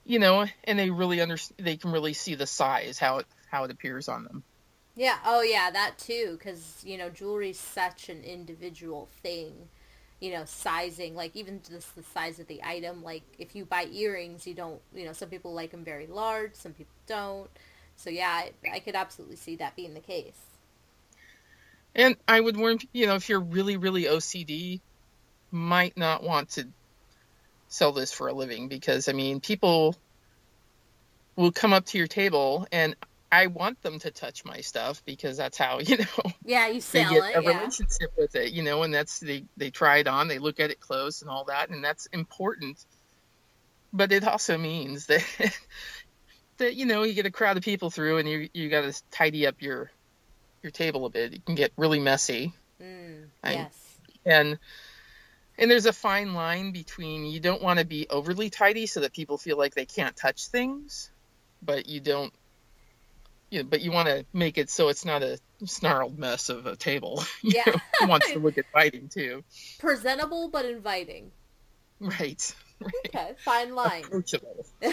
you 0.05 0.19
know, 0.19 0.47
and 0.65 0.79
they 0.79 0.91
really 0.91 1.21
understand. 1.21 1.65
They 1.65 1.77
can 1.77 1.93
really 1.93 2.13
see 2.13 2.35
the 2.35 2.47
size, 2.47 2.99
how 2.99 3.19
it 3.19 3.27
how 3.51 3.65
it 3.65 3.71
appears 3.71 4.09
on 4.09 4.25
them. 4.25 4.43
Yeah. 4.97 5.19
Oh, 5.25 5.43
yeah. 5.43 5.71
That 5.71 5.99
too, 5.99 6.37
because 6.39 6.83
you 6.85 6.99
know, 6.99 7.11
jewelry's 7.11 7.59
such 7.59 8.09
an 8.09 8.23
individual 8.23 9.09
thing. 9.23 9.69
You 10.21 10.33
know, 10.33 10.45
sizing, 10.45 11.17
like 11.17 11.35
even 11.35 11.61
just 11.69 11.97
the 11.97 12.03
size 12.03 12.39
of 12.39 12.47
the 12.47 12.61
item. 12.63 13.03
Like 13.03 13.23
if 13.39 13.57
you 13.57 13.65
buy 13.65 13.87
earrings, 13.93 14.47
you 14.47 14.55
don't. 14.55 14.81
You 14.95 15.05
know, 15.05 15.13
some 15.13 15.29
people 15.29 15.53
like 15.53 15.71
them 15.71 15.85
very 15.85 16.07
large, 16.07 16.55
some 16.55 16.73
people 16.73 16.95
don't. 17.07 17.51
So 17.97 18.11
yeah, 18.11 18.29
I, 18.29 18.53
I 18.75 18.79
could 18.79 18.95
absolutely 18.95 19.37
see 19.37 19.57
that 19.57 19.77
being 19.77 19.95
the 19.95 20.01
case. 20.01 20.39
And 21.95 22.17
I 22.27 22.41
would 22.41 22.57
warn 22.57 22.79
you 22.93 23.07
know 23.07 23.17
if 23.17 23.29
you're 23.29 23.41
really 23.41 23.77
really 23.77 24.05
OCD, 24.05 24.81
might 25.51 25.97
not 25.97 26.23
want 26.23 26.51
to 26.51 26.69
sell 27.73 27.93
this 27.93 28.13
for 28.13 28.29
a 28.29 28.35
living 28.35 28.69
because 28.69 29.09
I 29.09 29.13
mean 29.13 29.41
people 29.41 29.97
will 31.37 31.53
come 31.53 31.73
up 31.73 31.87
to 31.87 31.99
your 31.99 32.07
table 32.07 32.67
and 32.71 32.95
I 33.33 33.47
want 33.47 33.81
them 33.81 33.99
to 34.01 34.11
touch 34.11 34.45
my 34.45 34.61
stuff 34.61 35.03
because 35.07 35.39
that's 35.39 35.57
how 35.57 35.79
you 35.81 35.97
know. 35.97 36.33
Yeah, 36.45 36.69
you 36.69 36.83
sell 36.83 37.09
they 37.09 37.15
get 37.15 37.31
it. 37.31 37.39
A 37.39 37.43
yeah. 37.43 37.49
relationship 37.49 38.13
with 38.17 38.37
it, 38.37 38.53
you 38.53 38.63
know, 38.63 38.83
and 38.83 38.93
that's 38.93 39.21
they 39.21 39.45
they 39.57 39.71
try 39.71 39.99
it 39.99 40.07
on, 40.07 40.29
they 40.29 40.39
look 40.39 40.61
at 40.61 40.71
it 40.71 40.81
close 40.81 41.23
and 41.23 41.31
all 41.31 41.45
that, 41.45 41.71
and 41.71 41.83
that's 41.83 42.07
important. 42.07 42.85
But 43.91 44.13
it 44.13 44.27
also 44.27 44.59
means 44.59 45.07
that 45.07 45.25
that 46.59 46.75
you 46.75 46.85
know 46.85 47.05
you 47.05 47.15
get 47.15 47.25
a 47.25 47.31
crowd 47.31 47.57
of 47.57 47.63
people 47.63 47.89
through, 47.89 48.19
and 48.19 48.29
you 48.29 48.51
you 48.53 48.69
got 48.69 48.83
to 48.83 49.03
tidy 49.11 49.47
up 49.47 49.63
your 49.63 49.91
your 50.63 50.71
table 50.71 51.07
a 51.07 51.11
bit. 51.11 51.33
It 51.33 51.47
can 51.47 51.55
get 51.55 51.73
really 51.79 52.01
messy. 52.01 52.53
Mm, 52.81 53.29
yes. 53.45 53.99
And 54.27 54.59
and 55.63 55.71
there's 55.71 55.87
a 55.87 55.93
fine 55.93 56.35
line 56.35 56.73
between 56.73 57.25
you 57.25 57.41
don't 57.41 57.63
want 57.63 57.79
to 57.79 57.85
be 57.85 58.07
overly 58.11 58.51
tidy 58.51 58.87
so 58.87 59.01
that 59.01 59.13
people 59.13 59.39
feel 59.39 59.57
like 59.57 59.75
they 59.75 59.87
can't 59.87 60.17
touch 60.17 60.49
things, 60.49 61.11
but 61.63 61.89
you 61.89 62.01
don't 62.01 62.33
you 63.51 63.63
know, 63.63 63.69
but 63.69 63.81
you 63.81 63.93
want 63.93 64.09
to 64.09 64.27
make 64.33 64.59
it 64.59 64.69
so 64.69 64.89
it's 64.89 65.05
not 65.05 65.23
a 65.23 65.39
snarled 65.65 66.19
mess 66.19 66.49
of 66.49 66.67
a 66.67 66.77
table. 66.77 67.23
You 67.43 67.53
yeah. 67.55 67.73
know, 68.01 68.07
wants 68.09 68.33
to 68.33 68.39
look 68.39 68.59
inviting 68.59 69.09
too. 69.09 69.45
Presentable 69.79 70.49
but 70.49 70.65
inviting. 70.65 71.31
Right. 72.01 72.55
right. 72.81 72.95
Okay, 73.07 73.33
fine 73.45 73.75
line. 73.75 74.05
Approachable. 74.05 74.67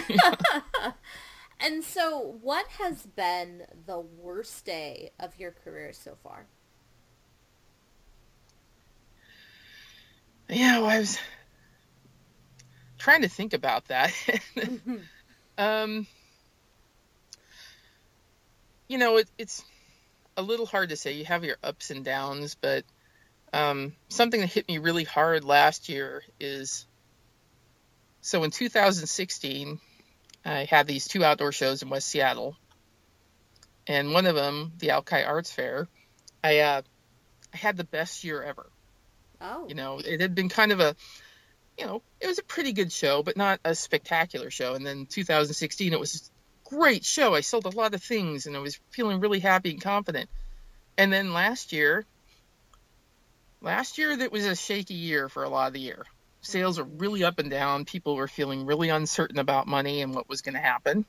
And 1.62 1.84
so, 1.84 2.38
what 2.40 2.66
has 2.78 3.02
been 3.02 3.66
the 3.86 4.00
worst 4.00 4.64
day 4.64 5.10
of 5.20 5.38
your 5.38 5.50
career 5.50 5.92
so 5.92 6.16
far? 6.22 6.46
Yeah, 10.50 10.80
well, 10.80 10.90
I 10.90 10.98
was 10.98 11.18
trying 12.98 13.22
to 13.22 13.28
think 13.28 13.52
about 13.54 13.86
that. 13.88 14.12
um, 15.58 16.06
you 18.88 18.98
know, 18.98 19.18
it, 19.18 19.30
it's 19.38 19.62
a 20.36 20.42
little 20.42 20.66
hard 20.66 20.88
to 20.88 20.96
say. 20.96 21.12
You 21.12 21.24
have 21.26 21.44
your 21.44 21.56
ups 21.62 21.90
and 21.90 22.04
downs, 22.04 22.56
but 22.60 22.84
um, 23.52 23.94
something 24.08 24.40
that 24.40 24.48
hit 24.48 24.66
me 24.66 24.78
really 24.78 25.04
hard 25.04 25.44
last 25.44 25.88
year 25.88 26.22
is 26.40 26.86
so 28.20 28.42
in 28.44 28.50
2016 28.50 29.80
I 30.44 30.64
had 30.64 30.86
these 30.86 31.06
two 31.06 31.24
outdoor 31.24 31.52
shows 31.52 31.82
in 31.82 31.90
West 31.90 32.08
Seattle, 32.08 32.56
and 33.86 34.12
one 34.12 34.26
of 34.26 34.34
them, 34.34 34.72
the 34.78 34.90
Alki 34.90 35.22
Arts 35.22 35.52
Fair, 35.52 35.86
I 36.42 36.58
uh, 36.60 36.82
I 37.52 37.56
had 37.56 37.76
the 37.76 37.84
best 37.84 38.24
year 38.24 38.42
ever. 38.42 38.70
Oh. 39.40 39.66
You 39.68 39.74
know, 39.74 39.98
it 39.98 40.20
had 40.20 40.34
been 40.34 40.48
kind 40.48 40.72
of 40.72 40.80
a, 40.80 40.94
you 41.78 41.86
know, 41.86 42.02
it 42.20 42.26
was 42.26 42.38
a 42.38 42.44
pretty 42.44 42.72
good 42.72 42.92
show, 42.92 43.22
but 43.22 43.36
not 43.36 43.60
a 43.64 43.74
spectacular 43.74 44.50
show. 44.50 44.74
And 44.74 44.86
then 44.86 45.06
2016, 45.06 45.92
it 45.92 46.00
was 46.00 46.30
a 46.66 46.68
great 46.68 47.04
show. 47.04 47.34
I 47.34 47.40
sold 47.40 47.64
a 47.64 47.76
lot 47.76 47.94
of 47.94 48.02
things, 48.02 48.46
and 48.46 48.56
I 48.56 48.60
was 48.60 48.78
feeling 48.90 49.20
really 49.20 49.40
happy 49.40 49.70
and 49.70 49.80
confident. 49.80 50.28
And 50.98 51.12
then 51.12 51.32
last 51.32 51.72
year, 51.72 52.04
last 53.62 53.98
year 53.98 54.16
that 54.16 54.32
was 54.32 54.44
a 54.44 54.54
shaky 54.54 54.94
year 54.94 55.28
for 55.28 55.44
a 55.44 55.48
lot 55.48 55.68
of 55.68 55.72
the 55.72 55.80
year 55.80 56.04
sales 56.40 56.78
are 56.78 56.84
really 56.84 57.24
up 57.24 57.38
and 57.38 57.50
down. 57.50 57.84
People 57.84 58.16
were 58.16 58.28
feeling 58.28 58.66
really 58.66 58.88
uncertain 58.88 59.38
about 59.38 59.66
money 59.66 60.02
and 60.02 60.14
what 60.14 60.28
was 60.28 60.42
going 60.42 60.54
to 60.54 60.60
happen. 60.60 61.04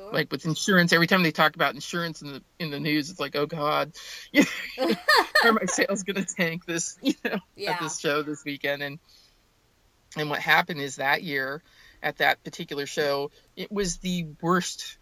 Sure. 0.00 0.12
Like 0.12 0.32
with 0.32 0.46
insurance, 0.46 0.92
every 0.94 1.06
time 1.06 1.22
they 1.22 1.30
talk 1.30 1.56
about 1.56 1.74
insurance 1.74 2.22
in 2.22 2.32
the 2.32 2.42
in 2.58 2.70
the 2.70 2.80
news, 2.80 3.10
it's 3.10 3.20
like, 3.20 3.36
oh 3.36 3.44
God, 3.44 3.92
are 5.44 5.52
my 5.52 5.64
sales 5.66 6.04
going 6.04 6.24
to 6.24 6.34
tank 6.34 6.64
this, 6.64 6.96
you 7.02 7.14
know, 7.24 7.38
yeah. 7.54 7.72
at 7.72 7.80
this 7.80 8.00
show 8.00 8.22
this 8.22 8.42
weekend? 8.44 8.82
And 8.82 8.98
and 10.16 10.30
what 10.30 10.38
happened 10.38 10.80
is 10.80 10.96
that 10.96 11.22
year, 11.22 11.62
at 12.02 12.16
that 12.18 12.42
particular 12.42 12.86
show, 12.86 13.30
it 13.56 13.70
was 13.70 13.98
the 13.98 14.26
worst, 14.40 14.96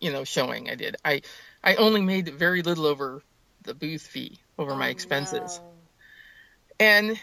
you 0.00 0.12
know, 0.12 0.22
showing 0.22 0.70
I 0.70 0.76
did. 0.76 0.94
I 1.04 1.22
I 1.64 1.74
only 1.74 2.00
made 2.00 2.28
very 2.28 2.62
little 2.62 2.86
over 2.86 3.22
the 3.64 3.74
booth 3.74 4.06
fee 4.06 4.38
over 4.58 4.72
oh, 4.72 4.76
my 4.76 4.88
expenses, 4.88 5.58
no. 5.58 6.86
and 6.86 7.20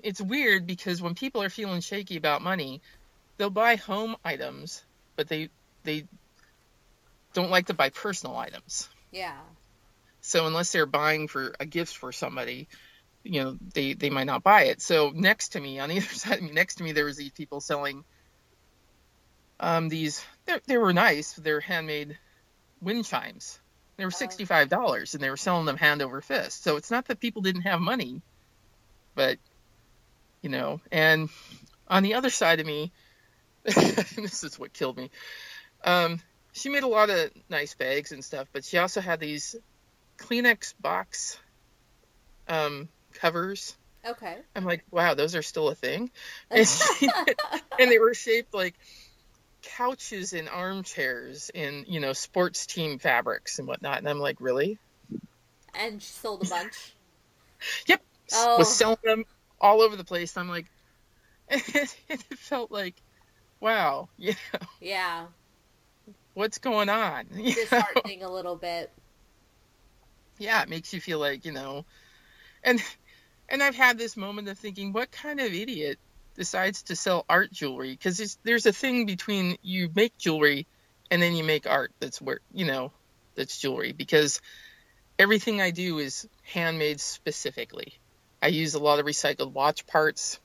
it's 0.00 0.20
weird 0.20 0.66
because 0.66 1.00
when 1.00 1.14
people 1.14 1.40
are 1.42 1.50
feeling 1.50 1.80
shaky 1.80 2.16
about 2.16 2.42
money, 2.42 2.82
they'll 3.36 3.48
buy 3.48 3.76
home 3.76 4.16
items, 4.24 4.82
but 5.14 5.28
they 5.28 5.50
they 5.86 6.06
don't 7.32 7.50
like 7.50 7.66
to 7.66 7.74
buy 7.74 7.90
personal 7.90 8.36
items. 8.36 8.88
Yeah. 9.12 9.38
So 10.20 10.46
unless 10.46 10.72
they're 10.72 10.86
buying 10.86 11.28
for 11.28 11.54
a 11.60 11.66
gift 11.66 11.96
for 11.96 12.12
somebody, 12.12 12.68
you 13.22 13.42
know, 13.42 13.58
they 13.74 13.94
they 13.94 14.10
might 14.10 14.26
not 14.26 14.42
buy 14.42 14.64
it. 14.64 14.82
So 14.82 15.12
next 15.14 15.50
to 15.50 15.60
me, 15.60 15.78
on 15.78 15.88
the 15.88 15.98
other 15.98 16.06
side 16.14 16.38
of 16.38 16.42
me, 16.42 16.50
next 16.50 16.76
to 16.76 16.84
me, 16.84 16.92
there 16.92 17.04
was 17.04 17.16
these 17.16 17.32
people 17.32 17.60
selling 17.60 18.04
um 19.58 19.88
these 19.88 20.22
they, 20.66 20.78
were 20.78 20.92
nice. 20.92 21.32
They're 21.32 21.60
handmade 21.60 22.18
wind 22.80 23.04
chimes, 23.04 23.58
They 23.96 24.04
were 24.04 24.10
sixty-five 24.10 24.68
dollars, 24.68 25.14
and 25.14 25.22
they 25.22 25.30
were 25.30 25.36
selling 25.36 25.66
them 25.66 25.76
hand 25.76 26.02
over 26.02 26.20
fist. 26.20 26.62
So 26.62 26.76
it's 26.76 26.90
not 26.90 27.06
that 27.06 27.20
people 27.20 27.42
didn't 27.42 27.62
have 27.62 27.80
money, 27.80 28.22
but 29.14 29.38
you 30.42 30.50
know. 30.50 30.80
And 30.92 31.28
on 31.88 32.02
the 32.02 32.14
other 32.14 32.30
side 32.30 32.60
of 32.60 32.66
me, 32.66 32.92
this 33.64 34.44
is 34.44 34.58
what 34.58 34.72
killed 34.72 34.96
me. 34.96 35.10
Um, 35.86 36.20
she 36.52 36.68
made 36.68 36.82
a 36.82 36.88
lot 36.88 37.08
of 37.10 37.30
nice 37.48 37.74
bags 37.74 38.12
and 38.12 38.24
stuff, 38.24 38.48
but 38.52 38.64
she 38.64 38.76
also 38.78 39.00
had 39.00 39.20
these 39.20 39.54
Kleenex 40.18 40.74
box 40.80 41.38
um, 42.48 42.88
covers. 43.14 43.76
Okay. 44.04 44.36
I'm 44.54 44.64
like, 44.64 44.84
wow, 44.90 45.14
those 45.14 45.34
are 45.34 45.42
still 45.42 45.68
a 45.68 45.74
thing. 45.74 46.10
And, 46.50 46.66
she, 46.66 47.08
and 47.78 47.90
they 47.90 47.98
were 47.98 48.14
shaped 48.14 48.52
like 48.52 48.74
couches 49.62 50.32
and 50.32 50.48
armchairs 50.48 51.50
in, 51.52 51.84
you 51.88 52.00
know, 52.00 52.12
sports 52.12 52.66
team 52.66 52.98
fabrics 52.98 53.58
and 53.58 53.68
whatnot. 53.68 53.98
And 53.98 54.08
I'm 54.08 54.20
like, 54.20 54.40
really? 54.40 54.78
And 55.74 56.02
she 56.02 56.08
sold 56.08 56.46
a 56.46 56.48
bunch. 56.48 56.94
yep. 57.86 58.02
Oh. 58.34 58.58
Was 58.58 58.74
selling 58.74 58.98
them 59.04 59.24
all 59.60 59.82
over 59.82 59.96
the 59.96 60.04
place. 60.04 60.36
I'm 60.36 60.48
like, 60.48 60.66
it, 61.48 61.96
it 62.08 62.20
felt 62.38 62.72
like, 62.72 62.94
wow, 63.60 64.08
yeah, 64.16 64.34
Yeah. 64.80 65.26
What's 66.36 66.58
going 66.58 66.88
on? 66.90 67.26
You 67.34 67.42
know? 67.44 67.54
Disheartening 67.54 68.22
a 68.22 68.30
little 68.30 68.56
bit. 68.56 68.92
yeah, 70.38 70.62
it 70.62 70.68
makes 70.68 70.92
you 70.92 71.00
feel 71.00 71.18
like, 71.18 71.44
you 71.44 71.52
know, 71.52 71.84
and 72.62 72.80
and 73.48 73.62
I've 73.62 73.74
had 73.74 73.96
this 73.96 74.16
moment 74.16 74.48
of 74.48 74.58
thinking, 74.58 74.92
what 74.92 75.10
kind 75.10 75.40
of 75.40 75.52
idiot 75.52 75.98
decides 76.34 76.82
to 76.84 76.96
sell 76.96 77.24
art 77.28 77.50
jewelry? 77.52 77.92
Because 77.92 78.18
there's, 78.18 78.38
there's 78.44 78.66
a 78.66 78.72
thing 78.72 79.06
between 79.06 79.56
you 79.62 79.90
make 79.94 80.18
jewelry 80.18 80.66
and 81.10 81.22
then 81.22 81.34
you 81.34 81.44
make 81.44 81.66
art 81.66 81.92
that's 82.00 82.20
where 82.20 82.40
you 82.52 82.66
know 82.66 82.92
that's 83.34 83.58
jewelry. 83.58 83.92
Because 83.92 84.40
everything 85.18 85.62
I 85.62 85.70
do 85.70 85.98
is 85.98 86.28
handmade 86.42 87.00
specifically. 87.00 87.94
I 88.42 88.48
use 88.48 88.74
a 88.74 88.78
lot 88.78 88.98
of 88.98 89.06
recycled 89.06 89.52
watch 89.52 89.86
parts 89.86 90.38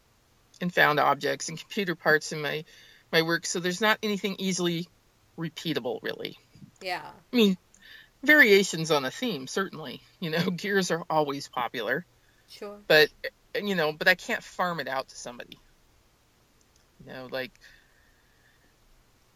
and 0.61 0.73
found 0.73 0.99
objects 0.99 1.49
and 1.49 1.59
computer 1.59 1.95
parts 1.95 2.31
in 2.31 2.41
my 2.41 2.63
my 3.11 3.23
work, 3.23 3.45
so 3.45 3.59
there's 3.59 3.81
not 3.81 3.99
anything 4.01 4.37
easily 4.39 4.87
repeatable, 5.37 5.99
really. 6.03 6.37
Yeah. 6.81 7.03
I 7.31 7.35
mean, 7.35 7.57
variations 8.23 8.91
on 8.91 9.05
a 9.05 9.11
theme, 9.11 9.47
certainly. 9.47 10.01
You 10.19 10.29
know, 10.31 10.49
gears 10.55 10.91
are 10.91 11.03
always 11.09 11.47
popular, 11.47 12.05
Sure. 12.49 12.77
but 12.87 13.09
you 13.61 13.75
know, 13.75 13.91
but 13.91 14.07
I 14.07 14.15
can't 14.15 14.43
farm 14.43 14.79
it 14.79 14.87
out 14.87 15.09
to 15.09 15.15
somebody. 15.15 15.59
You 17.05 17.11
know, 17.13 17.27
like 17.31 17.51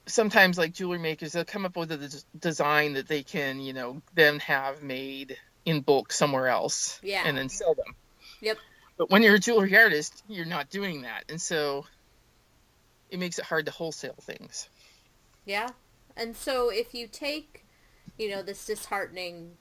sometimes 0.06 0.58
like 0.58 0.74
jewelry 0.74 1.00
makers, 1.00 1.34
they'll 1.34 1.46
come 1.46 1.66
up 1.66 1.76
with 1.76 1.92
a 1.92 1.98
des- 1.98 2.24
design 2.40 2.94
that 2.94 3.08
they 3.08 3.24
can, 3.24 3.60
you 3.60 3.74
know, 3.74 4.02
then 4.14 4.40
have 4.40 4.84
made 4.84 5.38
in 5.66 5.82
bulk 5.82 6.12
somewhere 6.12 6.48
else 6.48 7.00
Yeah. 7.04 7.24
and 7.26 7.36
then 7.38 7.50
sell 7.50 7.74
them. 7.74 7.96
Yep. 8.42 8.58
But 8.98 9.10
when 9.10 9.24
you're 9.24 9.36
a 9.36 9.40
jewelry 9.40 9.76
artist, 9.76 10.24
you're 10.30 10.46
not 10.46 10.70
doing 10.70 11.02
that, 11.02 11.26
and 11.30 11.42
so 11.42 11.86
it 13.10 13.20
makes 13.20 13.40
it 13.40 13.46
hard 13.46 13.66
to 13.66 13.72
wholesale 13.72 14.16
things. 14.22 14.70
Yeah. 15.46 15.70
And 16.18 16.36
so 16.36 16.70
if 16.70 16.94
you 16.94 17.08
take, 17.08 17.66
you 18.18 18.30
know, 18.30 18.42
this 18.42 18.66
disheartening 18.66 19.58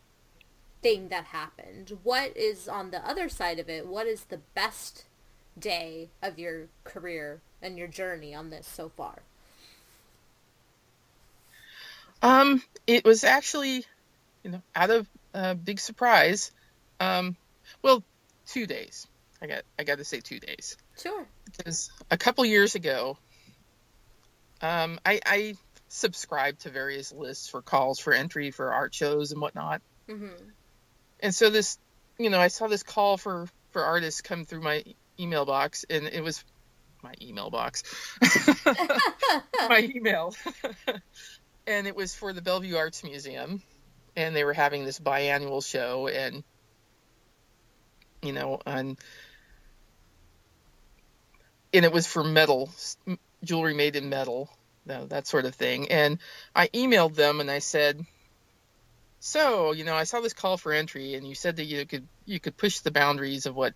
thing 0.82 1.09
that 1.09 1.26
happened, 1.26 1.98
what 2.02 2.36
is 2.36 2.68
on 2.68 2.90
the 2.90 3.07
other 3.09 3.28
side 3.28 3.59
of 3.59 3.68
it? 3.68 3.86
What 3.86 4.07
is 4.07 4.24
the 4.24 4.40
best 4.55 5.05
day 5.59 6.11
of 6.22 6.38
your 6.38 6.68
career 6.84 7.40
and 7.62 7.78
your 7.78 7.88
journey 7.88 8.34
on 8.34 8.50
this 8.50 8.66
so 8.66 8.88
far? 8.88 9.22
Um, 12.22 12.62
it 12.86 13.05
was 13.05 13.24
actually, 13.24 13.84
you 14.42 14.50
know, 14.52 14.62
out 14.74 14.90
of 14.90 15.07
uh, 15.34 15.55
big 15.55 15.78
surprise. 15.78 16.52
Um, 17.00 17.36
well, 17.82 18.02
two 18.46 18.66
days. 18.66 19.07
I 19.42 19.46
got 19.46 19.62
I 19.78 19.84
got 19.84 19.98
to 19.98 20.05
say 20.05 20.20
two 20.20 20.38
days 20.38 20.78
Sure. 20.98 21.26
because 21.44 21.90
a 22.11 22.16
couple 22.16 22.46
years 22.46 22.74
ago, 22.76 23.18
um, 24.62 24.98
I, 25.05 25.20
I 25.26 25.55
subscribed 25.95 26.62
to 26.62 26.70
various 26.70 27.12
lists 27.12 27.49
for 27.49 27.62
calls 27.62 28.01
for 28.01 28.12
entry 28.12 28.51
for 28.51 28.72
art 28.72 28.92
shows 28.92 29.30
and 29.30 29.40
whatnot. 29.40 29.80
hmm 30.09 30.26
And 31.20 31.32
so 31.32 31.51
this, 31.51 31.78
you 32.18 32.30
know, 32.30 32.40
I 32.40 32.49
saw 32.49 32.66
this 32.66 32.82
call 32.82 33.16
for 33.16 33.47
for 33.70 33.84
artists 33.84 34.20
come 34.20 34.45
through 34.45 34.62
my 34.62 34.82
email 35.20 35.45
box, 35.45 35.84
and 35.88 36.07
it 36.07 36.22
was 36.22 36.45
my 37.03 37.14
email 37.22 37.49
box, 37.49 37.82
my 39.68 39.88
email, 39.95 40.34
and 41.66 41.86
it 41.86 41.95
was 41.95 42.12
for 42.14 42.32
the 42.32 42.42
Bellevue 42.42 42.76
Arts 42.76 43.05
Museum, 43.05 43.62
and 44.16 44.34
they 44.34 44.42
were 44.42 44.53
having 44.53 44.84
this 44.84 44.99
biannual 44.99 45.64
show, 45.64 46.09
and 46.09 46.42
you 48.20 48.32
know, 48.32 48.61
and 48.66 48.99
and 51.72 51.84
it 51.84 51.92
was 51.92 52.07
for 52.07 52.24
metal 52.24 52.70
jewelry 53.45 53.74
made 53.74 53.95
in 53.97 54.09
metal, 54.09 54.51
that 54.87 55.11
that 55.11 55.26
sort 55.26 55.45
of 55.45 55.55
thing, 55.55 55.91
and 55.91 56.18
I 56.55 56.68
emailed 56.68 57.14
them 57.14 57.41
and 57.41 57.51
I 57.51 57.59
said 57.61 58.05
so 59.26 59.72
you 59.72 59.85
know 59.85 59.95
i 59.95 60.05
saw 60.05 60.20
this 60.20 60.35
call 60.35 60.59
for 60.59 60.70
entry 60.70 61.14
and 61.14 61.26
you 61.26 61.35
said 61.35 61.57
that 61.57 61.64
you 61.64 61.87
could 61.87 62.07
you 62.26 62.39
could 62.39 62.55
push 62.59 62.80
the 62.80 62.91
boundaries 62.91 63.47
of 63.47 63.57
what 63.57 63.72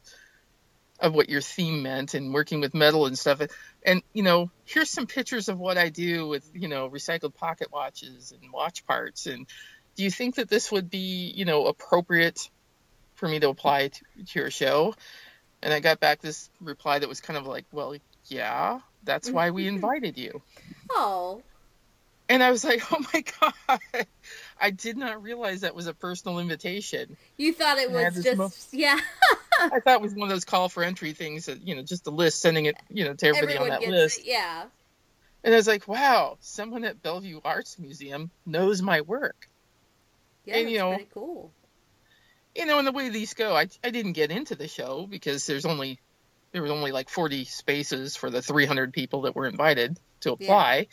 of 1.00 1.14
what 1.14 1.28
your 1.28 1.40
theme 1.40 1.82
meant 1.82 2.14
and 2.14 2.34
working 2.34 2.60
with 2.60 2.74
metal 2.74 3.06
and 3.06 3.18
stuff. 3.18 3.40
And 3.84 4.02
you 4.12 4.22
know 4.22 4.50
here's 4.64 4.90
some 4.90 5.06
pictures 5.06 5.48
of 5.48 5.58
what 5.58 5.78
i 5.78 5.88
do 5.88 6.26
with 6.26 6.48
you 6.54 6.68
know 6.68 6.90
recycled 6.90 7.34
pocket 7.34 7.72
watches 7.72 8.32
and 8.32 8.52
watch 8.52 8.86
parts. 8.86 9.26
And 9.26 9.46
do 9.96 10.02
you 10.02 10.10
think 10.10 10.36
that 10.36 10.48
this 10.48 10.72
would 10.72 10.90
be 10.90 11.32
you 11.34 11.44
know 11.44 11.66
appropriate 11.66 12.50
for 13.14 13.28
me 13.28 13.40
to 13.40 13.48
apply 13.48 13.88
to, 13.88 14.04
to 14.26 14.38
your 14.38 14.50
show? 14.50 14.94
And 15.62 15.72
i 15.72 15.80
got 15.80 16.00
back 16.00 16.20
this 16.20 16.50
reply 16.60 16.98
that 16.98 17.08
was 17.08 17.20
kind 17.20 17.36
of 17.36 17.46
like 17.46 17.64
well 17.72 17.94
yeah 18.26 18.80
that's 19.04 19.28
mm-hmm. 19.28 19.36
why 19.36 19.50
we 19.50 19.66
invited 19.66 20.18
you 20.18 20.42
Oh. 20.90 21.42
and 22.28 22.42
i 22.42 22.50
was 22.50 22.64
like 22.64 22.82
oh 22.92 23.04
my 23.12 23.24
god 23.40 24.06
I 24.60 24.70
did 24.70 24.96
not 24.96 25.22
realize 25.22 25.60
that 25.60 25.74
was 25.74 25.86
a 25.86 25.94
personal 25.94 26.38
invitation. 26.38 27.16
You 27.36 27.52
thought 27.52 27.78
it 27.78 27.88
And 27.88 27.96
I 27.96 28.02
had 28.02 28.14
was 28.14 28.24
just 28.24 28.74
yeah. 28.74 28.98
I 29.60 29.80
thought 29.80 29.96
it 29.96 30.00
was 30.00 30.14
one 30.14 30.28
of 30.28 30.34
those 30.34 30.44
call 30.44 30.68
for 30.68 30.82
entry 30.82 31.12
things 31.12 31.46
that, 31.46 31.66
you 31.66 31.74
know, 31.74 31.82
just 31.82 32.06
a 32.06 32.10
list 32.10 32.40
sending 32.40 32.66
it, 32.66 32.76
you 32.88 33.04
know, 33.04 33.14
to 33.14 33.26
everybody 33.26 33.54
Everyone 33.54 33.76
on 33.76 33.80
that 33.82 33.90
list. 33.90 34.20
it. 34.20 34.26
Yeah. 34.26 34.64
And 35.44 35.54
I 35.54 35.56
was 35.56 35.66
like, 35.66 35.86
wow, 35.86 36.36
someone 36.40 36.84
at 36.84 37.02
Bellevue 37.02 37.40
Arts 37.44 37.78
Museum 37.78 38.30
knows 38.44 38.82
my 38.82 39.00
work. 39.02 39.48
Yeah, 40.44 40.56
And, 40.56 40.64
that's 40.66 40.72
you 40.72 40.78
know, 40.78 40.90
pretty 40.90 41.08
cool. 41.14 41.52
You 42.54 42.66
know, 42.66 42.78
and 42.78 42.86
the 42.86 42.92
way 42.92 43.08
these 43.08 43.34
go, 43.34 43.54
I, 43.54 43.68
I 43.84 43.90
didn't 43.90 44.12
get 44.14 44.30
into 44.30 44.56
the 44.56 44.66
show 44.66 45.06
because 45.08 45.46
there's 45.46 45.64
only, 45.64 46.00
there 46.52 46.62
was 46.62 46.70
only 46.70 46.92
like 46.92 47.08
40 47.08 47.44
spaces 47.44 48.16
for 48.16 48.30
the 48.30 48.42
300 48.42 48.92
people 48.92 49.22
that 49.22 49.34
were 49.34 49.46
invited 49.46 49.98
to 50.20 50.32
apply. 50.32 50.88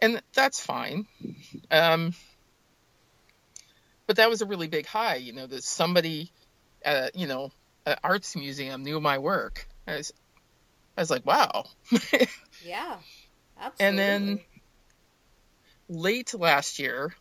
And 0.00 0.22
that's 0.32 0.60
fine. 0.60 1.06
Um, 1.70 2.14
but 4.06 4.16
that 4.16 4.30
was 4.30 4.42
a 4.42 4.46
really 4.46 4.68
big 4.68 4.86
high, 4.86 5.16
you 5.16 5.32
know, 5.32 5.46
that 5.46 5.64
somebody, 5.64 6.32
uh, 6.84 7.08
you 7.14 7.26
know, 7.26 7.50
an 7.84 7.96
arts 8.04 8.36
museum 8.36 8.84
knew 8.84 9.00
my 9.00 9.18
work. 9.18 9.66
I 9.86 9.96
was, 9.96 10.12
I 10.96 11.02
was 11.02 11.10
like, 11.10 11.26
wow. 11.26 11.64
Yeah. 12.64 12.96
Absolutely. 13.60 13.86
And 13.86 13.98
then 13.98 14.40
late 15.88 16.34
last 16.34 16.78
year, 16.78 17.14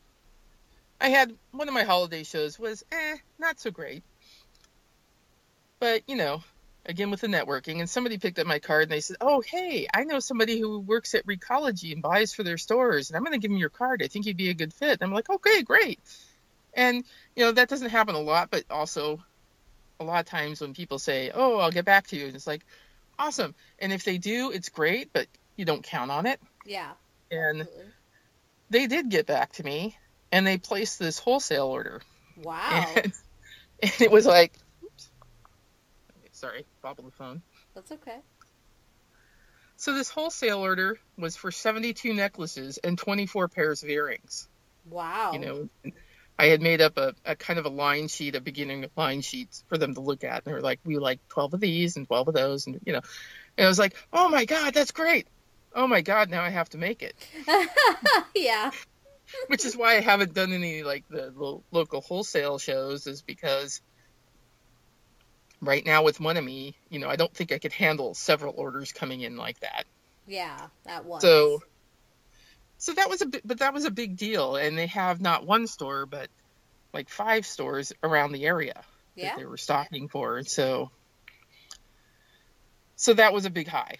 I 0.99 1.09
had 1.09 1.33
one 1.51 1.67
of 1.67 1.73
my 1.73 1.83
holiday 1.83 2.23
shows 2.23 2.59
was 2.59 2.83
eh, 2.91 3.17
not 3.39 3.59
so 3.59 3.71
great. 3.71 4.03
But, 5.79 6.01
you 6.07 6.15
know, 6.15 6.43
again 6.87 7.11
with 7.11 7.21
the 7.21 7.27
networking, 7.27 7.79
and 7.79 7.89
somebody 7.89 8.17
picked 8.17 8.39
up 8.39 8.47
my 8.47 8.59
card 8.59 8.83
and 8.83 8.91
they 8.91 9.01
said, 9.01 9.17
Oh, 9.21 9.41
hey, 9.41 9.87
I 9.93 10.03
know 10.03 10.19
somebody 10.19 10.59
who 10.59 10.79
works 10.79 11.13
at 11.15 11.25
Recology 11.27 11.91
and 11.91 12.01
buys 12.01 12.33
for 12.33 12.43
their 12.43 12.57
stores, 12.57 13.09
and 13.09 13.17
I'm 13.17 13.23
going 13.23 13.33
to 13.33 13.39
give 13.39 13.51
him 13.51 13.57
your 13.57 13.69
card. 13.69 14.01
I 14.03 14.07
think 14.07 14.25
you'd 14.25 14.37
be 14.37 14.49
a 14.49 14.53
good 14.53 14.73
fit. 14.73 14.93
And 14.93 15.03
I'm 15.03 15.13
like, 15.13 15.29
Okay, 15.29 15.61
great. 15.63 15.99
And, 16.73 17.03
you 17.35 17.43
know, 17.45 17.51
that 17.51 17.69
doesn't 17.69 17.89
happen 17.89 18.15
a 18.15 18.19
lot, 18.19 18.49
but 18.51 18.63
also 18.69 19.19
a 19.99 20.03
lot 20.03 20.19
of 20.19 20.25
times 20.25 20.61
when 20.61 20.73
people 20.73 20.99
say, 20.99 21.31
Oh, 21.33 21.57
I'll 21.57 21.71
get 21.71 21.85
back 21.85 22.07
to 22.07 22.15
you, 22.17 22.27
and 22.27 22.35
it's 22.35 22.47
like, 22.47 22.65
Awesome. 23.19 23.55
And 23.79 23.91
if 23.91 24.03
they 24.03 24.17
do, 24.17 24.51
it's 24.51 24.69
great, 24.69 25.11
but 25.11 25.27
you 25.55 25.65
don't 25.65 25.83
count 25.83 26.11
on 26.11 26.25
it. 26.25 26.39
yeah. 26.65 26.91
And 27.29 27.61
Absolutely. 27.61 27.91
they 28.69 28.87
did 28.87 29.09
get 29.09 29.25
back 29.25 29.51
to 29.53 29.63
me 29.63 29.97
and 30.31 30.47
they 30.47 30.57
placed 30.57 30.97
this 30.99 31.19
wholesale 31.19 31.65
order. 31.65 32.01
Wow. 32.41 32.85
And, 32.95 33.11
and 33.83 34.01
it 34.01 34.11
was 34.11 34.25
like, 34.25 34.53
sorry, 36.37 36.65
bobble 36.81 37.03
the 37.03 37.11
phone. 37.11 37.41
That's 37.75 37.91
okay. 37.91 38.19
So 39.75 39.93
this 39.93 40.09
wholesale 40.09 40.59
order 40.59 40.97
was 41.17 41.35
for 41.35 41.51
72 41.51 42.13
necklaces 42.13 42.77
and 42.79 42.97
24 42.97 43.47
pairs 43.47 43.83
of 43.83 43.89
earrings. 43.89 44.47
Wow. 44.89 45.33
You 45.33 45.39
know, 45.39 45.69
I 46.39 46.45
had 46.45 46.61
made 46.61 46.81
up 46.81 46.97
a, 46.97 47.13
a 47.25 47.35
kind 47.35 47.59
of 47.59 47.65
a 47.65 47.69
line 47.69 48.07
sheet, 48.07 48.35
a 48.35 48.41
beginning 48.41 48.87
line 48.95 49.21
sheet 49.21 49.49
for 49.67 49.77
them 49.77 49.93
to 49.93 50.01
look 50.01 50.23
at. 50.23 50.37
And 50.37 50.45
they 50.45 50.53
were 50.53 50.61
like, 50.61 50.79
we 50.83 50.97
like 50.97 51.19
12 51.29 51.55
of 51.55 51.59
these 51.59 51.97
and 51.97 52.07
12 52.07 52.29
of 52.29 52.33
those. 52.33 52.67
And, 52.67 52.79
you 52.85 52.93
know, 52.93 53.01
and 53.57 53.65
I 53.65 53.67
was 53.67 53.79
like, 53.79 53.95
oh 54.13 54.29
my 54.29 54.45
God, 54.45 54.73
that's 54.73 54.91
great. 54.91 55.27
Oh 55.75 55.87
my 55.87 56.01
God, 56.01 56.29
now 56.29 56.41
I 56.41 56.49
have 56.49 56.69
to 56.69 56.77
make 56.77 57.03
it. 57.03 57.15
yeah. 58.35 58.71
which 59.47 59.65
is 59.65 59.75
why 59.75 59.97
I 59.97 60.01
haven't 60.01 60.33
done 60.33 60.53
any 60.53 60.83
like 60.83 61.07
the 61.09 61.31
lo- 61.35 61.63
local 61.71 62.01
wholesale 62.01 62.57
shows, 62.57 63.05
is 63.07 63.21
because 63.21 63.81
right 65.61 65.85
now 65.85 66.03
with 66.03 66.19
Monami, 66.19 66.73
you 66.89 66.99
know, 66.99 67.09
I 67.09 67.15
don't 67.15 67.33
think 67.33 67.51
I 67.51 67.57
could 67.57 67.73
handle 67.73 68.13
several 68.13 68.53
orders 68.55 68.91
coming 68.91 69.21
in 69.21 69.37
like 69.37 69.59
that. 69.61 69.85
Yeah, 70.27 70.67
that 70.85 71.05
was. 71.05 71.21
So, 71.21 71.61
so 72.77 72.93
that 72.93 73.09
was 73.09 73.21
a 73.21 73.25
bit, 73.25 73.41
but 73.45 73.59
that 73.59 73.73
was 73.73 73.85
a 73.85 73.91
big 73.91 74.17
deal, 74.17 74.55
and 74.55 74.77
they 74.77 74.87
have 74.87 75.21
not 75.21 75.45
one 75.45 75.67
store, 75.67 76.05
but 76.05 76.29
like 76.93 77.09
five 77.09 77.45
stores 77.45 77.93
around 78.03 78.31
the 78.31 78.45
area 78.45 78.83
yeah. 79.15 79.29
that 79.29 79.37
they 79.37 79.45
were 79.45 79.57
stocking 79.57 80.07
for. 80.07 80.43
So, 80.43 80.91
so 82.95 83.13
that 83.13 83.33
was 83.33 83.45
a 83.45 83.49
big 83.49 83.67
high. 83.67 83.97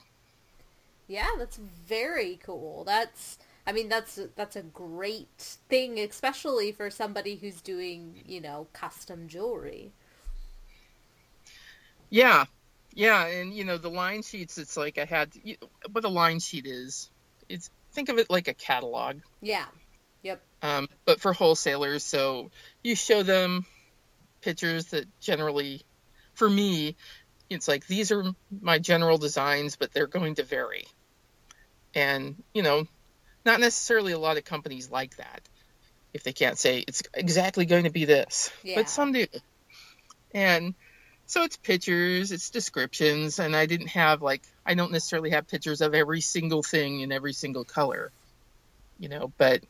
Yeah, 1.08 1.28
that's 1.38 1.58
very 1.58 2.40
cool. 2.44 2.84
That's 2.84 3.38
I 3.66 3.72
mean 3.72 3.90
that's 3.90 4.20
that's 4.36 4.56
a 4.56 4.62
great 4.62 5.60
thing 5.70 6.00
especially 6.00 6.72
for 6.72 6.90
somebody 6.90 7.36
who's 7.36 7.62
doing, 7.62 8.24
you 8.26 8.42
know, 8.42 8.68
custom 8.74 9.28
jewelry. 9.28 9.92
Yeah. 12.10 12.46
Yeah, 12.94 13.28
and 13.28 13.54
you 13.54 13.64
know 13.64 13.78
the 13.78 13.90
line 13.90 14.24
sheets 14.24 14.58
it's 14.58 14.76
like 14.76 14.98
I 14.98 15.06
had 15.06 15.30
what 15.92 16.04
a 16.04 16.10
line 16.10 16.40
sheet 16.40 16.66
is. 16.66 17.12
It's 17.48 17.70
think 17.92 18.10
of 18.10 18.18
it 18.18 18.30
like 18.30 18.48
a 18.48 18.54
catalog. 18.54 19.18
Yeah. 19.42 19.66
Yep. 20.24 20.42
Um, 20.64 20.90
but 21.06 21.22
for 21.22 21.32
wholesalers, 21.32 22.04
so 22.04 22.50
you 22.84 22.96
show 22.96 23.22
them 23.22 23.66
pictures 24.42 24.86
that 24.88 25.06
generally 25.20 25.82
for 26.34 26.50
me 26.50 26.96
it's 27.50 27.68
like 27.68 27.88
these 27.88 28.12
are 28.12 28.24
my 28.62 28.78
general 28.80 29.18
designs 29.18 29.76
but 29.76 29.92
they're 29.94 30.08
going 30.08 30.36
to 30.36 30.44
vary 30.44 30.86
and 31.96 32.36
you 32.54 32.62
know 32.62 32.88
not 33.46 33.60
necessarily 33.60 34.14
a 34.14 34.20
lot 34.20 34.38
of 34.38 34.46
companies 34.46 34.92
like 34.92 35.18
that 35.18 35.42
if 36.14 36.24
they 36.24 36.34
can't 36.34 36.58
say 36.58 36.84
it's 36.88 37.02
exactly 37.16 37.66
going 37.66 37.86
to 37.86 37.90
be 37.90 38.06
this 38.06 38.52
Yeah. 38.64 38.76
but 38.76 38.90
some 38.90 39.12
do 39.12 39.26
and 40.34 40.76
so 41.28 41.44
it's 41.44 41.58
pictures 41.58 42.32
it's 42.32 42.50
descriptions 42.50 43.40
and 43.40 43.56
i 43.56 43.66
didn't 43.66 43.88
have 43.88 44.22
like 44.22 44.42
i 44.66 44.74
don't 44.74 44.92
necessarily 44.92 45.30
have 45.30 45.48
pictures 45.48 45.82
of 45.82 45.94
every 45.94 46.22
single 46.22 46.64
thing 46.64 47.02
in 47.02 47.12
every 47.12 47.34
single 47.34 47.64
color 47.64 48.12
you 48.98 49.10
know 49.10 49.32
but 49.38 49.62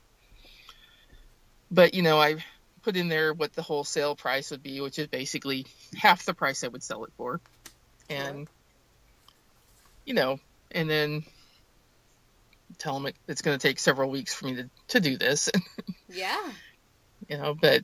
but 1.70 1.94
you 1.94 2.02
know 2.02 2.20
i 2.22 2.38
put 2.84 2.96
in 2.96 3.10
there 3.10 3.34
what 3.34 3.52
the 3.52 3.62
wholesale 3.62 4.16
price 4.16 4.52
would 4.52 4.64
be 4.64 4.80
which 4.80 4.98
is 4.98 5.08
basically 5.08 5.66
half 5.98 6.24
the 6.24 6.34
price 6.34 6.64
i 6.64 6.68
would 6.70 6.82
sell 6.82 7.04
it 7.04 7.12
for. 7.18 7.42
And 8.10 8.48
you 10.06 10.14
know 10.14 10.40
and 10.72 10.90
then 10.90 11.26
tell 12.78 12.94
them 12.94 13.08
it, 13.08 13.16
it's 13.28 13.42
going 13.42 13.58
to 13.60 13.68
take 13.68 13.80
several 13.80 14.10
weeks 14.10 14.34
for 14.34 14.46
me 14.46 14.56
to, 14.56 14.70
to 14.90 15.00
do 15.02 15.18
this. 15.18 15.50
Yeah. 16.10 16.52
you 17.28 17.38
know 17.38 17.54
but 17.54 17.84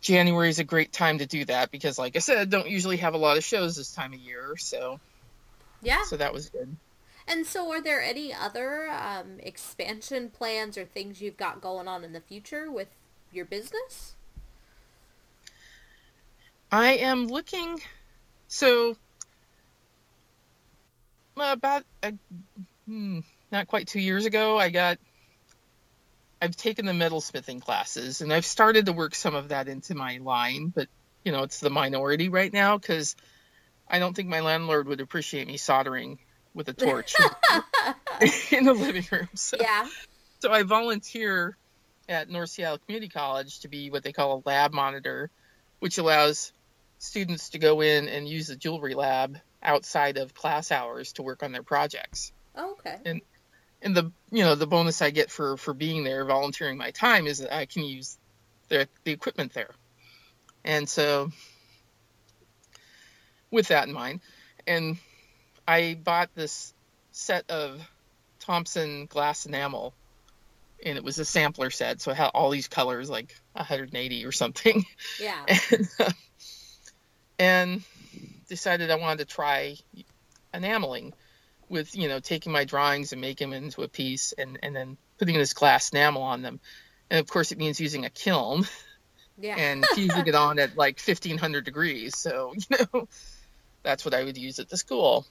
january 0.00 0.48
is 0.48 0.58
a 0.58 0.64
great 0.64 0.92
time 0.92 1.18
to 1.18 1.26
do 1.26 1.44
that 1.44 1.70
because 1.70 1.98
like 1.98 2.16
i 2.16 2.18
said 2.20 2.50
don't 2.50 2.68
usually 2.68 2.96
have 2.98 3.14
a 3.14 3.18
lot 3.18 3.36
of 3.36 3.44
shows 3.44 3.76
this 3.76 3.92
time 3.92 4.12
of 4.12 4.20
year 4.20 4.56
so 4.56 5.00
Yeah. 5.82 6.02
so 6.04 6.16
that 6.16 6.32
was 6.32 6.48
good 6.50 6.76
And 7.26 7.46
so 7.46 7.70
are 7.72 7.82
there 7.82 8.00
any 8.00 8.32
other 8.32 8.88
um, 8.88 9.38
expansion 9.40 10.30
plans 10.30 10.78
or 10.78 10.86
things 10.86 11.20
you've 11.20 11.36
got 11.36 11.60
going 11.60 11.86
on 11.86 12.02
in 12.02 12.12
the 12.14 12.22
future 12.22 12.70
with 12.72 12.88
your 13.32 13.44
business? 13.44 14.14
I 16.72 16.94
am 16.94 17.26
looking. 17.26 17.80
So, 18.48 18.96
about 21.36 21.84
uh, 22.02 22.12
hmm, 22.86 23.20
not 23.52 23.66
quite 23.68 23.86
two 23.88 24.00
years 24.00 24.24
ago, 24.24 24.58
I 24.58 24.70
got. 24.70 24.98
I've 26.40 26.56
taken 26.56 26.86
the 26.86 26.92
metalsmithing 26.92 27.62
classes, 27.62 28.20
and 28.20 28.32
I've 28.32 28.46
started 28.46 28.86
to 28.86 28.92
work 28.92 29.14
some 29.14 29.34
of 29.34 29.48
that 29.48 29.68
into 29.68 29.94
my 29.94 30.18
line, 30.18 30.72
but 30.74 30.88
you 31.24 31.32
know 31.32 31.42
it's 31.42 31.60
the 31.60 31.70
minority 31.70 32.28
right 32.28 32.52
now 32.52 32.78
because 32.78 33.16
I 33.88 33.98
don't 33.98 34.14
think 34.14 34.28
my 34.28 34.40
landlord 34.40 34.86
would 34.88 35.00
appreciate 35.00 35.46
me 35.46 35.56
soldering 35.56 36.18
with 36.54 36.68
a 36.68 36.74
torch 36.74 37.14
in 38.52 38.64
the 38.64 38.74
living 38.74 39.04
room. 39.10 39.28
So, 39.34 39.56
Yeah. 39.60 39.88
so 40.40 40.52
I 40.52 40.62
volunteer 40.62 41.56
at 42.08 42.28
North 42.28 42.50
Seattle 42.50 42.78
Community 42.78 43.08
College 43.08 43.60
to 43.60 43.68
be 43.68 43.90
what 43.90 44.02
they 44.02 44.12
call 44.12 44.42
a 44.44 44.48
lab 44.48 44.72
monitor, 44.72 45.30
which 45.80 45.98
allows 45.98 46.52
students 46.98 47.50
to 47.50 47.58
go 47.58 47.80
in 47.80 48.08
and 48.08 48.28
use 48.28 48.48
the 48.48 48.56
jewelry 48.56 48.94
lab 48.94 49.38
outside 49.62 50.18
of 50.18 50.34
class 50.34 50.72
hours 50.72 51.12
to 51.14 51.22
work 51.22 51.42
on 51.42 51.52
their 51.52 51.62
projects. 51.62 52.32
Oh, 52.54 52.72
okay. 52.72 52.96
And 53.04 53.20
the 53.82 54.12
you 54.30 54.44
know 54.44 54.54
the 54.54 54.66
bonus 54.66 55.02
I 55.02 55.10
get 55.10 55.30
for 55.30 55.56
for 55.56 55.74
being 55.74 56.04
there, 56.04 56.24
volunteering 56.24 56.76
my 56.76 56.90
time, 56.90 57.26
is 57.26 57.38
that 57.38 57.54
I 57.54 57.66
can 57.66 57.84
use 57.84 58.18
the 58.68 58.88
the 59.04 59.12
equipment 59.12 59.54
there. 59.54 59.70
And 60.64 60.88
so, 60.88 61.30
with 63.50 63.68
that 63.68 63.86
in 63.86 63.94
mind, 63.94 64.20
and 64.66 64.98
I 65.66 65.98
bought 66.02 66.30
this 66.34 66.74
set 67.12 67.50
of 67.50 67.80
Thompson 68.40 69.06
glass 69.06 69.46
enamel, 69.46 69.94
and 70.84 70.96
it 70.96 71.04
was 71.04 71.18
a 71.18 71.24
sampler 71.24 71.70
set, 71.70 72.00
so 72.00 72.10
it 72.10 72.16
had 72.16 72.30
all 72.34 72.50
these 72.50 72.68
colors, 72.68 73.08
like 73.08 73.34
180 73.52 74.24
or 74.24 74.32
something, 74.32 74.84
Yeah. 75.20 75.44
and, 75.70 75.88
uh, 76.00 76.10
and 77.38 77.82
decided 78.48 78.90
I 78.90 78.96
wanted 78.96 79.28
to 79.28 79.34
try 79.34 79.76
enameling 80.52 81.12
with, 81.70 81.94
you 81.96 82.08
know, 82.08 82.20
taking 82.20 82.52
my 82.52 82.64
drawings 82.64 83.12
and 83.12 83.20
making 83.20 83.50
them 83.50 83.62
into 83.64 83.82
a 83.82 83.88
piece, 83.88 84.32
and 84.32 84.58
and 84.62 84.74
then 84.74 84.96
putting 85.18 85.36
this 85.36 85.52
glass 85.52 85.90
enamel 85.90 86.22
on 86.22 86.42
them, 86.42 86.60
and 87.10 87.20
of 87.20 87.26
course 87.28 87.52
it 87.52 87.58
means 87.58 87.80
using 87.80 88.04
a 88.04 88.10
kiln 88.10 88.66
Yeah. 89.36 89.56
and 89.56 89.84
fusing 89.94 90.26
it 90.26 90.34
on 90.34 90.58
at 90.58 90.76
like 90.76 90.98
1500 91.00 91.64
degrees. 91.64 92.16
So, 92.16 92.52
you 92.54 92.76
know, 92.94 93.08
that's 93.82 94.04
what 94.04 94.14
I 94.14 94.24
would 94.24 94.36
use 94.36 94.58
at 94.58 94.68
the 94.68 94.76
school. 94.76 95.26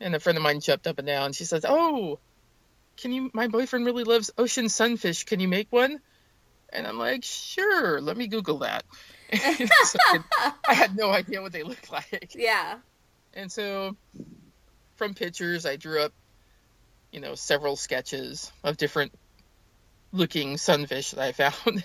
And 0.00 0.14
a 0.14 0.20
friend 0.20 0.36
of 0.38 0.44
mine 0.44 0.60
jumped 0.60 0.86
up 0.86 0.98
and 0.98 1.06
down. 1.06 1.32
She 1.32 1.44
says, 1.44 1.64
Oh, 1.68 2.18
can 2.96 3.12
you, 3.12 3.30
my 3.34 3.48
boyfriend 3.48 3.84
really 3.86 4.04
loves 4.04 4.30
ocean 4.38 4.68
sunfish. 4.68 5.24
Can 5.24 5.40
you 5.40 5.48
make 5.48 5.66
one? 5.72 5.98
And 6.72 6.86
I'm 6.86 6.98
like, 6.98 7.24
Sure, 7.24 8.00
let 8.00 8.16
me 8.16 8.26
Google 8.28 8.58
that. 8.58 8.84
So 9.84 9.98
I 10.68 10.74
had 10.74 10.96
no 10.96 11.10
idea 11.10 11.42
what 11.42 11.52
they 11.52 11.62
looked 11.64 11.90
like. 11.98 12.32
yeah. 12.34 12.78
And 13.34 13.50
so 13.52 13.96
from 14.98 15.14
pictures, 15.14 15.64
I 15.64 15.76
drew 15.76 16.02
up, 16.02 16.12
you 17.12 17.20
know, 17.20 17.34
several 17.34 17.76
sketches 17.76 18.52
of 18.64 18.76
different 18.76 19.12
looking 20.12 20.56
sunfish 20.56 21.12
that 21.12 21.20
I 21.20 21.32
found. 21.52 21.84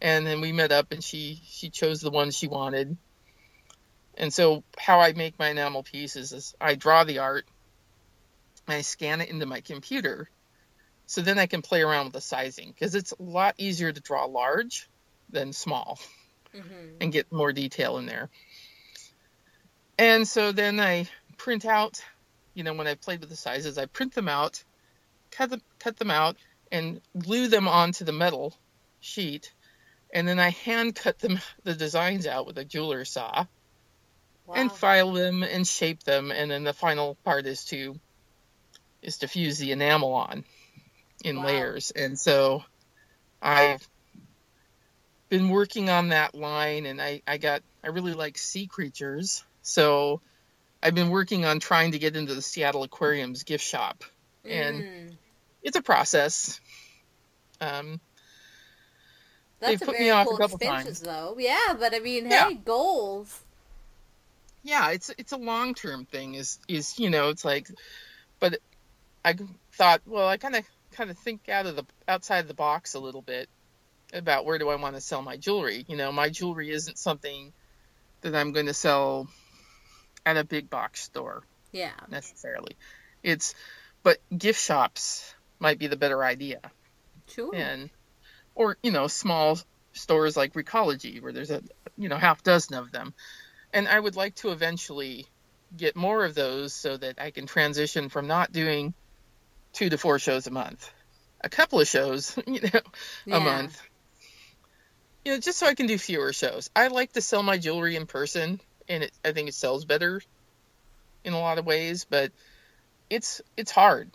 And 0.00 0.26
then 0.26 0.40
we 0.40 0.52
met 0.52 0.72
up 0.72 0.92
and 0.92 1.02
she 1.02 1.40
she 1.44 1.70
chose 1.70 2.00
the 2.00 2.10
one 2.10 2.30
she 2.30 2.46
wanted. 2.48 2.96
And 4.16 4.32
so 4.32 4.64
how 4.78 5.00
I 5.00 5.12
make 5.12 5.38
my 5.38 5.48
enamel 5.48 5.82
pieces 5.82 6.32
is 6.32 6.54
I 6.60 6.74
draw 6.74 7.04
the 7.04 7.18
art, 7.18 7.46
and 8.66 8.76
I 8.76 8.82
scan 8.82 9.20
it 9.20 9.30
into 9.30 9.46
my 9.46 9.60
computer. 9.60 10.28
So 11.06 11.22
then 11.22 11.38
I 11.38 11.46
can 11.46 11.62
play 11.62 11.82
around 11.82 12.06
with 12.06 12.12
the 12.14 12.20
sizing 12.20 12.70
because 12.70 12.94
it's 12.94 13.12
a 13.12 13.22
lot 13.22 13.54
easier 13.58 13.92
to 13.92 14.00
draw 14.00 14.26
large 14.26 14.88
than 15.30 15.52
small 15.52 15.98
hmm 16.52 16.66
and 17.00 17.12
get 17.12 17.32
more 17.32 17.52
detail 17.52 17.96
in 17.96 18.06
there. 18.06 18.28
And 19.98 20.28
so 20.28 20.52
then 20.52 20.80
I 20.80 21.08
print 21.38 21.64
out, 21.64 22.02
you 22.54 22.64
know, 22.64 22.74
when 22.74 22.86
I've 22.86 23.00
played 23.00 23.20
with 23.20 23.30
the 23.30 23.36
sizes, 23.36 23.78
I 23.78 23.86
print 23.86 24.14
them 24.14 24.28
out, 24.28 24.62
cut 25.30 25.50
them, 25.50 25.62
cut 25.78 25.96
them 25.96 26.10
out, 26.10 26.36
and 26.72 27.00
glue 27.18 27.48
them 27.48 27.68
onto 27.68 28.04
the 28.04 28.12
metal 28.12 28.54
sheet. 29.00 29.52
And 30.14 30.26
then 30.26 30.38
I 30.38 30.50
hand 30.50 30.94
cut 30.96 31.18
them 31.18 31.38
the 31.64 31.74
designs 31.74 32.26
out 32.26 32.46
with 32.46 32.58
a 32.58 32.64
jeweler 32.64 33.04
saw 33.04 33.46
Wow. 34.46 34.56
and 34.56 34.72
file 34.72 35.12
them 35.12 35.42
and 35.42 35.66
shape 35.66 36.02
them. 36.02 36.32
And 36.32 36.50
then 36.50 36.64
the 36.64 36.72
final 36.72 37.16
part 37.24 37.46
is 37.46 37.64
to 37.66 37.94
is 39.02 39.18
to 39.18 39.28
fuse 39.28 39.58
the 39.58 39.72
enamel 39.72 40.12
on 40.12 40.44
in 41.24 41.36
Wow. 41.36 41.44
layers. 41.46 41.90
And 41.92 42.18
so 42.18 42.62
I've 43.40 43.86
been 45.30 45.48
working 45.48 45.88
on 45.88 46.08
that 46.08 46.34
line 46.34 46.86
and 46.86 47.00
I, 47.00 47.22
I 47.26 47.38
got 47.38 47.62
I 47.84 47.88
really 47.88 48.14
like 48.14 48.36
sea 48.36 48.66
creatures. 48.66 49.44
So 49.62 50.20
I've 50.82 50.94
been 50.94 51.10
working 51.10 51.44
on 51.44 51.60
trying 51.60 51.92
to 51.92 51.98
get 51.98 52.16
into 52.16 52.34
the 52.34 52.42
Seattle 52.42 52.82
Aquarium's 52.82 53.42
gift 53.42 53.64
shop. 53.64 54.04
and- 54.44 54.82
Mm. 54.82 55.16
It's 55.62 55.76
a 55.76 55.82
process. 55.82 56.58
Um, 57.60 58.00
That's 59.58 59.72
they 59.78 59.84
a 59.84 59.86
put 59.86 59.92
very 59.96 60.04
me 60.04 60.10
off 60.10 60.26
a 60.26 60.30
cool 60.30 60.38
couple 60.38 60.56
expansion, 60.56 60.94
though. 61.04 61.36
Yeah, 61.38 61.74
but 61.78 61.94
I 61.94 61.98
mean, 61.98 62.30
Yeah. 62.30 62.48
hey, 62.48 62.54
goals. 62.54 63.38
yeah, 64.62 64.90
it's 64.92 65.10
it's 65.18 65.32
a 65.32 65.36
long 65.36 65.74
term 65.74 66.06
thing. 66.06 66.34
Is 66.34 66.58
is 66.66 66.98
you 66.98 67.10
know 67.10 67.28
it's 67.28 67.44
like, 67.44 67.68
but 68.38 68.58
I 69.22 69.36
thought 69.72 70.00
well 70.06 70.26
I 70.26 70.38
kind 70.38 70.56
of 70.56 70.64
kind 70.92 71.10
of 71.10 71.18
think 71.18 71.50
out 71.50 71.66
of 71.66 71.76
the 71.76 71.84
outside 72.08 72.38
of 72.38 72.48
the 72.48 72.54
box 72.54 72.94
a 72.94 72.98
little 73.00 73.20
bit 73.22 73.50
about 74.14 74.46
where 74.46 74.58
do 74.58 74.70
I 74.70 74.76
want 74.76 74.94
to 74.94 75.00
sell 75.02 75.20
my 75.20 75.36
jewelry. 75.36 75.84
You 75.88 75.96
know, 75.98 76.10
my 76.10 76.30
jewelry 76.30 76.70
isn't 76.70 76.96
something 76.98 77.52
that 78.22 78.34
I'm 78.34 78.52
going 78.52 78.66
to 78.66 78.74
sell 78.74 79.28
at 80.26 80.36
a 80.36 80.44
big 80.44 80.70
box 80.70 81.02
store 81.02 81.42
Yeah. 81.72 81.92
necessarily. 82.08 82.76
It's 83.22 83.54
but 84.02 84.18
gift 84.36 84.60
shops 84.62 85.34
might 85.58 85.78
be 85.78 85.86
the 85.86 85.96
better 85.96 86.24
idea. 86.24 86.60
Sure. 87.28 87.54
And 87.54 87.90
or 88.54 88.76
you 88.82 88.90
know 88.90 89.06
small 89.06 89.58
stores 89.92 90.36
like 90.36 90.54
Recology 90.54 91.20
where 91.20 91.32
there's 91.32 91.50
a 91.50 91.62
you 91.96 92.08
know 92.08 92.16
half 92.16 92.42
dozen 92.42 92.76
of 92.76 92.92
them, 92.92 93.14
and 93.72 93.86
I 93.88 93.98
would 94.00 94.16
like 94.16 94.34
to 94.36 94.50
eventually 94.50 95.26
get 95.76 95.96
more 95.96 96.24
of 96.24 96.34
those 96.34 96.72
so 96.72 96.96
that 96.96 97.20
I 97.20 97.30
can 97.30 97.46
transition 97.46 98.08
from 98.08 98.26
not 98.26 98.52
doing 98.52 98.94
two 99.72 99.88
to 99.88 99.98
four 99.98 100.18
shows 100.18 100.46
a 100.46 100.50
month, 100.50 100.90
a 101.42 101.48
couple 101.48 101.80
of 101.80 101.86
shows, 101.86 102.36
you 102.46 102.60
know, 102.60 102.80
yeah. 103.24 103.36
a 103.36 103.40
month. 103.40 103.80
You 105.24 105.32
know, 105.32 105.38
just 105.38 105.58
so 105.58 105.66
I 105.66 105.74
can 105.74 105.86
do 105.86 105.98
fewer 105.98 106.32
shows. 106.32 106.70
I 106.74 106.88
like 106.88 107.12
to 107.12 107.20
sell 107.20 107.42
my 107.42 107.58
jewelry 107.58 107.94
in 107.96 108.06
person, 108.06 108.60
and 108.90 109.04
it, 109.04 109.12
I 109.24 109.32
think 109.32 109.48
it 109.48 109.54
sells 109.54 109.86
better 109.86 110.20
in 111.24 111.32
a 111.32 111.38
lot 111.38 111.58
of 111.58 111.64
ways, 111.64 112.04
but 112.04 112.32
it's 113.08 113.40
it's 113.56 113.70
hard. 113.70 114.10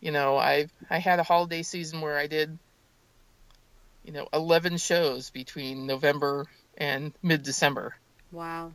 You 0.00 0.10
know, 0.10 0.36
I 0.36 0.66
I 0.90 0.98
had 0.98 1.20
a 1.20 1.22
holiday 1.22 1.62
season 1.62 2.02
where 2.02 2.18
I 2.18 2.26
did 2.26 2.58
you 4.04 4.12
know 4.12 4.28
11 4.34 4.76
shows 4.76 5.30
between 5.30 5.86
November 5.86 6.46
and 6.76 7.12
mid 7.22 7.42
December. 7.42 7.94
Wow. 8.32 8.72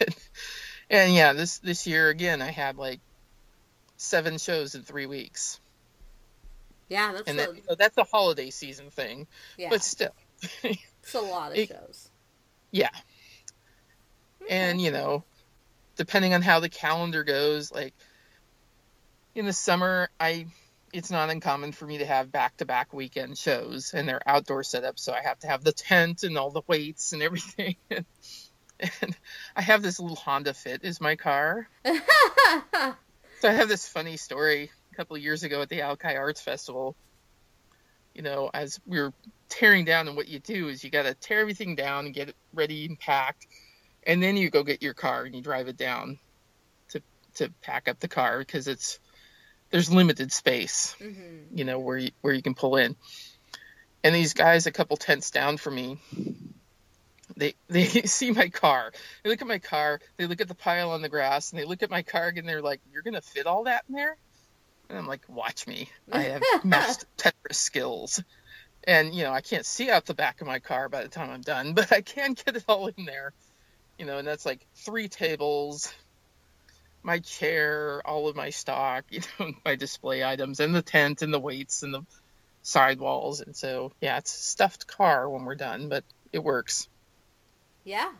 and, 0.00 0.16
and 0.90 1.14
yeah, 1.14 1.34
this 1.34 1.58
this 1.58 1.86
year 1.86 2.08
again 2.08 2.42
I 2.42 2.50
had 2.50 2.76
like 2.76 3.00
seven 3.98 4.38
shows 4.38 4.74
in 4.74 4.82
three 4.82 5.06
weeks. 5.06 5.60
Yeah, 6.88 7.12
that's 7.12 7.28
and 7.28 7.38
a, 7.38 7.46
that, 7.46 7.56
you 7.56 7.62
know, 7.68 7.74
that's 7.74 7.96
a 7.98 8.04
holiday 8.04 8.50
season 8.50 8.90
thing. 8.90 9.26
Yeah. 9.56 9.68
But 9.70 9.82
still, 9.82 10.14
it's 10.62 11.14
a 11.14 11.20
lot 11.20 11.52
of 11.52 11.58
it, 11.58 11.68
shows. 11.68 12.10
Yeah. 12.70 12.90
Okay. 14.44 14.54
And 14.54 14.80
you 14.80 14.90
know, 14.90 15.24
depending 15.96 16.34
on 16.34 16.42
how 16.42 16.60
the 16.60 16.68
calendar 16.68 17.24
goes, 17.24 17.72
like 17.72 17.94
in 19.34 19.46
the 19.46 19.52
summer, 19.52 20.08
I 20.18 20.46
it's 20.92 21.10
not 21.10 21.30
uncommon 21.30 21.72
for 21.72 21.86
me 21.86 21.98
to 21.98 22.06
have 22.06 22.30
back-to-back 22.30 22.92
weekend 22.92 23.38
shows, 23.38 23.94
and 23.94 24.06
they're 24.06 24.20
outdoor 24.26 24.60
setups, 24.60 24.98
so 24.98 25.14
I 25.14 25.22
have 25.22 25.38
to 25.38 25.46
have 25.46 25.64
the 25.64 25.72
tent 25.72 26.22
and 26.22 26.36
all 26.36 26.50
the 26.50 26.60
weights 26.66 27.14
and 27.14 27.22
everything. 27.22 27.76
and 27.90 29.16
I 29.56 29.62
have 29.62 29.80
this 29.80 29.98
little 29.98 30.16
Honda 30.16 30.52
Fit 30.52 30.84
is 30.84 31.00
my 31.00 31.16
car. 31.16 31.66
So 33.42 33.48
I 33.48 33.54
have 33.54 33.68
this 33.68 33.88
funny 33.88 34.16
story 34.18 34.70
a 34.92 34.94
couple 34.94 35.16
of 35.16 35.22
years 35.22 35.42
ago 35.42 35.62
at 35.62 35.68
the 35.68 35.80
Alki 35.80 36.14
Arts 36.14 36.40
Festival. 36.40 36.94
You 38.14 38.22
know, 38.22 38.48
as 38.54 38.78
we 38.86 39.00
were 39.00 39.12
tearing 39.48 39.84
down, 39.84 40.06
and 40.06 40.16
what 40.16 40.28
you 40.28 40.38
do 40.38 40.68
is 40.68 40.84
you 40.84 40.90
got 40.90 41.06
to 41.06 41.14
tear 41.14 41.40
everything 41.40 41.74
down 41.74 42.06
and 42.06 42.14
get 42.14 42.28
it 42.28 42.36
ready 42.54 42.86
and 42.86 42.96
packed, 42.96 43.48
and 44.06 44.22
then 44.22 44.36
you 44.36 44.50
go 44.50 44.62
get 44.62 44.82
your 44.82 44.94
car 44.94 45.24
and 45.24 45.34
you 45.34 45.42
drive 45.42 45.68
it 45.68 45.76
down 45.76 46.18
to 46.90 47.02
to 47.34 47.50
pack 47.62 47.88
up 47.88 48.00
the 48.00 48.08
car 48.08 48.38
because 48.38 48.68
it's 48.68 48.98
there's 49.70 49.92
limited 49.92 50.30
space, 50.30 50.94
mm-hmm. 51.00 51.56
you 51.56 51.64
know, 51.64 51.78
where 51.78 51.96
you, 51.96 52.10
where 52.20 52.34
you 52.34 52.42
can 52.42 52.54
pull 52.54 52.76
in. 52.76 52.94
And 54.04 54.14
these 54.14 54.34
guys, 54.34 54.66
a 54.66 54.70
couple 54.70 54.96
tents 54.96 55.30
down 55.30 55.56
from 55.56 55.74
me, 55.74 55.98
they 57.36 57.54
they 57.68 57.86
see 57.86 58.30
my 58.30 58.48
car. 58.48 58.92
They 59.22 59.30
look 59.30 59.40
at 59.40 59.48
my 59.48 59.58
car. 59.58 60.00
They 60.16 60.26
look 60.26 60.40
at 60.40 60.48
the 60.48 60.54
pile 60.54 60.90
on 60.90 61.02
the 61.02 61.08
grass, 61.08 61.50
and 61.50 61.60
they 61.60 61.64
look 61.64 61.82
at 61.82 61.90
my 61.90 62.02
car 62.02 62.32
and 62.34 62.48
they're 62.48 62.62
like, 62.62 62.80
"You're 62.92 63.02
gonna 63.02 63.22
fit 63.22 63.46
all 63.46 63.64
that 63.64 63.84
in 63.88 63.94
there?" 63.94 64.16
And 64.88 64.98
I'm 64.98 65.06
like, 65.06 65.22
"Watch 65.28 65.66
me. 65.66 65.88
I 66.10 66.22
have 66.24 66.42
master 66.64 67.06
Tetris 67.16 67.54
skills." 67.54 68.22
And 68.84 69.14
you 69.14 69.22
know, 69.22 69.32
I 69.32 69.40
can't 69.40 69.64
see 69.64 69.90
out 69.90 70.06
the 70.06 70.14
back 70.14 70.40
of 70.40 70.46
my 70.46 70.58
car 70.58 70.88
by 70.88 71.02
the 71.02 71.08
time 71.08 71.30
I'm 71.30 71.40
done, 71.40 71.72
but 71.74 71.92
I 71.92 72.02
can 72.02 72.34
get 72.34 72.56
it 72.56 72.64
all 72.68 72.88
in 72.88 73.04
there. 73.04 73.32
You 74.02 74.08
know, 74.08 74.18
and 74.18 74.26
that's 74.26 74.44
like 74.44 74.66
three 74.74 75.06
tables, 75.06 75.94
my 77.04 77.20
chair, 77.20 78.02
all 78.04 78.26
of 78.26 78.34
my 78.34 78.50
stock, 78.50 79.04
you 79.10 79.20
know, 79.38 79.52
my 79.64 79.76
display 79.76 80.24
items, 80.24 80.58
and 80.58 80.74
the 80.74 80.82
tent, 80.82 81.22
and 81.22 81.32
the 81.32 81.38
weights, 81.38 81.84
and 81.84 81.94
the 81.94 82.02
sidewalls. 82.62 83.42
And 83.42 83.54
so, 83.54 83.92
yeah, 84.00 84.18
it's 84.18 84.34
a 84.34 84.42
stuffed 84.42 84.88
car 84.88 85.30
when 85.30 85.44
we're 85.44 85.54
done, 85.54 85.88
but 85.88 86.02
it 86.32 86.42
works. 86.42 86.88
Yeah. 87.84 88.10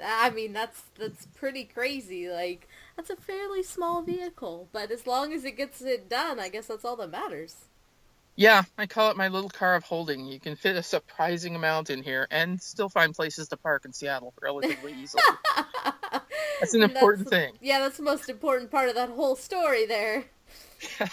I 0.00 0.30
mean 0.30 0.52
that's 0.52 0.82
that's 0.96 1.26
pretty 1.34 1.64
crazy. 1.64 2.28
Like 2.28 2.68
that's 2.96 3.10
a 3.10 3.16
fairly 3.16 3.64
small 3.64 4.02
vehicle, 4.02 4.68
but 4.70 4.92
as 4.92 5.04
long 5.04 5.32
as 5.32 5.44
it 5.44 5.56
gets 5.56 5.82
it 5.82 6.08
done, 6.08 6.38
I 6.38 6.48
guess 6.48 6.68
that's 6.68 6.84
all 6.84 6.94
that 6.96 7.10
matters. 7.10 7.56
Yeah, 8.36 8.64
I 8.76 8.86
call 8.86 9.10
it 9.10 9.16
my 9.16 9.28
little 9.28 9.50
car 9.50 9.76
of 9.76 9.84
holding. 9.84 10.26
You 10.26 10.40
can 10.40 10.56
fit 10.56 10.76
a 10.76 10.82
surprising 10.82 11.54
amount 11.54 11.90
in 11.90 12.02
here 12.02 12.26
and 12.30 12.60
still 12.60 12.88
find 12.88 13.14
places 13.14 13.48
to 13.48 13.56
park 13.56 13.84
in 13.84 13.92
Seattle 13.92 14.34
relatively 14.42 14.92
easily. 14.92 15.22
that's 16.60 16.74
an 16.74 16.82
important 16.82 17.30
that's, 17.30 17.46
thing. 17.46 17.54
Yeah, 17.60 17.78
that's 17.78 17.96
the 17.96 18.02
most 18.02 18.28
important 18.28 18.70
part 18.70 18.88
of 18.88 18.96
that 18.96 19.10
whole 19.10 19.36
story 19.36 19.86
there. 19.86 20.24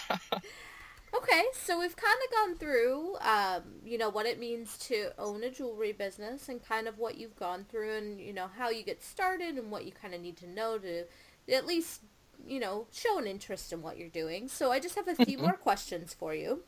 Okay, 1.14 1.44
so 1.52 1.78
we've 1.78 1.94
kind 1.94 2.16
of 2.24 2.34
gone 2.34 2.56
through, 2.56 3.16
um, 3.20 3.62
you 3.84 3.98
know, 3.98 4.08
what 4.08 4.24
it 4.24 4.40
means 4.40 4.78
to 4.78 5.10
own 5.18 5.44
a 5.44 5.50
jewelry 5.50 5.92
business 5.92 6.48
and 6.48 6.66
kind 6.66 6.88
of 6.88 6.98
what 6.98 7.18
you've 7.18 7.36
gone 7.36 7.66
through 7.68 7.94
and, 7.96 8.18
you 8.18 8.32
know, 8.32 8.48
how 8.56 8.70
you 8.70 8.82
get 8.82 9.02
started 9.02 9.56
and 9.56 9.70
what 9.70 9.84
you 9.84 9.92
kind 9.92 10.14
of 10.14 10.22
need 10.22 10.38
to 10.38 10.48
know 10.48 10.78
to 10.78 11.04
at 11.52 11.66
least, 11.66 12.00
you 12.46 12.58
know, 12.58 12.86
show 12.92 13.18
an 13.18 13.26
interest 13.26 13.74
in 13.74 13.82
what 13.82 13.98
you're 13.98 14.08
doing. 14.08 14.48
So 14.48 14.72
I 14.72 14.80
just 14.80 14.94
have 14.94 15.06
a 15.06 15.14
few 15.14 15.36
mm-hmm. 15.36 15.42
more 15.42 15.52
questions 15.52 16.14
for 16.14 16.34
you. 16.34 16.62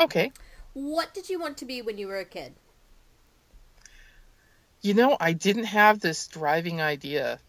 Okay. 0.00 0.32
What 0.74 1.12
did 1.14 1.28
you 1.28 1.40
want 1.40 1.58
to 1.58 1.64
be 1.64 1.82
when 1.82 1.98
you 1.98 2.06
were 2.06 2.18
a 2.18 2.24
kid? 2.24 2.54
You 4.80 4.94
know, 4.94 5.16
I 5.18 5.32
didn't 5.32 5.64
have 5.64 6.00
this 6.00 6.28
driving 6.28 6.80
idea. 6.80 7.40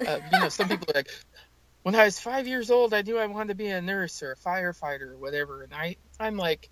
Uh, 0.00 0.18
you 0.32 0.40
know, 0.40 0.48
some 0.48 0.68
people 0.68 0.86
are 0.90 0.98
like, 0.98 1.10
when 1.82 1.94
I 1.94 2.04
was 2.04 2.18
five 2.18 2.46
years 2.46 2.70
old, 2.70 2.94
I 2.94 3.02
knew 3.02 3.18
I 3.18 3.26
wanted 3.26 3.48
to 3.48 3.54
be 3.54 3.68
a 3.68 3.82
nurse 3.82 4.22
or 4.22 4.32
a 4.32 4.36
firefighter 4.36 5.12
or 5.12 5.16
whatever. 5.16 5.62
And 5.62 5.74
I, 5.74 5.96
I'm 6.18 6.36
like, 6.36 6.70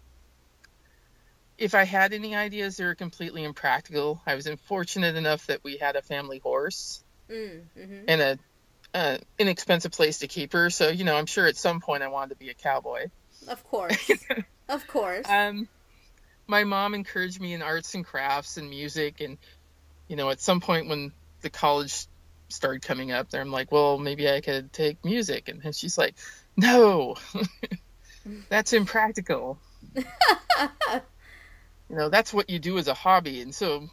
if 1.59 1.75
I 1.75 1.85
had 1.85 2.15
any 2.15 2.35
ideas, 2.35 2.79
they 2.79 2.85
were 2.85 2.95
completely 2.95 3.45
impractical. 3.45 4.23
I 4.27 4.35
was 4.35 4.47
unfortunate 4.47 5.17
enough 5.17 5.47
that 5.49 5.63
we 5.63 5.77
had 5.77 5.95
a 5.95 6.03
family 6.03 6.39
horse 6.39 7.05
mm, 7.31 7.61
mm-hmm. 7.79 8.05
and 8.09 8.21
a, 8.21 8.39
a 8.95 9.19
inexpensive 9.39 9.93
place 9.93 10.21
to 10.21 10.29
keep 10.29 10.55
her. 10.55 10.71
So 10.71 10.89
you 10.89 11.05
know, 11.05 11.15
I'm 11.15 11.27
sure 11.27 11.47
at 11.47 11.57
some 11.57 11.81
point 11.81 12.03
I 12.03 12.09
wanted 12.09 12.31
to 12.31 12.37
be 12.37 12.49
a 12.49 12.55
cowboy. 12.55 13.09
Of 13.49 13.65
course, 13.65 14.11
of 14.69 14.87
course. 14.87 15.27
Um, 15.29 15.69
my 16.47 16.65
mom 16.65 16.95
encouraged 16.95 17.41
me 17.41 17.55
in 17.55 17.63
arts 17.63 17.95
and 17.95 18.05
crafts 18.05 18.57
and 18.57 18.69
music, 18.71 19.21
and 19.21 19.39
you 20.09 20.17
know, 20.17 20.31
at 20.31 20.41
some 20.41 20.61
point 20.61 20.89
when 20.89 21.13
the 21.43 21.51
college 21.51 22.07
started 22.53 22.83
coming 22.83 23.13
up 23.13 23.31
there. 23.31 23.41
I'm 23.41 23.53
like, 23.53 23.73
well, 23.73 23.99
maybe 23.99 24.29
I 24.29 24.41
could 24.41 24.73
take 24.73 25.05
music. 25.05 25.49
And 25.49 25.63
then 25.63 25.73
she's 25.73 25.97
like, 25.97 26.15
no, 26.57 27.17
that's 28.49 28.73
impractical. 28.73 29.59
you 29.95 30.03
know, 31.89 32.09
that's 32.09 32.33
what 32.33 32.51
you 32.51 32.59
do 32.59 32.79
as 32.79 32.89
a 32.89 32.95
hobby. 32.95 33.41
And 33.41 33.55
so, 33.55 33.89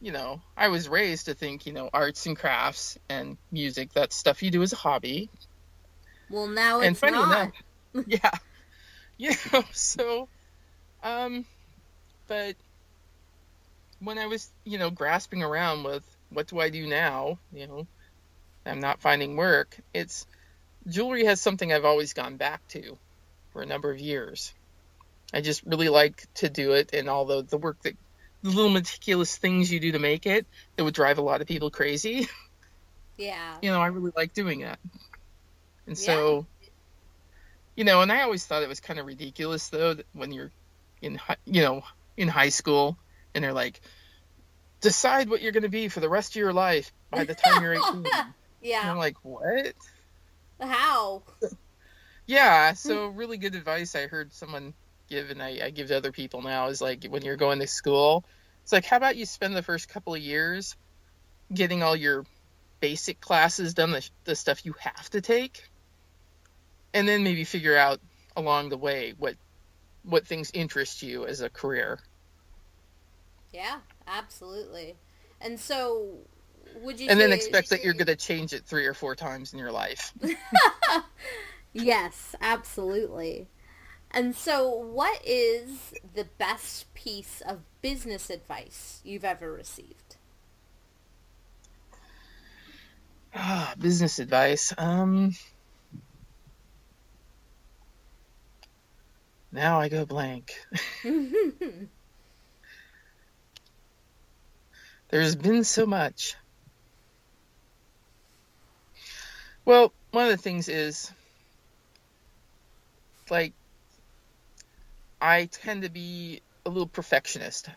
you 0.00 0.12
know, 0.12 0.42
I 0.56 0.68
was 0.68 0.88
raised 0.88 1.26
to 1.26 1.34
think, 1.34 1.66
you 1.66 1.72
know, 1.72 1.88
arts 1.92 2.26
and 2.26 2.36
crafts 2.36 2.98
and 3.08 3.36
music, 3.50 3.92
that's 3.92 4.16
stuff 4.16 4.42
you 4.42 4.50
do 4.50 4.62
as 4.62 4.72
a 4.72 4.76
hobby. 4.76 5.30
Well, 6.30 6.48
now 6.48 6.80
it's 6.80 6.86
and 6.88 6.98
funny 6.98 7.12
not. 7.12 7.52
Enough, 7.94 8.06
yeah. 8.08 8.30
You 9.18 9.30
know, 9.52 9.62
so, 9.72 10.28
um, 11.04 11.44
but 12.26 12.56
when 14.00 14.18
I 14.18 14.26
was, 14.26 14.50
you 14.64 14.76
know, 14.76 14.90
grasping 14.90 15.42
around 15.42 15.84
with 15.84 16.02
what 16.30 16.48
do 16.48 16.58
I 16.58 16.68
do 16.68 16.86
now? 16.88 17.38
You 17.52 17.68
know, 17.68 17.86
I'm 18.66 18.80
not 18.80 19.00
finding 19.00 19.36
work. 19.36 19.78
It's 19.94 20.26
jewelry 20.88 21.26
has 21.26 21.40
something 21.40 21.72
I've 21.72 21.84
always 21.84 22.12
gone 22.12 22.36
back 22.36 22.66
to 22.68 22.98
for 23.52 23.62
a 23.62 23.66
number 23.66 23.90
of 23.90 24.00
years. 24.00 24.52
I 25.32 25.40
just 25.40 25.62
really 25.64 25.88
like 25.88 26.26
to 26.34 26.48
do 26.48 26.72
it, 26.72 26.90
and 26.92 27.08
all 27.08 27.24
the, 27.24 27.42
the 27.42 27.56
work 27.56 27.80
that 27.82 27.96
the 28.42 28.50
little 28.50 28.70
meticulous 28.70 29.36
things 29.36 29.72
you 29.72 29.80
do 29.80 29.92
to 29.92 29.98
make 29.98 30.26
it 30.26 30.46
that 30.76 30.84
would 30.84 30.94
drive 30.94 31.18
a 31.18 31.22
lot 31.22 31.40
of 31.40 31.46
people 31.46 31.70
crazy. 31.70 32.28
Yeah. 33.16 33.58
You 33.62 33.70
know, 33.70 33.80
I 33.80 33.86
really 33.86 34.12
like 34.16 34.34
doing 34.34 34.62
that. 34.62 34.80
And 35.86 35.96
so, 35.96 36.38
yeah. 36.38 36.42
You 37.76 37.84
know, 37.84 38.02
and 38.02 38.12
I 38.12 38.22
always 38.22 38.44
thought 38.46 38.62
it 38.62 38.68
was 38.68 38.80
kind 38.80 38.98
of 38.98 39.06
ridiculous 39.06 39.68
though 39.68 39.96
when 40.12 40.32
you're 40.32 40.50
in, 41.02 41.20
you 41.44 41.62
know, 41.62 41.82
in 42.16 42.28
high 42.28 42.50
school 42.50 42.96
and 43.34 43.42
they're 43.42 43.52
like, 43.52 43.80
decide 44.80 45.28
what 45.28 45.42
you're 45.42 45.52
going 45.52 45.64
to 45.64 45.68
be 45.68 45.88
for 45.88 46.00
the 46.00 46.08
rest 46.08 46.32
of 46.32 46.36
your 46.36 46.52
life 46.52 46.92
by 47.10 47.24
the 47.24 47.34
time 47.34 47.62
you're 47.62 47.74
18. 47.74 48.06
yeah. 48.62 48.82
And 48.82 48.90
I'm 48.90 48.98
like, 48.98 49.16
what? 49.22 49.74
How? 50.60 51.22
yeah. 52.26 52.74
So 52.74 53.06
really 53.08 53.38
good 53.38 53.54
advice 53.54 53.94
I 53.96 54.06
heard 54.06 54.32
someone 54.32 54.74
give, 55.08 55.30
and 55.30 55.42
I, 55.42 55.58
I 55.64 55.70
give 55.70 55.88
to 55.88 55.96
other 55.96 56.12
people 56.12 56.42
now 56.42 56.68
is 56.68 56.80
like 56.80 57.04
when 57.04 57.22
you're 57.22 57.36
going 57.36 57.60
to 57.60 57.66
school, 57.66 58.24
it's 58.62 58.72
like, 58.72 58.84
how 58.84 58.96
about 58.96 59.16
you 59.16 59.26
spend 59.26 59.56
the 59.56 59.62
first 59.62 59.88
couple 59.88 60.14
of 60.14 60.20
years 60.20 60.76
getting 61.52 61.82
all 61.82 61.96
your 61.96 62.24
basic 62.80 63.20
classes 63.20 63.74
done, 63.74 63.90
the, 63.90 64.08
the 64.24 64.36
stuff 64.36 64.64
you 64.64 64.74
have 64.78 65.08
to 65.10 65.20
take, 65.20 65.68
and 66.94 67.06
then 67.06 67.22
maybe 67.22 67.44
figure 67.44 67.76
out 67.76 68.00
along 68.36 68.70
the 68.70 68.78
way 68.78 69.12
what 69.18 69.34
what 70.04 70.26
things 70.26 70.50
interest 70.54 71.02
you 71.02 71.26
as 71.26 71.40
a 71.40 71.50
career. 71.50 71.98
Yeah, 73.52 73.78
absolutely. 74.06 74.96
And 75.40 75.58
so, 75.58 76.18
would 76.76 76.98
you? 77.00 77.08
And 77.10 77.20
then 77.20 77.32
expect 77.32 77.70
that 77.70 77.84
you're 77.84 77.94
going 77.94 78.06
to 78.06 78.16
change 78.16 78.52
it 78.52 78.64
three 78.64 78.86
or 78.86 78.94
four 78.94 79.14
times 79.14 79.52
in 79.52 79.58
your 79.58 79.72
life. 79.72 80.12
yes, 81.72 82.34
absolutely. 82.40 83.48
And 84.10 84.34
so, 84.34 84.68
what 84.68 85.20
is 85.24 85.92
the 86.14 86.24
best 86.38 86.92
piece 86.94 87.42
of 87.46 87.60
business 87.82 88.30
advice 88.30 89.00
you've 89.04 89.24
ever 89.24 89.52
received? 89.52 90.16
Ah, 93.34 93.74
business 93.78 94.20
advice. 94.20 94.72
Um, 94.78 95.34
now 99.54 99.80
I 99.80 99.88
go 99.88 100.04
blank. 100.04 100.52
There's 105.10 105.36
been 105.36 105.62
so 105.62 105.86
much. 105.86 106.34
Well, 109.64 109.92
one 110.10 110.24
of 110.24 110.32
the 110.32 110.36
things 110.42 110.68
is 110.68 111.12
like 113.30 113.52
I 115.20 115.46
tend 115.46 115.82
to 115.82 115.88
be 115.88 116.42
a 116.66 116.68
little 116.68 116.88
perfectionist. 116.88 117.68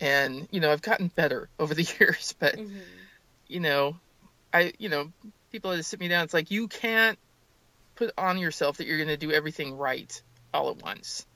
And, 0.00 0.48
you 0.50 0.60
know, 0.60 0.70
I've 0.70 0.82
gotten 0.82 1.08
better 1.08 1.48
over 1.58 1.74
the 1.74 1.82
years, 1.98 2.34
but 2.38 2.56
mm-hmm. 2.56 2.78
you 3.48 3.60
know, 3.60 3.96
I 4.52 4.74
you 4.78 4.90
know, 4.90 5.10
people 5.50 5.74
to 5.74 5.82
sit 5.82 5.98
me 5.98 6.08
down, 6.08 6.24
it's 6.24 6.34
like 6.34 6.50
you 6.50 6.68
can't 6.68 7.18
put 7.94 8.12
on 8.18 8.36
yourself 8.36 8.76
that 8.76 8.86
you're 8.86 8.98
gonna 8.98 9.16
do 9.16 9.32
everything 9.32 9.78
right 9.78 10.22
all 10.52 10.70
at 10.70 10.82
once. 10.82 11.26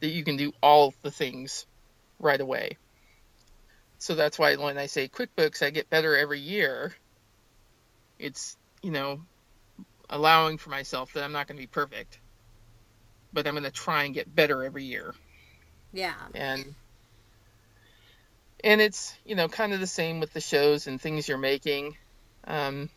That 0.00 0.08
you 0.08 0.24
can 0.24 0.36
do 0.36 0.52
all 0.62 0.94
the 1.02 1.10
things 1.10 1.66
right 2.18 2.40
away. 2.40 2.78
So 3.98 4.14
that's 4.14 4.38
why 4.38 4.56
when 4.56 4.78
I 4.78 4.86
say 4.86 5.08
QuickBooks, 5.08 5.62
I 5.64 5.70
get 5.70 5.90
better 5.90 6.16
every 6.16 6.40
year. 6.40 6.94
It's, 8.18 8.56
you 8.82 8.90
know, 8.90 9.20
allowing 10.08 10.58
for 10.58 10.70
myself 10.70 11.12
that 11.12 11.22
I'm 11.22 11.32
not 11.32 11.46
going 11.46 11.56
to 11.56 11.62
be 11.62 11.66
perfect, 11.66 12.18
but 13.32 13.46
I'm 13.46 13.54
going 13.54 13.64
to 13.64 13.70
try 13.70 14.04
and 14.04 14.14
get 14.14 14.34
better 14.34 14.64
every 14.64 14.84
year. 14.84 15.14
Yeah. 15.92 16.14
And 16.34 16.74
and 18.62 18.80
it's 18.80 19.14
you 19.24 19.34
know 19.34 19.48
kind 19.48 19.72
of 19.72 19.80
the 19.80 19.86
same 19.86 20.20
with 20.20 20.32
the 20.32 20.40
shows 20.40 20.86
and 20.86 21.00
things 21.00 21.28
you're 21.28 21.38
making. 21.38 21.96
Um, 22.46 22.90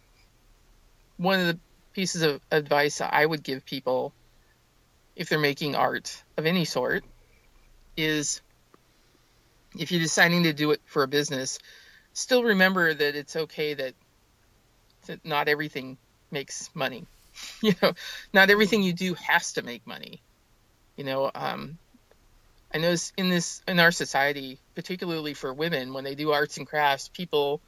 one 1.17 1.39
of 1.39 1.47
the 1.47 1.59
pieces 1.93 2.21
of 2.23 2.41
advice 2.51 3.01
I 3.01 3.25
would 3.25 3.43
give 3.43 3.65
people 3.65 4.13
if 5.15 5.29
they're 5.29 5.39
making 5.39 5.75
art 5.75 6.23
of 6.37 6.45
any 6.45 6.65
sort 6.65 7.03
is 7.95 8.41
if 9.77 9.91
you're 9.91 10.01
deciding 10.01 10.43
to 10.43 10.53
do 10.53 10.71
it 10.71 10.81
for 10.85 11.03
a 11.03 11.07
business, 11.07 11.59
still 12.13 12.43
remember 12.43 12.93
that 12.93 13.15
it's 13.15 13.35
okay 13.35 13.73
that, 13.73 13.93
that 15.07 15.25
not 15.25 15.47
everything 15.47 15.97
makes 16.31 16.69
money. 16.73 17.05
you 17.61 17.73
know, 17.81 17.93
not 18.33 18.49
everything 18.49 18.83
you 18.83 18.93
do 18.93 19.13
has 19.15 19.53
to 19.53 19.61
make 19.61 19.85
money. 19.87 20.21
You 20.95 21.03
know, 21.03 21.31
um, 21.33 21.77
I 22.73 22.77
know 22.77 22.95
in 23.17 23.29
this 23.29 23.61
in 23.67 23.79
our 23.79 23.91
society, 23.91 24.59
particularly 24.75 25.33
for 25.33 25.53
women, 25.53 25.93
when 25.93 26.03
they 26.03 26.15
do 26.15 26.31
arts 26.31 26.57
and 26.57 26.67
crafts, 26.67 27.07
people 27.07 27.61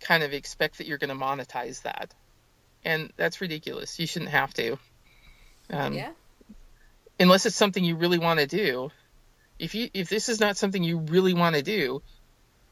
kind 0.00 0.22
of 0.22 0.32
expect 0.32 0.78
that 0.78 0.86
you're 0.86 0.98
going 0.98 1.16
to 1.16 1.24
monetize 1.24 1.82
that, 1.82 2.14
and 2.84 3.12
that's 3.16 3.40
ridiculous. 3.40 3.98
You 3.98 4.06
shouldn't 4.06 4.30
have 4.30 4.54
to. 4.54 4.78
Um, 5.70 5.94
yeah. 5.94 6.10
Unless 7.18 7.46
it's 7.46 7.56
something 7.56 7.84
you 7.84 7.96
really 7.96 8.18
want 8.18 8.40
to 8.40 8.46
do. 8.46 8.90
If 9.58 9.74
you 9.74 9.88
if 9.94 10.08
this 10.08 10.28
is 10.28 10.38
not 10.38 10.56
something 10.56 10.82
you 10.82 10.98
really 10.98 11.32
want 11.32 11.56
to 11.56 11.62
do, 11.62 12.02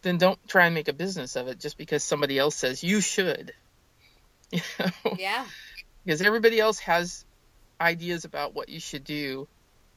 then 0.02 0.18
don't 0.18 0.38
try 0.48 0.66
and 0.66 0.74
make 0.74 0.88
a 0.88 0.92
business 0.92 1.36
of 1.36 1.48
it 1.48 1.58
just 1.58 1.78
because 1.78 2.04
somebody 2.04 2.38
else 2.38 2.54
says 2.56 2.82
you 2.82 3.00
should. 3.00 3.52
You 4.52 4.60
know? 4.78 5.16
Yeah. 5.18 5.46
Because 6.04 6.20
everybody 6.20 6.60
else 6.60 6.78
has 6.80 7.24
ideas 7.80 8.24
about 8.24 8.54
what 8.54 8.68
you 8.68 8.78
should 8.78 9.02
do. 9.02 9.48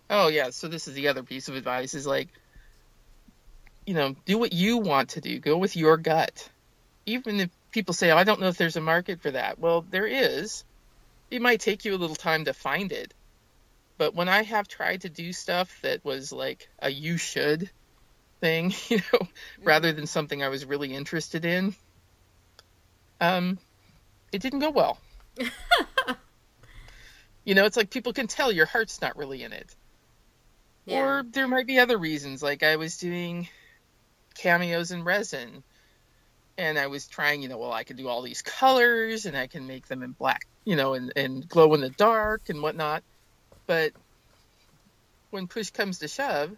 Oh 0.09 0.29
yeah, 0.29 0.49
so 0.51 0.67
this 0.67 0.87
is 0.87 0.93
the 0.93 1.09
other 1.09 1.21
piece 1.21 1.49
of 1.49 1.55
advice 1.55 1.93
is 1.93 2.07
like 2.07 2.29
you 3.87 3.93
know, 3.93 4.15
do 4.25 4.37
what 4.37 4.51
you 4.53 4.77
want 4.77 5.11
to 5.11 5.21
do. 5.21 5.39
Go 5.39 5.57
with 5.57 5.75
your 5.75 5.97
gut. 5.97 6.49
Even 7.05 7.39
if 7.39 7.49
people 7.71 7.93
say, 7.93 8.11
oh, 8.11 8.17
I 8.17 8.25
don't 8.25 8.41
know 8.41 8.49
if 8.49 8.57
there's 8.57 8.75
a 8.75 8.81
market 8.81 9.21
for 9.21 9.31
that. 9.31 9.57
Well, 9.57 9.85
there 9.89 10.05
is. 10.05 10.65
It 11.31 11.41
might 11.41 11.61
take 11.61 11.85
you 11.85 11.95
a 11.95 11.97
little 11.97 12.15
time 12.15 12.45
to 12.45 12.53
find 12.53 12.91
it. 12.91 13.13
But 13.97 14.13
when 14.13 14.29
I 14.29 14.43
have 14.43 14.67
tried 14.67 15.01
to 15.01 15.09
do 15.09 15.33
stuff 15.33 15.79
that 15.81 16.05
was 16.05 16.31
like 16.31 16.69
a 16.79 16.89
you 16.89 17.17
should 17.17 17.69
thing, 18.39 18.73
you 18.89 18.97
know, 18.97 19.19
mm-hmm. 19.19 19.63
rather 19.63 19.91
than 19.91 20.07
something 20.07 20.43
I 20.43 20.49
was 20.49 20.65
really 20.65 20.93
interested 20.93 21.45
in, 21.45 21.75
um, 23.19 23.57
it 24.31 24.41
didn't 24.41 24.59
go 24.59 24.69
well. 24.69 24.99
you 27.43 27.55
know, 27.55 27.65
it's 27.65 27.77
like 27.77 27.89
people 27.89 28.13
can 28.13 28.27
tell 28.27 28.51
your 28.51 28.65
heart's 28.65 29.01
not 29.01 29.17
really 29.17 29.43
in 29.43 29.53
it. 29.53 29.75
Yeah. 30.85 30.99
Or 30.99 31.23
there 31.23 31.47
might 31.47 31.67
be 31.67 31.79
other 31.79 31.97
reasons. 31.97 32.43
Like 32.43 32.63
I 32.63 32.75
was 32.77 32.97
doing 32.97 33.49
cameos 34.35 34.91
in 34.91 35.03
resin 35.03 35.63
and 36.57 36.79
I 36.79 36.87
was 36.87 37.07
trying, 37.07 37.41
you 37.41 37.49
know, 37.49 37.57
well, 37.57 37.73
I 37.73 37.83
could 37.83 37.97
do 37.97 38.07
all 38.07 38.21
these 38.21 38.41
colors 38.41 39.25
and 39.25 39.35
I 39.37 39.47
can 39.47 39.67
make 39.67 39.87
them 39.87 40.01
in 40.03 40.11
black, 40.11 40.47
you 40.65 40.75
know, 40.75 40.93
and, 40.93 41.11
and 41.15 41.47
glow 41.47 41.73
in 41.73 41.81
the 41.81 41.89
dark 41.89 42.49
and 42.49 42.61
whatnot. 42.61 43.03
But 43.67 43.91
when 45.29 45.47
push 45.47 45.69
comes 45.69 45.99
to 45.99 46.07
shove, 46.07 46.51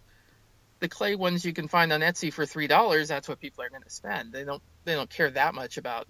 the 0.80 0.88
clay 0.88 1.16
ones 1.16 1.43
you 1.43 1.53
can 1.53 1.68
find 1.68 1.91
on 1.91 1.99
Etsy 1.99 2.32
for 2.32 2.45
three 2.45 2.68
dollars, 2.68 3.10
that's 3.10 3.28
what 3.28 3.39
people 3.39 3.64
are 3.64 3.70
going 3.70 3.84
to 3.84 3.89
spend. 3.89 4.32
They 4.32 4.45
don't 4.45 4.62
they 4.86 4.95
don't 4.95 5.10
care 5.10 5.30
that 5.32 5.53
much 5.53 5.78
about 5.78 6.07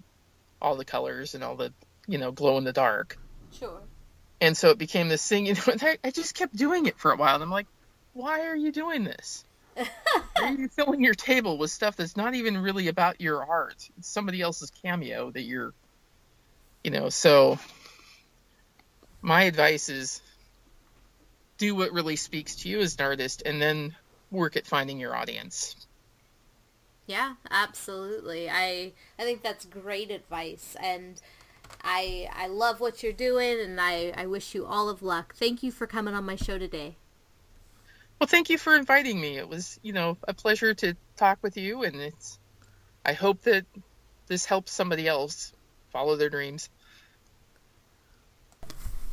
all 0.62 0.76
the 0.76 0.84
colors 0.84 1.34
and 1.34 1.42
all 1.42 1.56
the 1.56 1.72
you 2.06 2.18
know 2.18 2.30
glow 2.30 2.58
in 2.58 2.64
the 2.64 2.72
dark. 2.72 3.18
Sure. 3.58 3.80
And 4.40 4.56
so 4.56 4.70
it 4.70 4.78
became 4.78 5.08
this 5.08 5.26
thing, 5.26 5.46
you 5.46 5.54
know, 5.54 5.60
I, 5.82 5.98
I 6.04 6.10
just 6.10 6.34
kept 6.34 6.54
doing 6.54 6.86
it 6.86 6.98
for 6.98 7.12
a 7.12 7.16
while. 7.16 7.34
And 7.34 7.42
I'm 7.42 7.50
like, 7.50 7.66
why 8.12 8.46
are 8.46 8.56
you 8.56 8.72
doing 8.72 9.04
this? 9.04 9.44
why 9.74 9.86
are 10.40 10.52
you 10.52 10.68
filling 10.68 11.02
your 11.02 11.14
table 11.14 11.58
with 11.58 11.70
stuff 11.70 11.96
that's 11.96 12.16
not 12.16 12.34
even 12.34 12.58
really 12.58 12.88
about 12.88 13.20
your 13.20 13.44
art? 13.44 13.88
It's 13.98 14.08
somebody 14.08 14.40
else's 14.40 14.70
cameo 14.82 15.30
that 15.30 15.42
you're, 15.42 15.72
you 16.82 16.90
know. 16.90 17.08
So 17.08 17.58
my 19.22 19.44
advice 19.44 19.88
is 19.88 20.20
do 21.60 21.74
what 21.74 21.92
really 21.92 22.16
speaks 22.16 22.56
to 22.56 22.68
you 22.68 22.80
as 22.80 22.96
an 22.96 23.04
artist, 23.04 23.42
and 23.44 23.60
then 23.60 23.94
work 24.30 24.56
at 24.56 24.66
finding 24.66 24.98
your 24.98 25.14
audience. 25.14 25.76
Yeah, 27.06 27.34
absolutely. 27.50 28.48
I 28.48 28.92
I 29.18 29.22
think 29.22 29.42
that's 29.42 29.64
great 29.66 30.10
advice 30.10 30.76
and 30.80 31.20
I 31.82 32.28
I 32.34 32.46
love 32.46 32.80
what 32.80 33.02
you're 33.02 33.12
doing 33.12 33.60
and 33.60 33.80
I, 33.80 34.12
I 34.16 34.26
wish 34.26 34.54
you 34.54 34.64
all 34.64 34.88
of 34.88 35.02
luck. 35.02 35.34
Thank 35.34 35.62
you 35.62 35.72
for 35.72 35.86
coming 35.86 36.14
on 36.14 36.24
my 36.24 36.36
show 36.36 36.56
today. 36.56 36.96
Well, 38.18 38.28
thank 38.28 38.48
you 38.48 38.58
for 38.58 38.76
inviting 38.76 39.20
me. 39.20 39.38
It 39.38 39.48
was, 39.48 39.80
you 39.82 39.92
know, 39.92 40.18
a 40.28 40.34
pleasure 40.34 40.72
to 40.74 40.96
talk 41.16 41.38
with 41.42 41.56
you 41.56 41.82
and 41.82 41.96
it's 41.96 42.38
I 43.04 43.12
hope 43.12 43.42
that 43.42 43.66
this 44.28 44.44
helps 44.46 44.72
somebody 44.72 45.08
else 45.08 45.52
follow 45.92 46.16
their 46.16 46.30
dreams. 46.30 46.70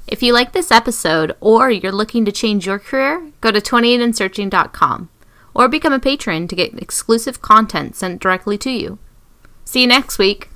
If 0.08 0.24
you 0.24 0.32
like 0.32 0.54
this 0.54 0.72
episode 0.72 1.36
or 1.42 1.70
you're 1.70 1.92
looking 1.92 2.24
to 2.24 2.32
change 2.32 2.66
your 2.66 2.80
career, 2.80 3.32
go 3.42 3.52
to 3.52 3.60
28andsearching.com 3.60 5.10
or 5.54 5.68
become 5.68 5.92
a 5.92 6.00
patron 6.00 6.48
to 6.48 6.56
get 6.56 6.82
exclusive 6.82 7.42
content 7.42 7.96
sent 7.96 8.22
directly 8.22 8.58
to 8.60 8.72
you. 8.72 9.00
See 9.66 9.82
you 9.82 9.88
next 9.88 10.18
week. 10.18 10.50